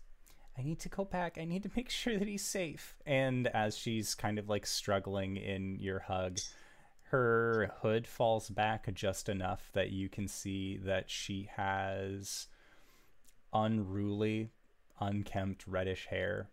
[0.58, 1.36] I need to go back.
[1.38, 2.96] I need to make sure that he's safe.
[3.04, 6.38] And as she's kind of like struggling in your hug,
[7.10, 12.48] her hood falls back just enough that you can see that she has
[13.52, 14.50] unruly,
[15.00, 16.50] unkempt reddish hair,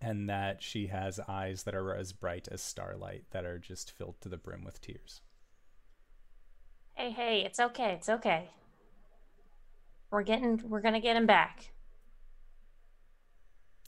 [0.00, 4.20] and that she has eyes that are as bright as starlight that are just filled
[4.20, 5.20] to the brim with tears.
[6.94, 7.92] Hey, hey, it's okay.
[7.92, 8.50] It's okay.
[10.10, 11.72] We're getting, we're gonna get him back.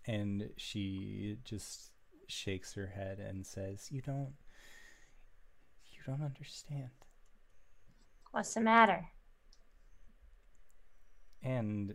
[0.06, 1.92] And she just
[2.26, 4.34] shakes her head and says, "You don't
[5.86, 6.90] you don't understand."
[8.30, 9.08] What's the matter?
[11.42, 11.94] and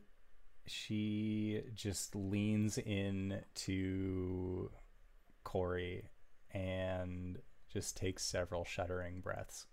[0.67, 4.71] she just leans in to
[5.43, 6.09] Corey
[6.51, 7.39] and
[7.71, 9.67] just takes several shuddering breaths.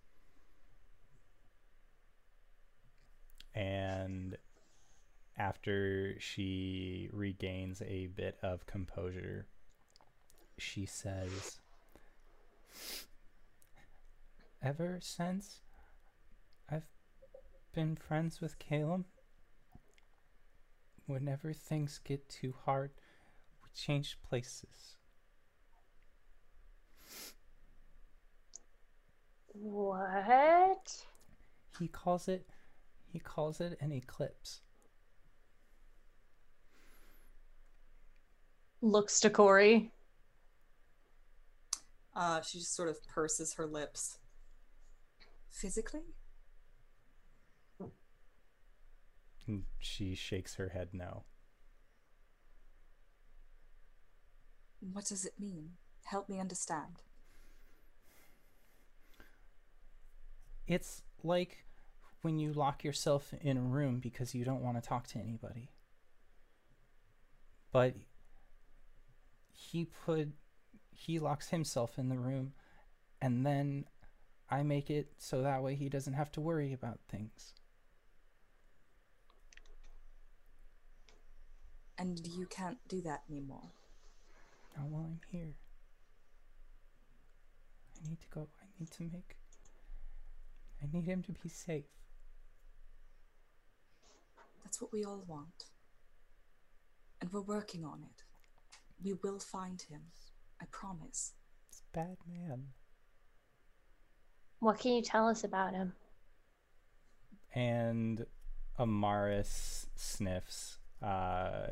[3.54, 4.36] And
[5.38, 9.46] after she regains a bit of composure,
[10.58, 11.58] she says,
[14.62, 15.60] Ever since
[16.70, 16.86] I've
[17.74, 19.04] been friends with Caleb,
[21.06, 22.90] whenever things get too hard,
[23.62, 24.96] we change places.
[29.48, 31.04] What?
[31.78, 32.46] He calls it
[33.12, 34.62] he calls it an eclipse.
[38.80, 39.92] Looks to Corey.
[42.16, 44.18] Uh, she just sort of purses her lips.
[45.50, 46.00] Physically?
[49.52, 51.24] And she shakes her head no.
[54.80, 55.72] What does it mean?
[56.04, 57.02] Help me understand.
[60.66, 61.66] It's like
[62.22, 65.68] when you lock yourself in a room because you don't want to talk to anybody.
[67.72, 67.94] But
[69.52, 70.28] he put
[70.94, 72.54] he locks himself in the room
[73.20, 73.84] and then
[74.48, 77.52] I make it so that way he doesn't have to worry about things.
[81.98, 83.70] And you can't do that anymore.
[84.76, 85.54] Not while I'm here.
[88.04, 88.48] I need to go.
[88.60, 89.36] I need to make.
[90.82, 91.84] I need him to be safe.
[94.64, 95.66] That's what we all want.
[97.20, 98.22] And we're working on it.
[99.04, 100.00] We will find him.
[100.60, 101.32] I promise.
[101.68, 102.64] It's a bad man.
[104.60, 105.92] What can you tell us about him?
[107.54, 108.26] And
[108.78, 111.68] Amaris sniffs uh,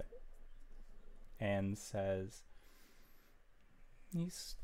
[1.39, 2.43] and says,
[4.13, 4.57] He's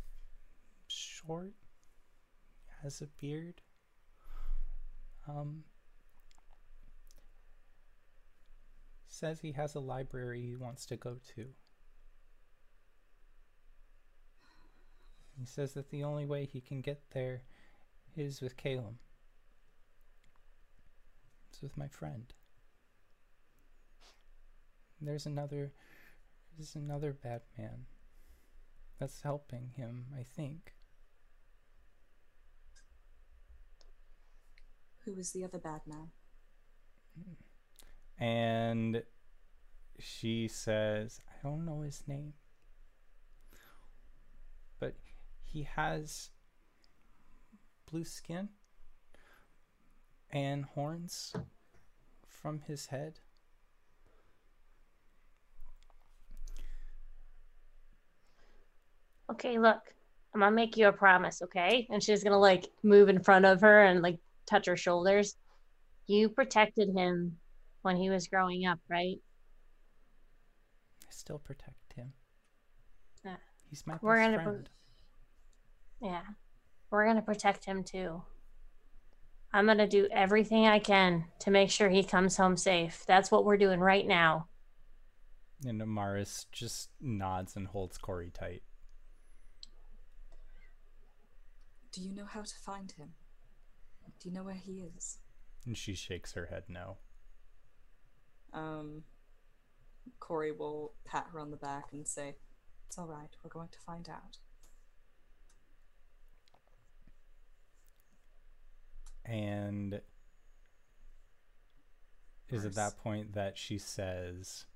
[0.88, 1.52] short,
[2.82, 3.62] has a beard.
[5.28, 5.64] Um,
[9.16, 11.47] says he has a library he wants to go to.
[15.38, 17.43] He says that the only way he can get there
[18.16, 18.98] is with Calum.
[21.51, 22.32] It's with my friend.
[25.01, 25.73] There's another
[26.56, 27.86] there's another bad man
[28.98, 30.74] that's helping him, I think.
[35.05, 36.09] Who is the other bad man?
[38.18, 39.02] And
[39.98, 42.32] she says, I don't know his name.
[44.81, 44.97] But
[45.44, 46.31] he has
[47.90, 48.48] blue skin
[50.31, 51.35] and horns
[52.27, 53.20] from his head.
[59.31, 59.81] Okay, look,
[60.35, 61.86] I'm gonna make you a promise, okay?
[61.90, 65.36] And she's gonna like move in front of her and like touch her shoulders.
[66.07, 67.39] You protected him
[67.82, 69.19] when he was growing up, right?
[71.03, 72.12] I still protect him.
[73.24, 73.36] Yeah.
[73.70, 74.69] He's my best We're gonna friend.
[76.01, 76.23] Yeah.
[76.90, 78.23] We're gonna protect him too.
[79.53, 83.05] I'm gonna do everything I can to make sure he comes home safe.
[83.07, 84.48] That's what we're doing right now.
[85.65, 88.62] And Amaris just nods and holds Corey tight.
[91.97, 93.09] Do you know how to find him?
[94.20, 95.16] Do you know where he is?
[95.64, 96.98] And she shakes her head no.
[98.52, 99.05] Um,
[100.20, 102.35] Corey will pat her on the back and say,
[102.86, 104.36] It's alright, we're going to find out.
[109.24, 110.02] And
[112.51, 114.66] is at that point that she says,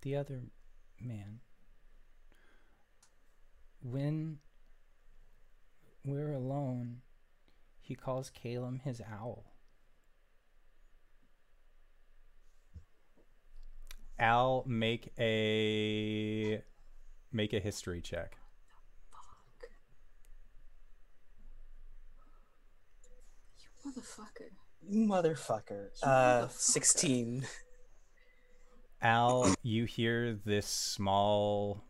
[0.00, 0.44] The other
[0.98, 1.40] man,
[3.82, 4.38] when
[6.08, 7.02] we're alone,
[7.80, 9.44] he calls Calum his owl.
[14.18, 16.60] Al, make a
[17.32, 18.36] make a history check.
[19.12, 19.70] Fuck.
[23.60, 24.50] You motherfucker.
[24.88, 25.90] You motherfucker.
[26.02, 26.50] You Uh, motherfucker.
[26.52, 27.46] 16.
[29.00, 31.84] Al, you hear this small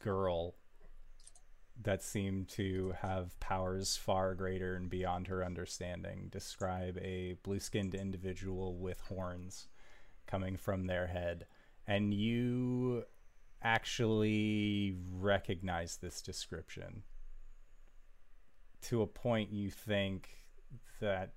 [0.00, 0.54] girl
[1.84, 7.94] that seemed to have powers far greater and beyond her understanding describe a blue skinned
[7.94, 9.68] individual with horns
[10.26, 11.46] coming from their head.
[11.86, 13.04] And you
[13.62, 17.02] actually recognize this description.
[18.82, 20.30] To a point, you think
[21.00, 21.34] that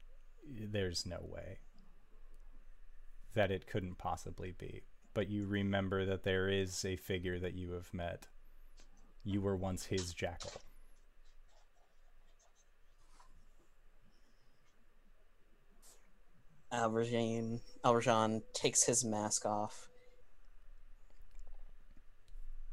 [0.47, 1.59] there's no way
[3.33, 4.83] that it couldn't possibly be.
[5.13, 8.27] But you remember that there is a figure that you have met.
[9.25, 10.51] You were once his jackal.
[16.71, 19.89] Alberjon, Alberjon takes his mask off.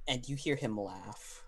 [0.09, 1.45] And you hear him laugh.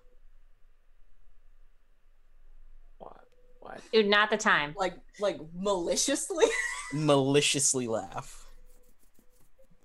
[2.98, 3.20] What?
[3.60, 3.80] What?
[3.92, 4.74] Dude, not the time.
[4.78, 6.46] Like, like maliciously?
[6.92, 8.46] Maliciously laugh.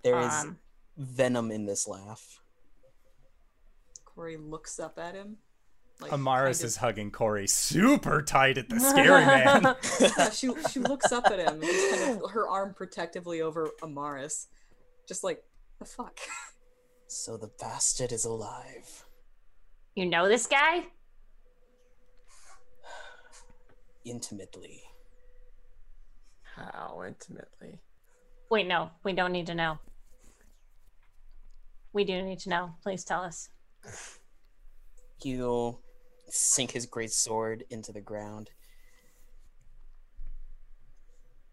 [0.04, 0.60] There is Um,
[0.98, 2.39] venom in this laugh.
[4.20, 5.38] Corey looks up at him.
[6.02, 9.76] Like, Amaris kind is hugging Corey super tight at the scary man.
[10.02, 14.48] yeah, she she looks up at him, just kind of her arm protectively over Amaris,
[15.08, 15.42] just like
[15.80, 16.20] the fuck.
[17.08, 19.06] So the bastard is alive.
[19.96, 20.88] you know this guy?
[24.04, 24.82] Intimately.
[26.58, 27.80] How intimately?
[28.50, 29.80] Wait, no, we don't need to know.
[31.94, 32.72] We do need to know.
[32.84, 33.48] Please tell us.
[35.22, 35.82] He'll
[36.30, 38.52] sink his great sword into the ground.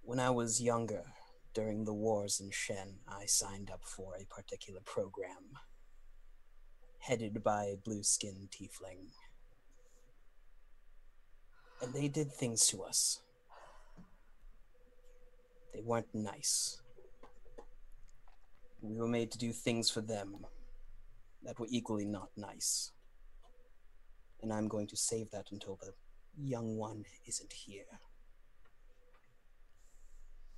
[0.03, 1.05] When I was younger,
[1.53, 5.59] during the wars in Shen, I signed up for a particular program
[6.99, 9.11] headed by a blue skinned tiefling.
[11.83, 13.21] And they did things to us.
[15.75, 16.81] They weren't nice.
[18.81, 20.47] We were made to do things for them
[21.47, 22.93] that were equally not nice
[24.43, 25.93] and I'm going to save that until the
[26.37, 28.01] young one isn't here.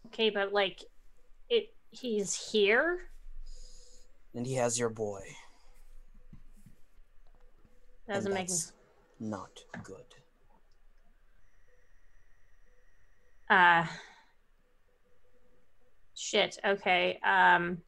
[0.07, 0.85] Okay, but like,
[1.49, 3.11] it he's here.
[4.35, 5.23] And he has your boy.
[8.09, 8.73] Doesn't make that's
[9.21, 10.05] not good.
[13.51, 13.87] uh
[16.15, 17.79] shit okay um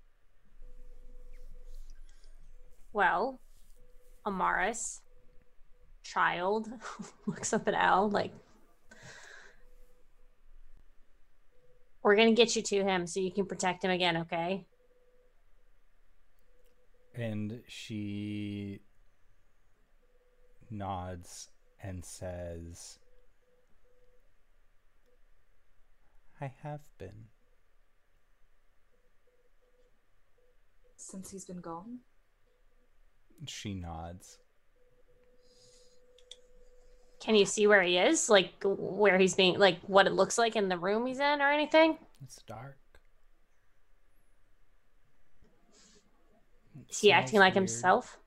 [2.93, 3.41] well
[4.27, 5.01] amaris
[6.03, 6.69] child
[7.27, 8.33] looks up at al like
[12.03, 14.67] we're gonna get you to him so you can protect him again okay
[17.15, 18.81] And she
[20.71, 21.49] nods
[21.83, 22.99] and says,
[26.41, 27.27] I have been.
[30.97, 31.99] Since he's been gone?
[33.47, 34.39] She nods.
[37.21, 40.57] can you see where he is like where he's being like what it looks like
[40.57, 42.79] in the room he's in or anything It's dark.
[46.75, 48.19] It is he acting smells like himself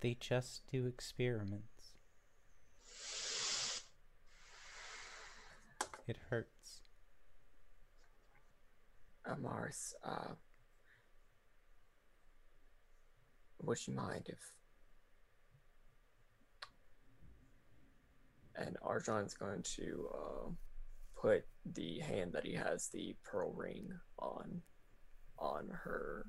[0.00, 1.94] They just do experiments.
[6.06, 6.55] It hurts.
[9.28, 10.32] Uh, Mars, uh,
[13.62, 14.38] would you mind if.
[18.58, 20.48] And Arjon's going to uh,
[21.20, 21.44] put
[21.74, 23.88] the hand that he has the pearl ring
[24.18, 24.62] on
[25.38, 26.26] on her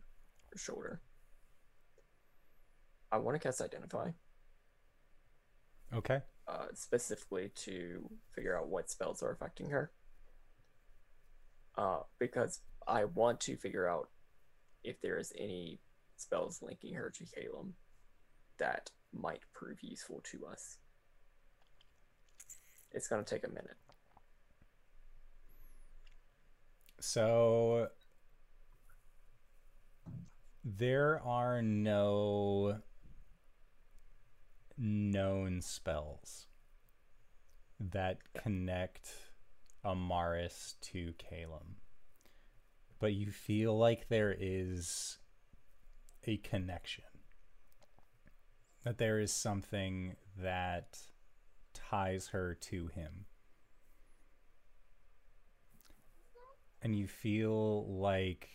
[0.57, 0.99] shoulder.
[3.11, 4.09] I want to cast Identify,
[5.95, 6.19] Okay.
[6.49, 9.91] uh, specifically to figure out what spells are affecting her.
[11.77, 14.09] Uh, because I want to figure out
[14.83, 15.79] if there is any
[16.15, 17.73] spells linking her to Calum
[18.57, 20.77] that might prove useful to us.
[22.91, 23.77] It's going to take a minute.
[26.99, 27.89] So
[30.63, 32.79] there are no
[34.77, 36.47] known spells
[37.79, 39.11] that connect
[39.85, 41.75] Amaris to Calum.
[42.99, 45.17] But you feel like there is
[46.25, 47.03] a connection.
[48.83, 50.97] That there is something that
[51.73, 53.25] ties her to him.
[56.81, 58.49] and you feel like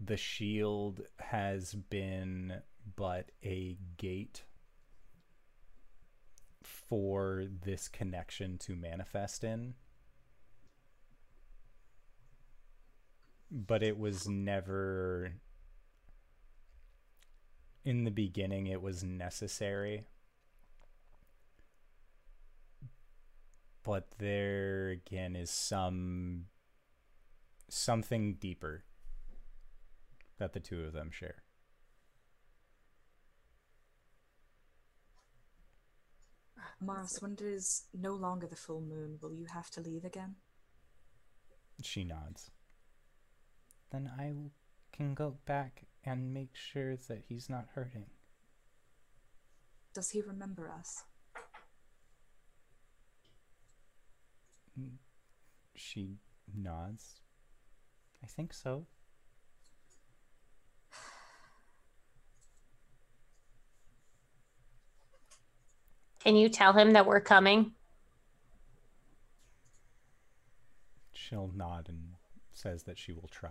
[0.00, 2.54] the shield has been
[2.96, 4.42] but a gate
[6.62, 9.74] for this connection to manifest in
[13.52, 15.32] but it was never
[17.84, 20.06] in the beginning it was necessary
[23.82, 26.46] but there again is some
[27.68, 28.84] something deeper
[30.38, 31.42] that the two of them share.
[36.80, 40.34] Mars, when it is no longer the full moon, will you have to leave again?
[41.80, 42.50] She nods.
[43.92, 44.32] Then I
[44.96, 48.06] can go back and make sure that he's not hurting.
[49.94, 51.04] Does he remember us?
[55.74, 56.16] She
[56.56, 57.20] nods.
[58.24, 58.86] I think so.
[66.20, 67.72] Can you tell him that we're coming?
[71.12, 72.14] She'll nod and
[72.52, 73.50] says that she will try.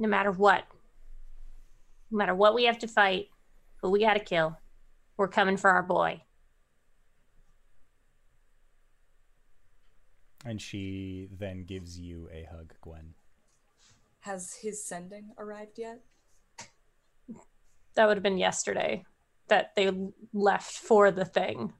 [0.00, 0.64] No matter what.
[2.10, 3.28] No matter what we have to fight,
[3.82, 4.56] who we got to kill,
[5.18, 6.22] we're coming for our boy.
[10.46, 13.12] And she then gives you a hug, Gwen.
[14.20, 16.00] Has his sending arrived yet?
[17.94, 19.04] That would have been yesterday
[19.48, 19.90] that they
[20.32, 21.74] left for the thing.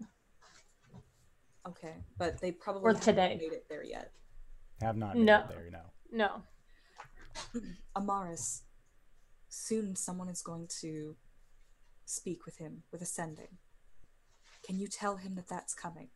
[1.66, 3.38] Okay, but they probably Or haven't today.
[3.40, 4.12] made it there yet.
[4.82, 5.40] Have not made No.
[5.40, 5.80] it there, no.
[6.12, 6.42] No.
[7.96, 8.62] Amaris,
[9.48, 11.16] soon someone is going to
[12.04, 13.58] speak with him with ascending.
[14.64, 16.08] Can you tell him that that's coming?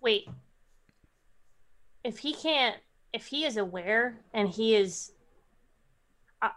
[0.00, 0.28] Wait.
[2.04, 2.76] If he can't,
[3.12, 5.12] if he is aware and he is,
[6.42, 6.50] uh,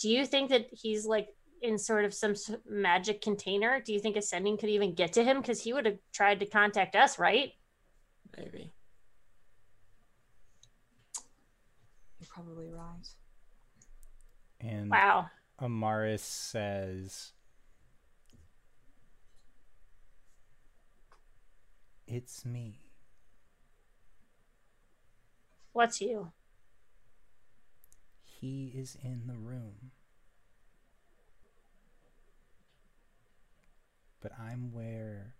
[0.00, 1.28] do you think that he's like
[1.62, 2.34] in sort of some
[2.68, 3.80] magic container?
[3.80, 5.40] Do you think ascending could even get to him?
[5.40, 7.52] Because he would have tried to contact us, right?
[8.36, 8.72] Maybe.
[12.30, 13.06] Probably right.
[14.60, 15.30] And Wow.
[15.60, 17.32] Amaris says,
[22.06, 22.80] It's me.
[25.72, 26.32] What's you?
[28.24, 29.92] He is in the room.
[34.20, 35.34] But I'm where.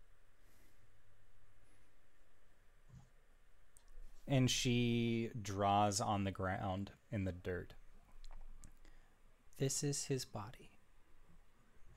[4.31, 7.75] And she draws on the ground in the dirt.
[9.59, 10.71] This is his body.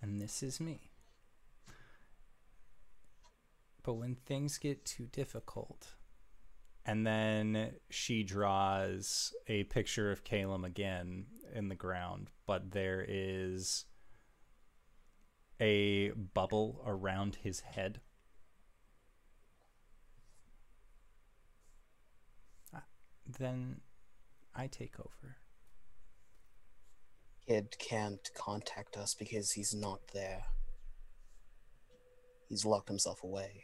[0.02, 0.90] And this is me.
[3.84, 5.90] But when things get too difficult,
[6.86, 13.86] and then she draws a picture of Caleb again in the ground, but there is
[15.60, 18.02] a bubble around his head.
[23.26, 23.82] Then
[24.56, 25.38] I take over.
[27.48, 30.44] Kid can't contact us because he's not there.
[32.48, 33.64] He's locked himself away.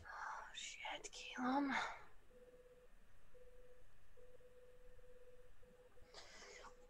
[0.00, 1.72] Oh, shit, Calum.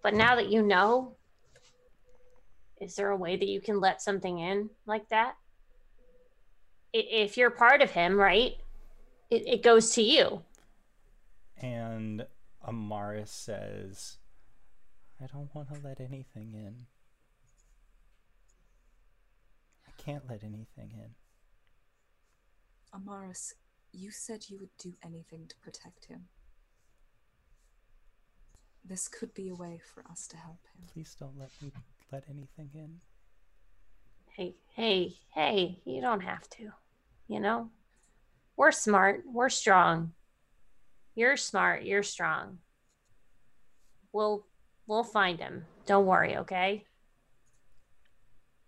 [0.03, 1.17] But now that you know,
[2.81, 5.35] is there a way that you can let something in like that?
[6.93, 8.55] If you're part of him, right?
[9.31, 10.43] It, it goes to you.
[11.59, 12.27] And
[12.67, 14.19] Amaris says,
[15.23, 16.87] I don't want to let anything in.
[19.87, 21.15] I can't let anything in.
[22.95, 23.55] Amaris,
[23.93, 26.25] you said you would do anything to protect him.
[28.85, 30.87] This could be a way for us to help him.
[30.93, 31.73] Please don't let me
[32.13, 33.01] let anything in.
[34.29, 36.71] Hey, hey, hey, you don't have to.
[37.27, 37.71] You know?
[38.57, 39.23] We're smart.
[39.27, 40.13] We're strong.
[41.15, 41.85] You're smart.
[41.85, 42.59] You're strong.
[44.13, 44.47] We'll
[44.87, 45.67] we'll find him.
[45.87, 46.85] Don't worry, okay?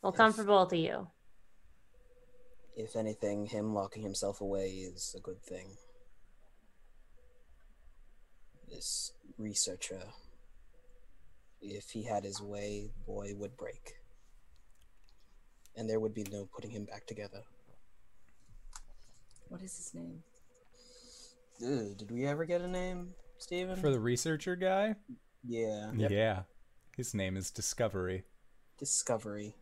[0.03, 1.09] We'll come for both of you.
[2.77, 5.67] If anything, him locking himself away is a good thing.
[8.71, 10.03] This researcher,
[11.61, 13.95] if he had his way, boy would break.
[15.75, 17.43] And there would be no putting him back together.
[19.49, 20.23] What is his name?
[21.63, 23.77] Ugh, did we ever get a name, Steven?
[23.77, 24.95] For the researcher guy?
[25.47, 25.91] yeah.
[25.97, 26.43] Yeah.
[26.97, 28.25] His name is Discovery.
[28.79, 29.55] Discovery.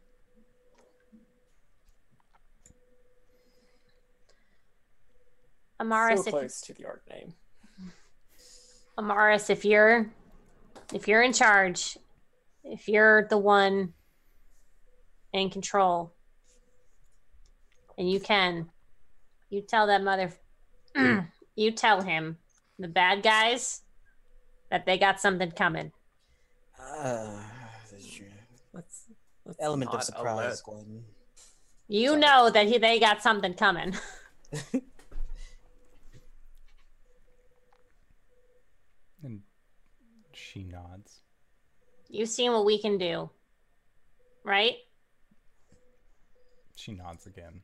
[5.80, 7.34] Amaris, so if close to the art name.
[8.98, 10.10] Amaris, if you're
[10.94, 11.98] if you're in charge,
[12.64, 13.92] if you're the one
[15.32, 16.14] in control,
[17.98, 18.70] and you can,
[19.56, 20.30] you tell that mother,
[21.56, 22.36] you tell him,
[22.78, 23.80] the bad guys,
[24.70, 25.92] that they got something coming.
[26.78, 27.40] Uh,
[28.74, 29.04] Let's,
[29.46, 31.04] let's element of surprise, Gordon.
[31.88, 32.20] You Sorry.
[32.20, 33.94] know that he, they got something coming.
[39.22, 39.40] And
[40.34, 41.22] she nods.
[42.08, 43.30] You've seen what we can do,
[44.44, 44.74] right?
[46.76, 47.62] She nods again.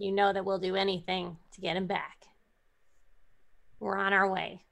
[0.00, 2.24] You know that we'll do anything to get him back.
[3.80, 4.62] We're on our way.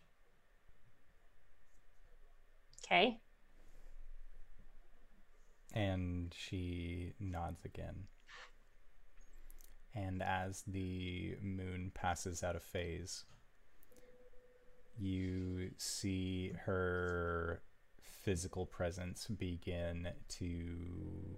[2.82, 3.20] Okay?
[5.74, 8.04] And she nods again.
[9.94, 13.26] And as the moon passes out of phase,
[14.98, 17.60] you see her
[18.00, 21.36] physical presence begin to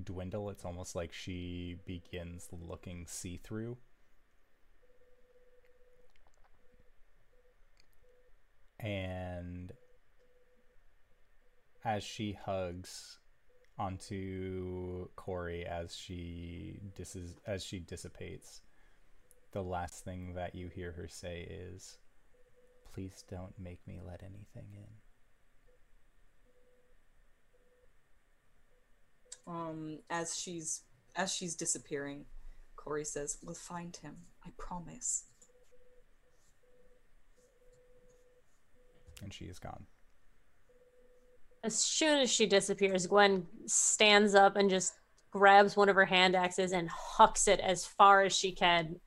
[0.00, 0.50] dwindle.
[0.50, 3.78] It's almost like she begins looking see through.
[8.78, 9.72] And
[11.84, 13.18] as she hugs
[13.78, 18.62] onto Corey as she dis- as she dissipates,
[19.52, 21.98] the last thing that you hear her say is,
[22.92, 25.09] "Please don't make me let anything in."
[29.46, 30.82] Um, as she's
[31.16, 32.26] as she's disappearing,
[32.76, 34.16] Corey says, "We'll find him.
[34.44, 35.24] I promise."
[39.22, 39.86] And she is gone.
[41.62, 44.94] As soon as she disappears, Gwen stands up and just
[45.30, 49.00] grabs one of her hand axes and hucks it as far as she can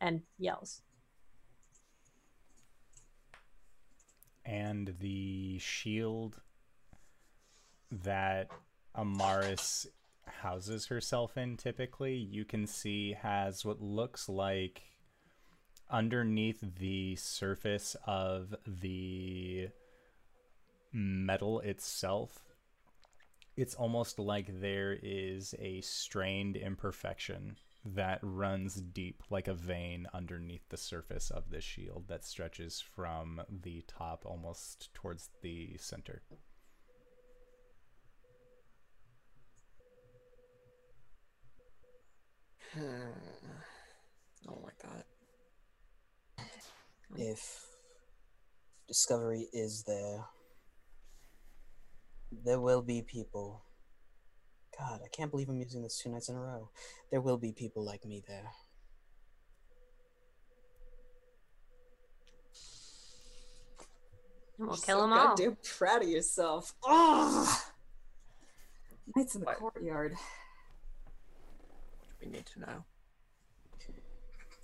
[0.00, 0.82] and yells.
[4.46, 6.40] and the shield
[7.90, 8.50] that
[8.96, 9.86] Amaris
[10.26, 14.82] houses herself in typically, you can see has what looks like
[15.90, 19.68] underneath the surface of the
[20.92, 22.42] metal itself,
[23.56, 30.68] it's almost like there is a strained imperfection that runs deep like a vein underneath
[30.68, 36.22] the surface of this shield that stretches from the top almost towards the center.
[42.76, 43.12] Hmm.
[44.48, 45.04] I don't.
[47.16, 47.66] If
[48.86, 50.24] discovery is there,
[52.44, 53.62] there will be people.
[54.78, 56.68] God, I can't believe I'm using this two nights in a row.
[57.10, 58.50] There will be people like me there.
[64.58, 65.28] And we'll You're kill so them all.
[65.28, 66.74] Goddamn proud of yourself.
[66.84, 67.62] Oh,
[69.14, 69.58] nights in the What?
[69.58, 70.14] courtyard.
[72.26, 72.84] We need to know.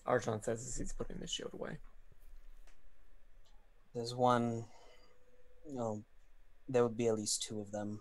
[0.05, 1.79] Archon says as he's putting the shield away.
[3.95, 4.65] There's one.
[5.79, 6.03] Oh,
[6.69, 8.01] there would be at least two of them.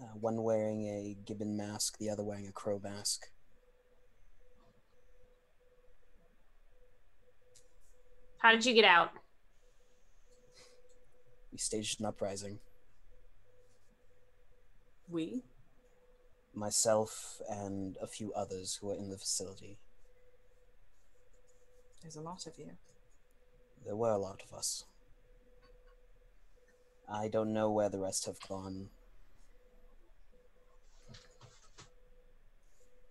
[0.00, 3.26] Uh, one wearing a gibbon mask, the other wearing a crow mask.
[8.38, 9.10] How did you get out?
[11.50, 12.60] We staged an uprising.
[15.08, 15.42] We?
[16.60, 19.78] Myself and a few others who were in the facility.
[22.02, 22.72] There's a lot of you.
[23.86, 24.84] There were a lot of us.
[27.10, 28.90] I don't know where the rest have gone.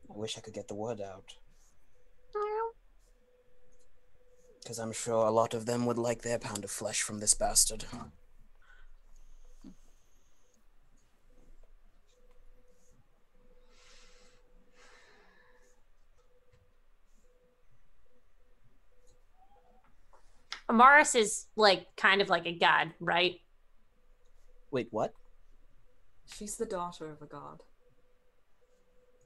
[0.07, 1.33] I wish I could get the word out.
[4.61, 7.33] Because I'm sure a lot of them would like their pound of flesh from this
[7.33, 7.85] bastard.
[20.69, 23.39] Amaris is like kind of like a god, right?
[24.71, 25.13] Wait, what?
[26.31, 27.63] She's the daughter of a god.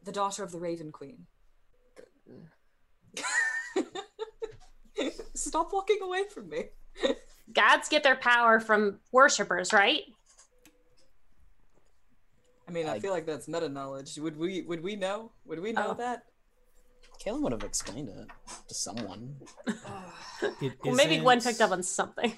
[0.05, 1.25] The daughter of the Raven Queen.
[5.33, 6.65] Stop walking away from me.
[7.53, 10.01] Gods get their power from worshippers, right?
[12.67, 14.17] I mean, I, I- feel like that's meta knowledge.
[14.17, 14.61] Would we?
[14.61, 15.31] Would we know?
[15.45, 15.93] Would we know Oh.
[15.95, 16.23] that?
[17.23, 18.27] Kalen would have explained it
[18.67, 19.35] to someone.
[20.61, 22.33] It Well, maybe Gwen picked up on something.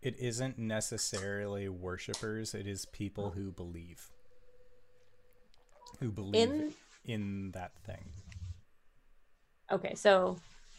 [0.00, 4.10] It isn't necessarily worshippers, it is people who believe.
[6.00, 6.74] Who believe In
[7.04, 8.10] in that thing.
[9.70, 10.38] okay, so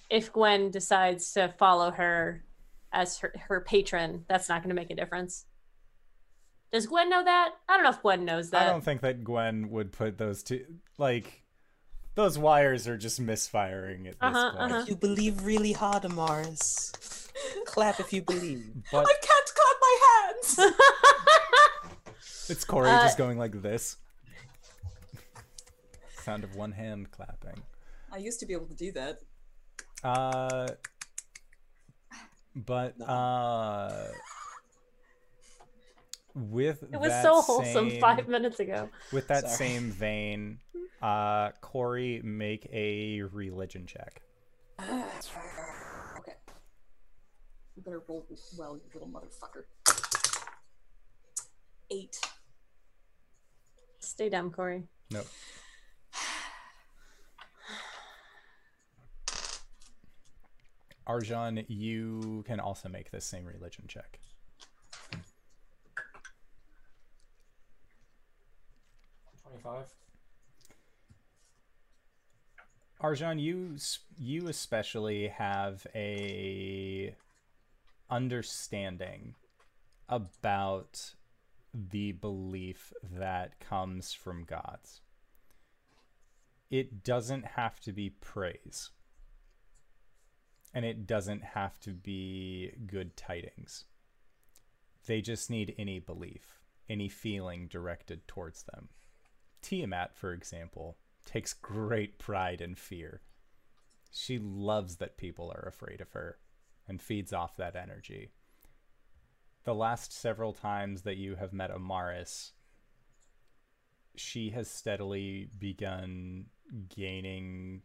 [0.09, 2.43] if Gwen decides to follow her
[2.91, 5.45] as her, her patron, that's not going to make a difference.
[6.71, 7.51] Does Gwen know that?
[7.69, 8.63] I don't know if Gwen knows that.
[8.63, 10.65] I don't think that Gwen would put those two
[10.97, 11.42] like
[12.15, 14.71] those wires are just misfiring at this Uh-huh, point.
[14.71, 14.85] uh-huh.
[14.87, 16.91] You believe really hard, Amaris.
[17.65, 18.65] Clap if you believe.
[18.91, 20.75] But I can't clap my hands.
[22.49, 23.97] it's Corey Uh, just going like this.
[26.23, 27.61] Sound of one hand clapping.
[28.11, 29.19] I used to be able to do that.
[30.03, 30.67] Uh
[32.55, 34.07] but uh
[36.35, 38.89] with it was that so wholesome same- five minutes ago.
[39.11, 39.55] With that Sorry.
[39.69, 40.59] same vein,
[41.01, 44.21] uh Corey make a religion check.
[44.79, 46.33] Okay.
[47.75, 48.25] You better roll
[48.57, 49.65] well, you little motherfucker.
[51.91, 52.19] Eight.
[53.99, 54.83] Stay down, Corey.
[55.11, 55.27] Nope.
[61.07, 64.19] Arjan, you can also make this same religion check.
[69.53, 69.93] Twenty-five.
[73.01, 73.75] Arjan, you
[74.17, 77.13] you especially have a
[78.09, 79.35] understanding
[80.09, 81.13] about
[81.71, 85.01] the belief that comes from gods.
[86.71, 88.89] It doesn't have to be praise.
[90.73, 93.85] And it doesn't have to be good tidings.
[95.05, 96.59] They just need any belief,
[96.89, 98.89] any feeling directed towards them.
[99.63, 103.21] Tiamat, for example, takes great pride in fear.
[104.11, 106.37] She loves that people are afraid of her
[106.87, 108.29] and feeds off that energy.
[109.63, 112.51] The last several times that you have met Amaris,
[114.15, 116.47] she has steadily begun
[116.93, 117.81] gaining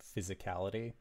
[0.00, 0.92] physicality.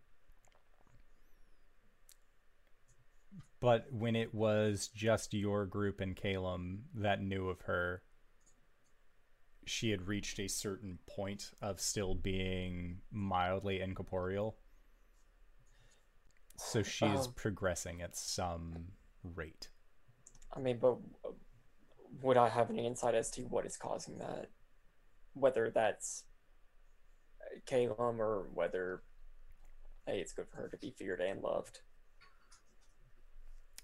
[3.59, 8.03] But when it was just your group and Calum that knew of her,
[9.65, 14.57] she had reached a certain point of still being mildly incorporeal.
[16.57, 18.93] So she's Um, progressing at some
[19.23, 19.69] rate.
[20.53, 20.97] I mean, but
[22.21, 24.49] would I have any insight as to what is causing that?
[25.33, 26.23] Whether that's
[27.65, 29.03] Calum or whether,
[30.05, 31.81] hey, it's good for her to be feared and loved.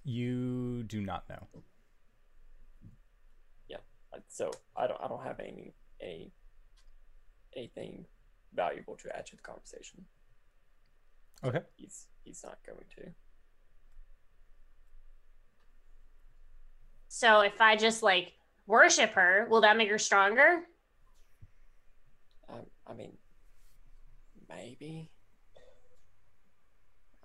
[0.04, 1.48] You do not know.
[4.28, 6.32] So I don't, I don't have any, any,
[7.56, 8.06] anything
[8.54, 10.06] valuable to add to the conversation.
[11.44, 11.62] Okay.
[11.76, 13.12] He's, he's not going to.
[17.08, 18.34] So if I just like
[18.68, 20.62] worship her, will that make her stronger?
[22.50, 23.18] Um, I mean,
[24.50, 25.10] maybe.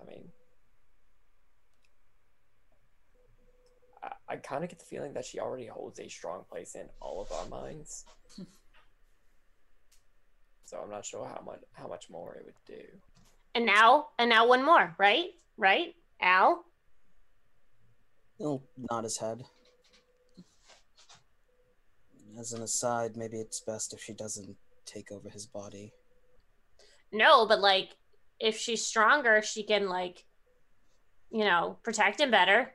[0.00, 0.24] I mean,
[4.28, 6.88] I, I kind of get the feeling that she already holds a strong place in
[7.00, 8.04] all of our minds.
[10.64, 12.82] so I'm not sure how much how much more it would do.
[13.54, 15.30] And now, and now one more, right?
[15.56, 15.94] Right?
[16.20, 16.64] Al?
[18.38, 19.44] He'll nod his head.
[22.38, 24.54] As an aside, maybe it's best if she doesn't
[24.84, 25.90] take over his body.
[27.10, 27.96] No, but like
[28.38, 30.26] if she's stronger, she can like
[31.30, 32.72] you know, protect him better.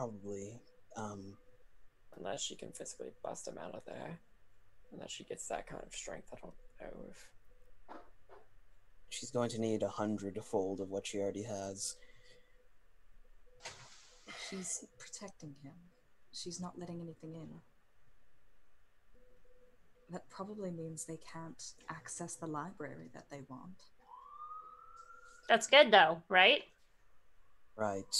[0.00, 0.58] Probably.
[0.96, 1.36] Um,
[2.16, 4.18] Unless she can physically bust him out of there.
[4.94, 7.96] Unless she gets that kind of strength, I don't know if.
[9.10, 11.96] she's going to need a hundredfold of what she already has.
[14.48, 15.74] She's protecting him.
[16.32, 17.48] She's not letting anything in.
[20.10, 23.84] That probably means they can't access the library that they want.
[25.46, 26.62] That's good though, right?
[27.76, 28.16] Right.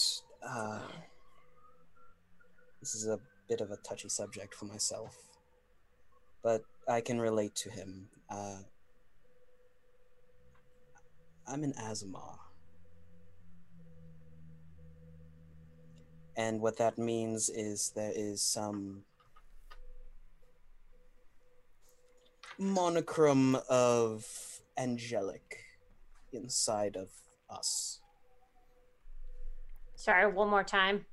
[0.46, 0.80] Uh,
[2.80, 5.16] this is a bit of a touchy subject for myself,
[6.42, 8.08] but I can relate to him.
[8.28, 8.58] Uh,
[11.46, 12.38] I'm an Aasimar.
[16.36, 19.02] And what that means is there is some
[22.58, 24.26] monochrome of
[24.78, 25.64] angelic
[26.32, 27.08] inside of
[27.50, 28.00] us.
[29.96, 31.04] Sorry, one more time.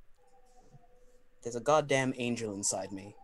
[1.48, 3.16] There's a goddamn angel inside me.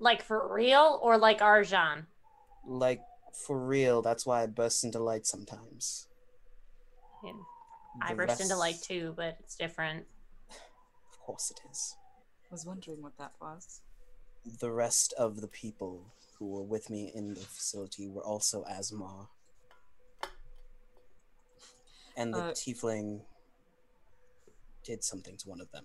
[0.00, 2.06] Like for real or like Arjan?
[2.66, 3.00] Like,
[3.46, 6.08] for real, that's why I burst into light sometimes.
[7.22, 7.38] And
[8.02, 10.06] I The burst into light too, but it's different.
[10.50, 11.94] Of course it is.
[12.46, 13.82] I was wondering what that was.
[14.58, 16.02] The rest of the people
[16.36, 19.28] who were with me in the facility were also Aasimar.
[22.16, 23.20] And the Uh, tiefling
[24.84, 25.84] did something to one of them.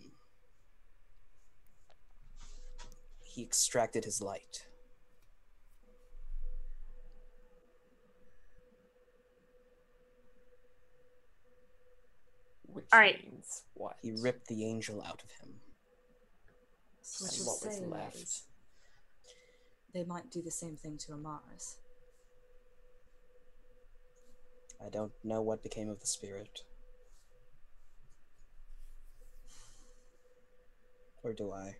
[3.23, 4.65] He extracted his light.
[12.67, 13.23] Which All right.
[13.23, 13.95] means what?
[14.01, 15.55] He ripped the angel out of him.
[17.19, 18.41] What And what was left?
[19.93, 21.77] They might do the same thing to Amaris.
[24.85, 26.63] I don't know what became of the spirit.
[31.25, 31.75] Or do I?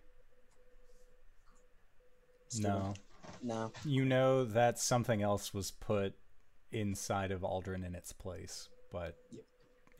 [2.48, 2.94] Still No.
[3.42, 3.72] No.
[3.84, 6.14] You know that something else was put
[6.72, 9.44] inside of Aldrin in its place, but Yep.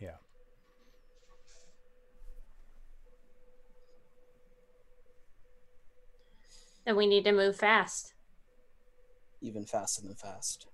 [0.01, 0.16] yeah.
[6.85, 8.14] Then we need to move fast.
[9.40, 10.66] Even faster than fast.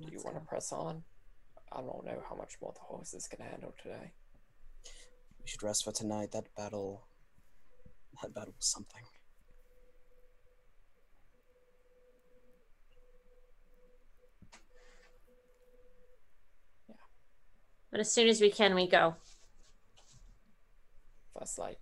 [0.00, 1.04] Do you want to press on?
[1.72, 4.12] I don't know how much more the horses can handle today.
[5.40, 6.32] We should rest for tonight.
[6.32, 7.06] That battle.
[8.22, 9.02] That battle was something.
[16.88, 16.96] Yeah.
[17.90, 19.14] But as soon as we can, we go.
[21.38, 21.78] First light.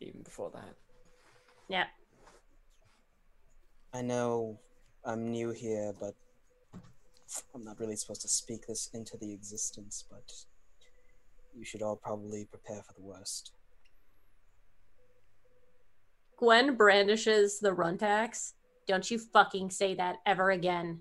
[0.00, 0.74] Even before that.
[1.68, 1.84] Yeah.
[3.92, 4.58] I know
[5.04, 6.14] I'm new here, but
[7.54, 10.32] I'm not really supposed to speak this into the existence, but
[11.54, 13.52] you should all probably prepare for the worst.
[16.36, 18.52] Gwen brandishes the runtax.
[18.86, 21.00] Don't you fucking say that ever again.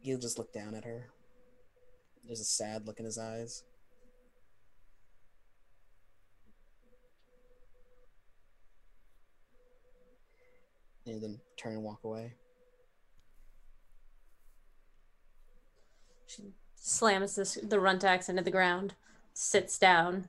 [0.00, 1.10] He'll just look down at her.
[2.26, 3.62] There's a sad look in his eyes.
[11.06, 12.34] and then turn and walk away.
[16.26, 18.94] She slams this, the runtax into the ground,
[19.34, 20.28] sits down.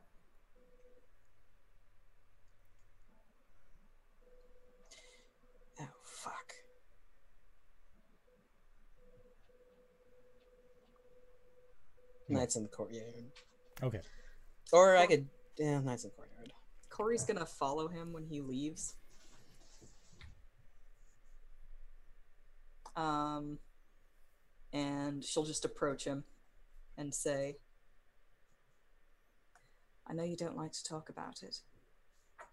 [5.79, 6.53] Oh, fuck.
[12.27, 12.33] Hmm.
[12.33, 13.13] Knights in the courtyard.
[13.81, 14.01] Okay.
[14.71, 15.27] Or I could.
[15.57, 16.51] Yeah, Knights in the courtyard.
[16.89, 18.95] Corey's gonna follow him when he leaves.
[22.95, 23.59] Um,
[24.71, 26.23] and she'll just approach him
[26.97, 27.57] and say,
[30.07, 31.59] I know you don't like to talk about it,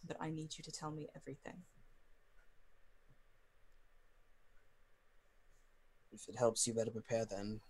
[0.07, 1.62] but I need you to tell me everything.
[6.12, 7.61] If it helps you better prepare, then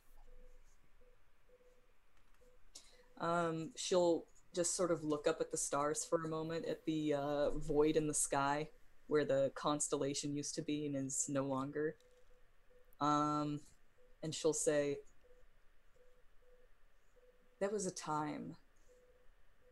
[3.21, 4.25] Um, she'll
[4.55, 7.97] just sort of look up at the stars for a moment at the uh, void
[7.97, 8.69] in the sky
[9.07, 11.97] where the constellation used to be and is no longer.
[13.01, 13.61] Um,
[14.23, 14.99] and she'll say,
[17.61, 18.57] There was a time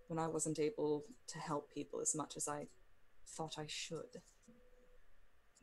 [0.08, 2.66] when I wasn't able to help people as much as I
[3.26, 4.22] thought I should.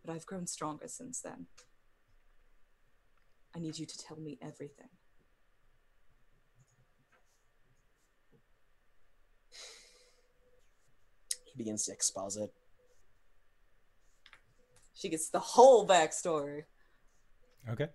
[0.04, 1.48] But I've grown stronger since then.
[3.56, 4.90] I need you to tell me everything.
[11.56, 12.52] he begins to exposit.
[14.94, 16.64] She gets the whole backstory.
[17.70, 17.88] Okay.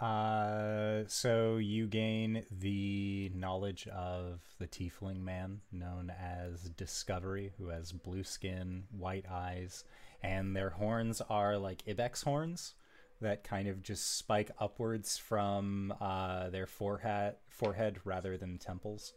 [0.00, 7.92] Uh, so you gain the knowledge of the tiefling man known as Discovery, who has
[7.92, 9.84] blue skin, white eyes,
[10.22, 12.74] and their horns are like ibex horns
[13.22, 19.14] that kind of just spike upwards from uh, their forehead, forehead rather than temples.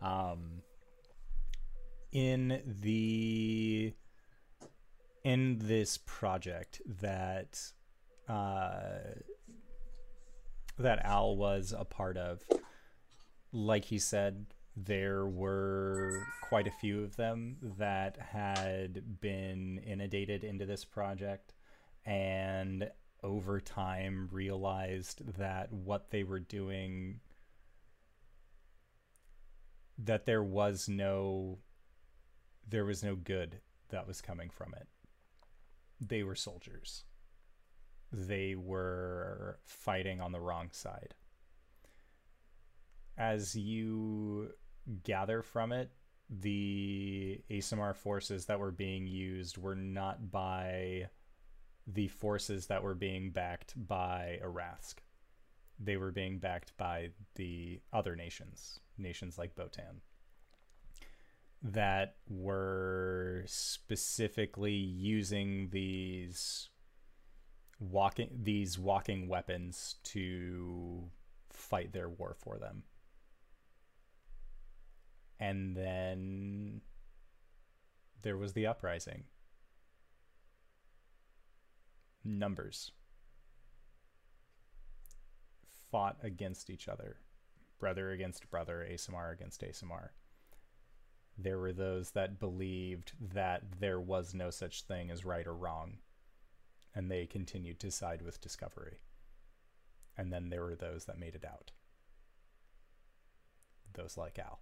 [0.00, 0.62] Um,
[2.12, 3.94] in the
[5.22, 7.72] in this project that
[8.30, 9.00] uh,
[10.78, 12.42] that Al was a part of,
[13.52, 14.46] like he said,
[14.76, 21.54] there were quite a few of them that had been inundated into this project
[22.06, 22.88] and
[23.22, 27.20] over time realized that what they were doing
[29.98, 31.58] that there was no
[32.66, 33.58] there was no good
[33.90, 34.86] that was coming from it.
[36.00, 37.04] They were soldiers
[38.12, 41.14] they were fighting on the wrong side.
[43.16, 44.52] As you
[45.04, 45.90] gather from it,
[46.30, 51.08] the Aasimar forces that were being used were not by
[51.86, 54.94] the forces that were being backed by Arask.
[55.78, 60.00] They were being backed by the other nations, nations like Botan,
[61.62, 66.69] that were specifically using these
[67.80, 71.08] walking these walking weapons to
[71.48, 72.82] fight their war for them.
[75.38, 76.82] And then
[78.20, 79.24] there was the uprising.
[82.22, 82.92] Numbers
[85.90, 87.16] fought against each other,
[87.78, 90.10] brother against brother, Aasimar against Aasimar.
[91.38, 95.96] There were those that believed that there was no such thing as right or wrong
[96.94, 98.98] and they continued to side with Discovery.
[100.16, 101.70] And then there were those that made it out.
[103.94, 104.60] Those like Al.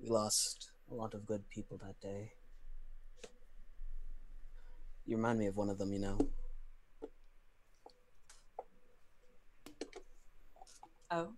[0.00, 2.32] We lost a lot of good people that day.
[5.06, 6.18] You remind me of one of them, you know.
[11.10, 11.28] Oh.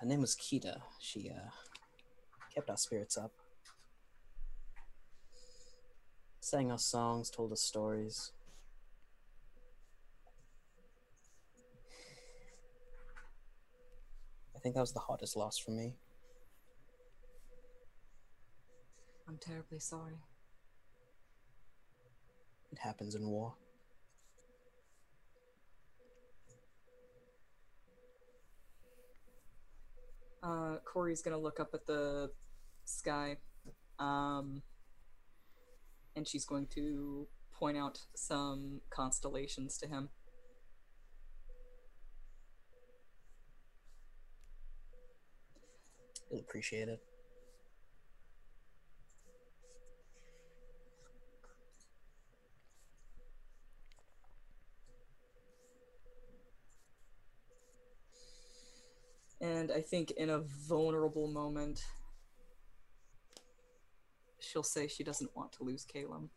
[0.00, 0.80] Her name was Kita.
[1.00, 1.50] She uh,
[2.54, 3.32] kept our spirits up.
[6.40, 8.30] Sang us songs, told us stories.
[14.54, 15.96] I think that was the hardest loss for me.
[19.28, 20.18] I'm terribly sorry.
[22.70, 23.54] It happens in war.
[30.42, 32.30] Uh, Corey's gonna look up at the
[32.84, 33.36] sky,
[33.98, 34.62] um,
[36.14, 40.10] and she's going to point out some constellations to him.
[46.32, 47.02] Appreciate it.
[59.58, 61.82] And I think in a vulnerable moment,
[64.38, 66.28] she'll say she doesn't want to lose Caleb.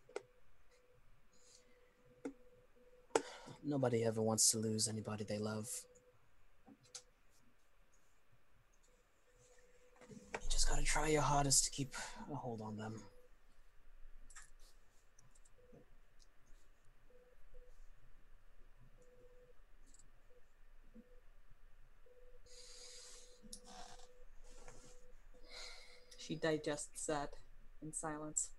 [3.62, 5.68] Nobody ever wants to lose anybody they love.
[10.34, 11.94] You just gotta try your hardest to keep
[12.28, 13.00] a hold on them.
[26.24, 27.30] She digests that
[27.82, 28.50] in silence.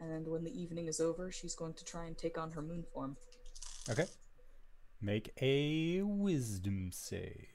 [0.00, 2.84] And when the evening is over, she's going to try and take on her moon
[2.92, 3.16] form.
[3.88, 4.06] Okay.
[5.00, 7.46] Make a wisdom save.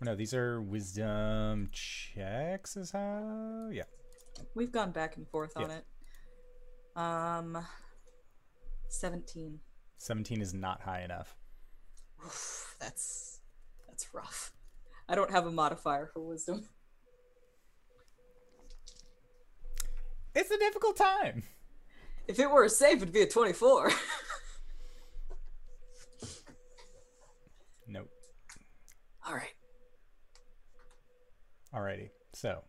[0.00, 3.68] No, these are wisdom checks, is how?
[3.72, 3.84] Yeah.
[4.54, 5.78] We've gone back and forth on Yeah.
[5.78, 5.84] it.
[6.96, 7.66] Um,
[8.88, 9.60] 17.
[9.98, 11.36] 17 is not high enough.
[12.24, 13.33] Oof, that's
[13.94, 14.52] that's rough.
[15.08, 16.64] I don't have a modifier for wisdom.
[20.34, 21.44] It's a difficult time.
[22.26, 23.92] If it were a save, it'd be a 24.
[27.86, 28.08] Nope.
[29.28, 29.52] All right.
[31.72, 32.08] Alrighty.
[32.32, 32.62] So,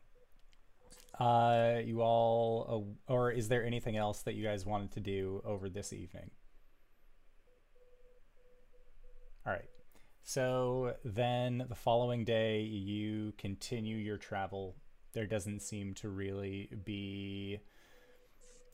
[1.18, 5.42] uh, you all, uh, or is there anything else that you guys wanted to do
[5.45, 6.32] over this evening?
[9.48, 9.70] All right.
[10.28, 14.76] So then the following day, you continue your travel.
[15.14, 17.60] There doesn't seem to really be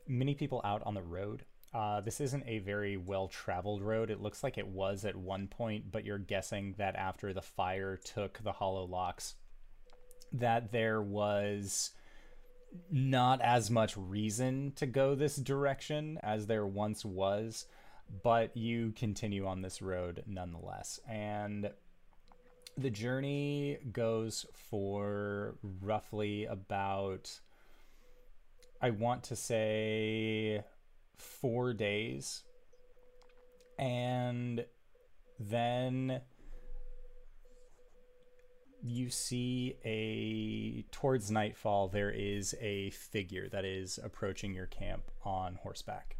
[0.08, 1.44] many people out on the road.
[1.74, 4.08] Uh, this isn't a very well traveled road.
[4.08, 7.98] It looks like it was at one point, but you're guessing that after the fire
[8.02, 9.34] took the hollow locks,
[10.32, 11.90] that there was
[12.90, 17.66] not as much reason to go this direction as there once was,
[18.22, 21.00] but you continue on this road nonetheless.
[21.08, 21.70] And
[22.76, 27.40] the journey goes for roughly about,
[28.80, 30.62] I want to say,
[31.16, 32.42] four days.
[33.78, 34.64] And
[35.38, 36.20] then
[38.84, 45.54] you see a towards nightfall there is a figure that is approaching your camp on
[45.62, 46.16] horseback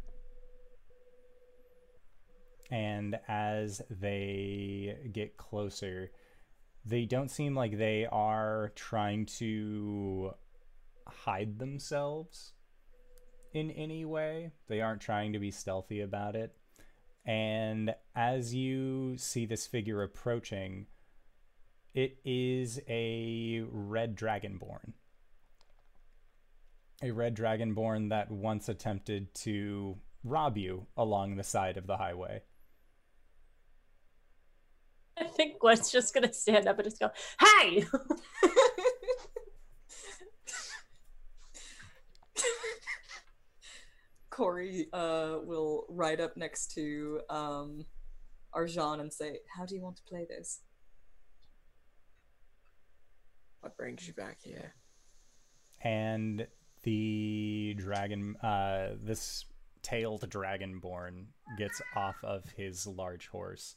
[2.73, 6.11] and as they get closer
[6.85, 10.31] they don't seem like they are trying to
[11.07, 12.53] hide themselves
[13.53, 16.55] in any way they aren't trying to be stealthy about it
[17.25, 20.87] and as you see this figure approaching
[21.93, 24.93] it is a red dragonborn.
[27.03, 32.41] A red dragonborn that once attempted to rob you along the side of the highway.
[35.17, 37.09] I think Gwen's just gonna stand up and just go,
[37.39, 37.85] "Hey!"
[44.33, 47.85] Corey uh, will ride up next to um,
[48.55, 50.61] Arjan and say, How do you want to play this?
[53.61, 54.73] What brings you back here?
[55.81, 56.47] And
[56.81, 59.45] the dragon, uh, this
[59.83, 61.25] tailed dragonborn
[61.59, 63.75] gets off of his large horse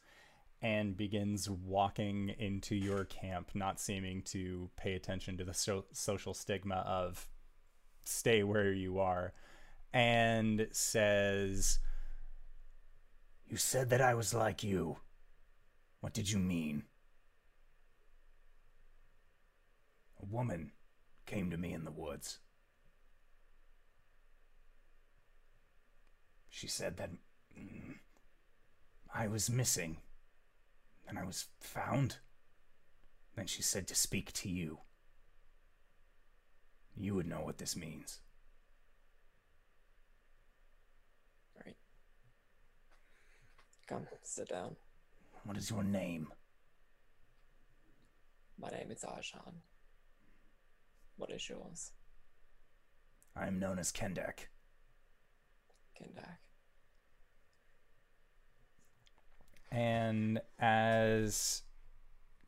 [0.62, 6.34] and begins walking into your camp, not seeming to pay attention to the so- social
[6.34, 7.28] stigma of
[8.04, 9.32] stay where you are,
[9.92, 11.78] and says,
[13.46, 14.98] You said that I was like you.
[16.00, 16.84] What did you mean?
[20.20, 20.72] A woman
[21.26, 22.38] came to me in the woods.
[26.48, 27.10] She said that
[27.58, 27.96] mm,
[29.14, 29.98] I was missing.
[31.08, 32.18] And I was found.
[33.36, 34.78] Then she said to speak to you.
[36.96, 38.20] You would know what this means.
[41.64, 41.76] Right.
[43.86, 44.76] Come, sit down.
[45.44, 46.28] What is your name?
[48.58, 49.52] My name is Arjan.
[51.16, 51.92] What is yours?
[53.36, 54.48] I am known as Kendak.
[56.00, 56.45] Kendak.
[59.70, 61.62] And as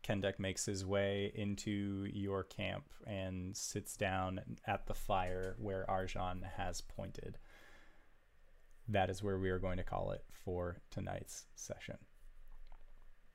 [0.02, 6.42] Kendek makes his way into your camp and sits down at the fire where Arjan
[6.56, 7.38] has pointed,
[8.88, 11.98] that is where we are going to call it for tonight's session.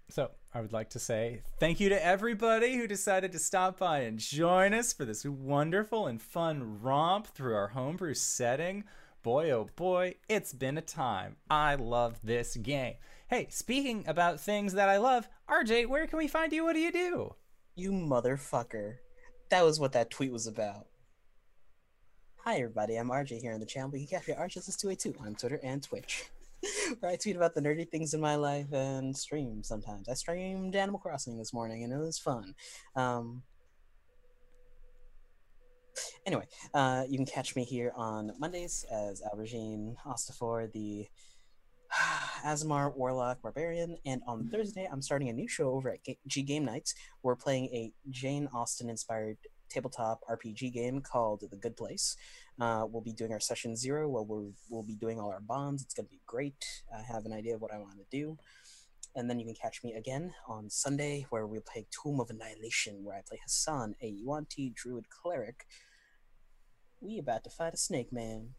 [0.10, 4.02] So, I would like to say thank you to everybody who decided to stop by
[4.02, 8.84] and join us for this wonderful and fun romp through our homebrew setting.
[9.24, 11.38] Boy, oh boy, it's been a time.
[11.50, 12.95] I love this game.
[13.34, 16.66] Hey, speaking about things that I love, RJ, where can we find you?
[16.66, 17.34] What do you do?
[17.74, 18.98] You motherfucker.
[19.50, 20.86] That was what that tweet was about.
[22.44, 25.34] Hi everybody, I'm RJ here on the channel, you can catch me at RJS282 on
[25.34, 26.26] Twitter and Twitch.
[27.00, 30.08] Where I tweet about the nerdy things in my life and stream sometimes.
[30.08, 32.53] I streamed Animal Crossing this morning and it was fun.
[32.95, 33.42] Um,
[36.28, 36.45] anyway,
[36.76, 41.08] uh, you can catch me here on Mondays as Alberjon Ostafor, the
[42.45, 46.65] Aasimar, Warlock, Barbarian, and on Thursday I'm starting a new show over at G Game
[46.65, 46.93] Nights.
[47.22, 49.38] We're playing a Jane Austen inspired
[49.69, 52.15] tabletop RPG game called The Good Place.
[52.59, 55.81] Uh, we'll be doing our session zero where we'll, we'll be doing all our bonds.
[55.83, 56.63] It's going to be great.
[56.95, 58.38] I have an idea of what I want to do.
[59.15, 63.03] And then you can catch me again on Sunday where we play Tomb of Annihilation,
[63.03, 65.65] where I play Hassan, a Yuan-Ti druid cleric.
[66.99, 68.49] We about to fight a snake man.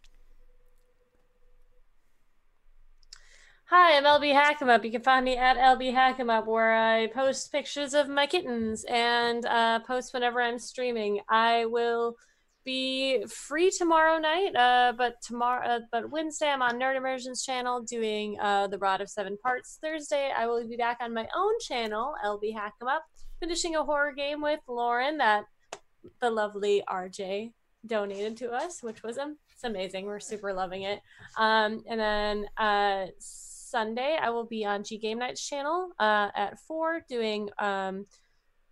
[3.69, 4.85] Hi, I'm LB Hackemup.
[4.85, 9.47] You can find me at LB Hackemup, where I post pictures of my kittens and
[9.47, 11.21] uh, post whenever I'm streaming.
[11.31, 12.15] I will
[12.67, 17.81] be free tomorrow night, uh, but tomorrow, uh, but Wednesday I'm on Nerd Immersion's channel
[17.81, 19.79] doing uh, the Rod of Seven Parts.
[19.81, 23.01] Thursday I will be back on my own channel, LB Hackemup,
[23.41, 25.45] finishing a horror game with Lauren that
[26.21, 27.53] the lovely RJ
[27.87, 29.19] donated to us, which was
[29.65, 30.05] amazing.
[30.05, 31.01] We're super loving it.
[31.39, 33.07] Um, and then uh,
[33.75, 38.07] Sunday, I will be on G Game Night's channel uh, at four doing um,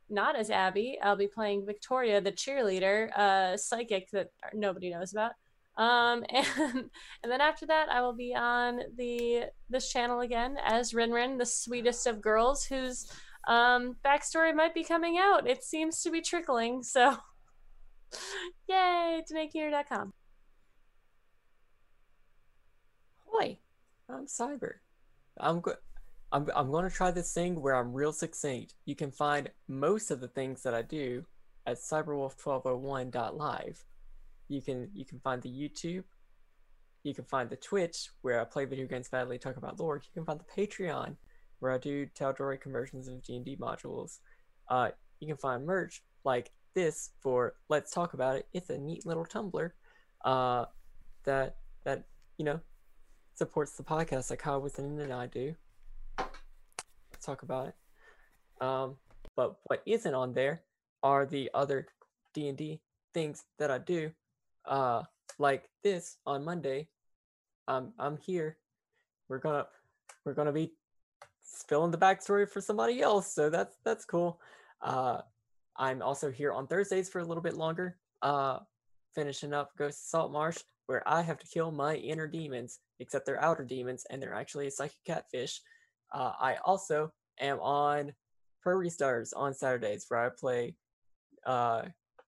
[0.09, 0.97] not as Abby.
[1.03, 5.33] I'll be playing Victoria, the cheerleader, uh, psychic that nobody knows about.
[5.77, 6.89] Um, and
[7.25, 11.47] and then after that, I will be on the this channel again as Rinrin, the
[11.47, 13.11] sweetest of girls, whose
[13.49, 15.49] um, backstory might be coming out.
[15.49, 16.85] It seems to be trickling.
[16.85, 17.17] So,
[18.69, 20.13] yay, DanaeKeener.com.
[23.33, 23.59] Hi,
[24.09, 24.75] I'm Cyber.
[25.39, 25.75] I'm go-
[26.33, 28.75] I'm I'm going to try this thing where I'm real succinct.
[28.87, 31.25] You can find most of the things that I do
[31.67, 33.85] at cyberwolf1201.live.
[34.49, 36.05] You can you can find the YouTube.
[37.03, 39.97] You can find the Twitch where I play video games badly, talk about lore.
[39.97, 41.17] You can find the Patreon
[41.59, 44.19] where I do Tal'Dorei conversions of D&D modules.
[44.69, 48.49] Uh, you can find merch like this for Let's Talk About It.
[48.53, 49.71] It's a neat little Tumblr
[50.25, 50.65] uh,
[51.25, 52.05] that that
[52.39, 52.61] you know
[53.35, 55.55] supports the podcast like Kyle Within and I do.
[56.19, 57.75] Let's talk about it.
[58.61, 58.97] Um,
[59.37, 60.63] but what isn't on there
[61.03, 61.87] are the other
[62.35, 62.81] D and D
[63.15, 64.11] things that I do.
[64.65, 65.03] Uh,
[65.39, 66.89] like this on Monday.
[67.69, 68.59] Um, I'm here.
[69.29, 69.67] We're gonna
[70.25, 70.73] we're gonna be
[71.43, 74.41] spilling the backstory for somebody else, so that's that's cool.
[74.81, 75.19] Uh,
[75.77, 77.97] I'm also here on Thursdays for a little bit longer.
[78.21, 78.59] Uh,
[79.15, 83.27] finishing up Ghost of Salt Marsh, where I have to kill my inner demons, except
[83.27, 85.61] they're outer demons, and they're actually a psychic catfish.
[86.13, 88.13] Uh, I also am on
[88.63, 90.75] Prairie Stars on Saturdays, where I play
[91.47, 91.83] uh,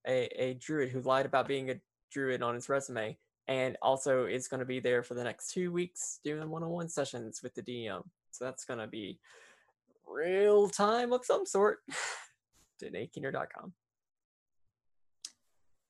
[0.07, 1.81] a, a druid who lied about being a
[2.12, 3.16] druid on his resume,
[3.49, 7.41] and also is going to be there for the next two weeks doing one-on-one sessions
[7.42, 8.02] with the DM.
[8.31, 9.20] So that's going to be
[10.07, 11.78] real time of some sort.
[12.83, 13.73] DanaeKeener.com.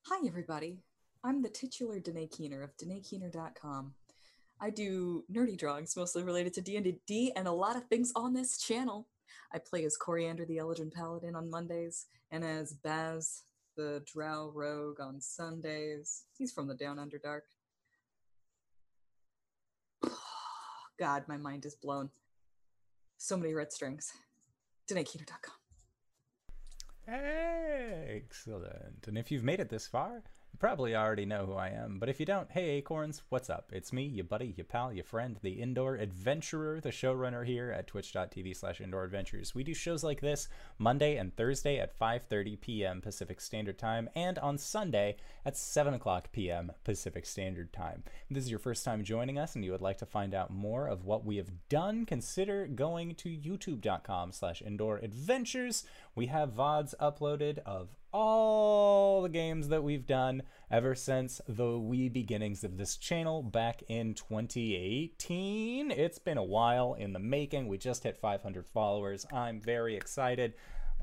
[0.07, 0.77] Hi, everybody.
[1.25, 3.95] I'm the titular Danae Keener of DanaeKeener.com.
[4.61, 8.59] I do nerdy drawings, mostly related to D&D and a lot of things on this
[8.59, 9.07] channel.
[9.51, 13.41] I play as Coriander the Elegant Paladin on Mondays and as Baz
[13.75, 16.25] the Drow Rogue on Sundays.
[16.37, 17.45] He's from the Down Under Dark.
[20.99, 22.11] God, my mind is blown.
[23.17, 24.13] So many red strings.
[24.91, 25.55] DanaeKeener.com.
[27.07, 29.07] Excellent.
[29.07, 30.21] And if you've made it this far,
[30.55, 31.99] you probably already know who I am.
[31.99, 33.71] But if you don't, hey Acorns, what's up?
[33.73, 37.87] It's me, your buddy, your pal, your friend, the indoor adventurer, the showrunner here at
[37.87, 39.53] twitch.tv slash indoor adventures.
[39.53, 43.01] We do shows like this Monday and Thursday at 5.30 p.m.
[43.01, 46.71] Pacific Standard Time and on Sunday at 7 o'clock p.m.
[46.85, 48.03] Pacific Standard Time.
[48.29, 50.51] If this is your first time joining us and you would like to find out
[50.51, 55.83] more of what we have done, consider going to youtube.com slash indoor adventures.
[56.15, 62.07] We have VODs uploaded of all the games that we've done ever since the wee
[62.07, 65.91] beginnings of this channel back in 2018.
[65.91, 67.67] It's been a while in the making.
[67.67, 69.25] We just hit 500 followers.
[69.33, 70.53] I'm very excited.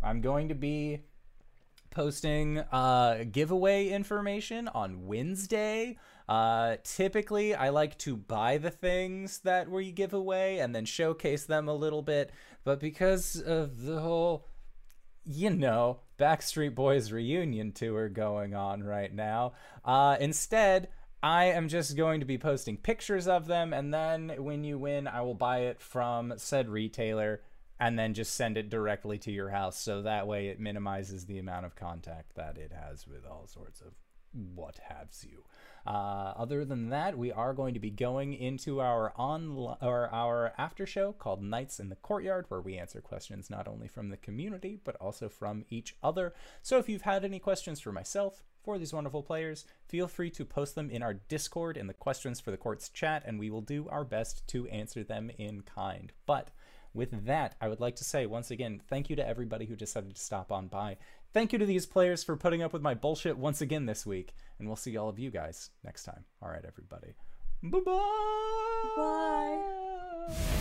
[0.02, 1.02] I'm going to be
[1.90, 5.98] posting uh, giveaway information on Wednesday.
[6.30, 11.44] Uh, typically, I like to buy the things that we give away and then showcase
[11.44, 12.32] them a little bit.
[12.64, 14.46] But because of the whole
[15.24, 19.54] you know, Backstreet Boys reunion tour going on right now.
[19.84, 20.88] Uh, instead,
[21.20, 25.08] I am just going to be posting pictures of them, and then when you win,
[25.08, 27.42] I will buy it from said retailer
[27.80, 29.76] and then just send it directly to your house.
[29.76, 33.80] So that way it minimizes the amount of contact that it has with all sorts
[33.80, 33.92] of
[34.54, 35.42] what haves you.
[35.86, 40.52] Uh, other than that, we are going to be going into our on or our
[40.56, 44.16] after show called Nights in the Courtyard, where we answer questions not only from the
[44.16, 46.32] community but also from each other.
[46.62, 50.44] So if you've had any questions for myself, for these wonderful players, feel free to
[50.44, 53.60] post them in our Discord in the questions for the courts chat, and we will
[53.60, 56.12] do our best to answer them in kind.
[56.26, 56.50] But
[56.94, 60.14] with that, I would like to say once again, thank you to everybody who decided
[60.14, 60.98] to stop on by.
[61.32, 64.34] Thank you to these players for putting up with my bullshit once again this week,
[64.58, 66.24] and we'll see all of you guys next time.
[66.42, 67.14] All right, everybody.
[67.62, 68.96] Bye-bye.
[70.28, 70.52] Bye.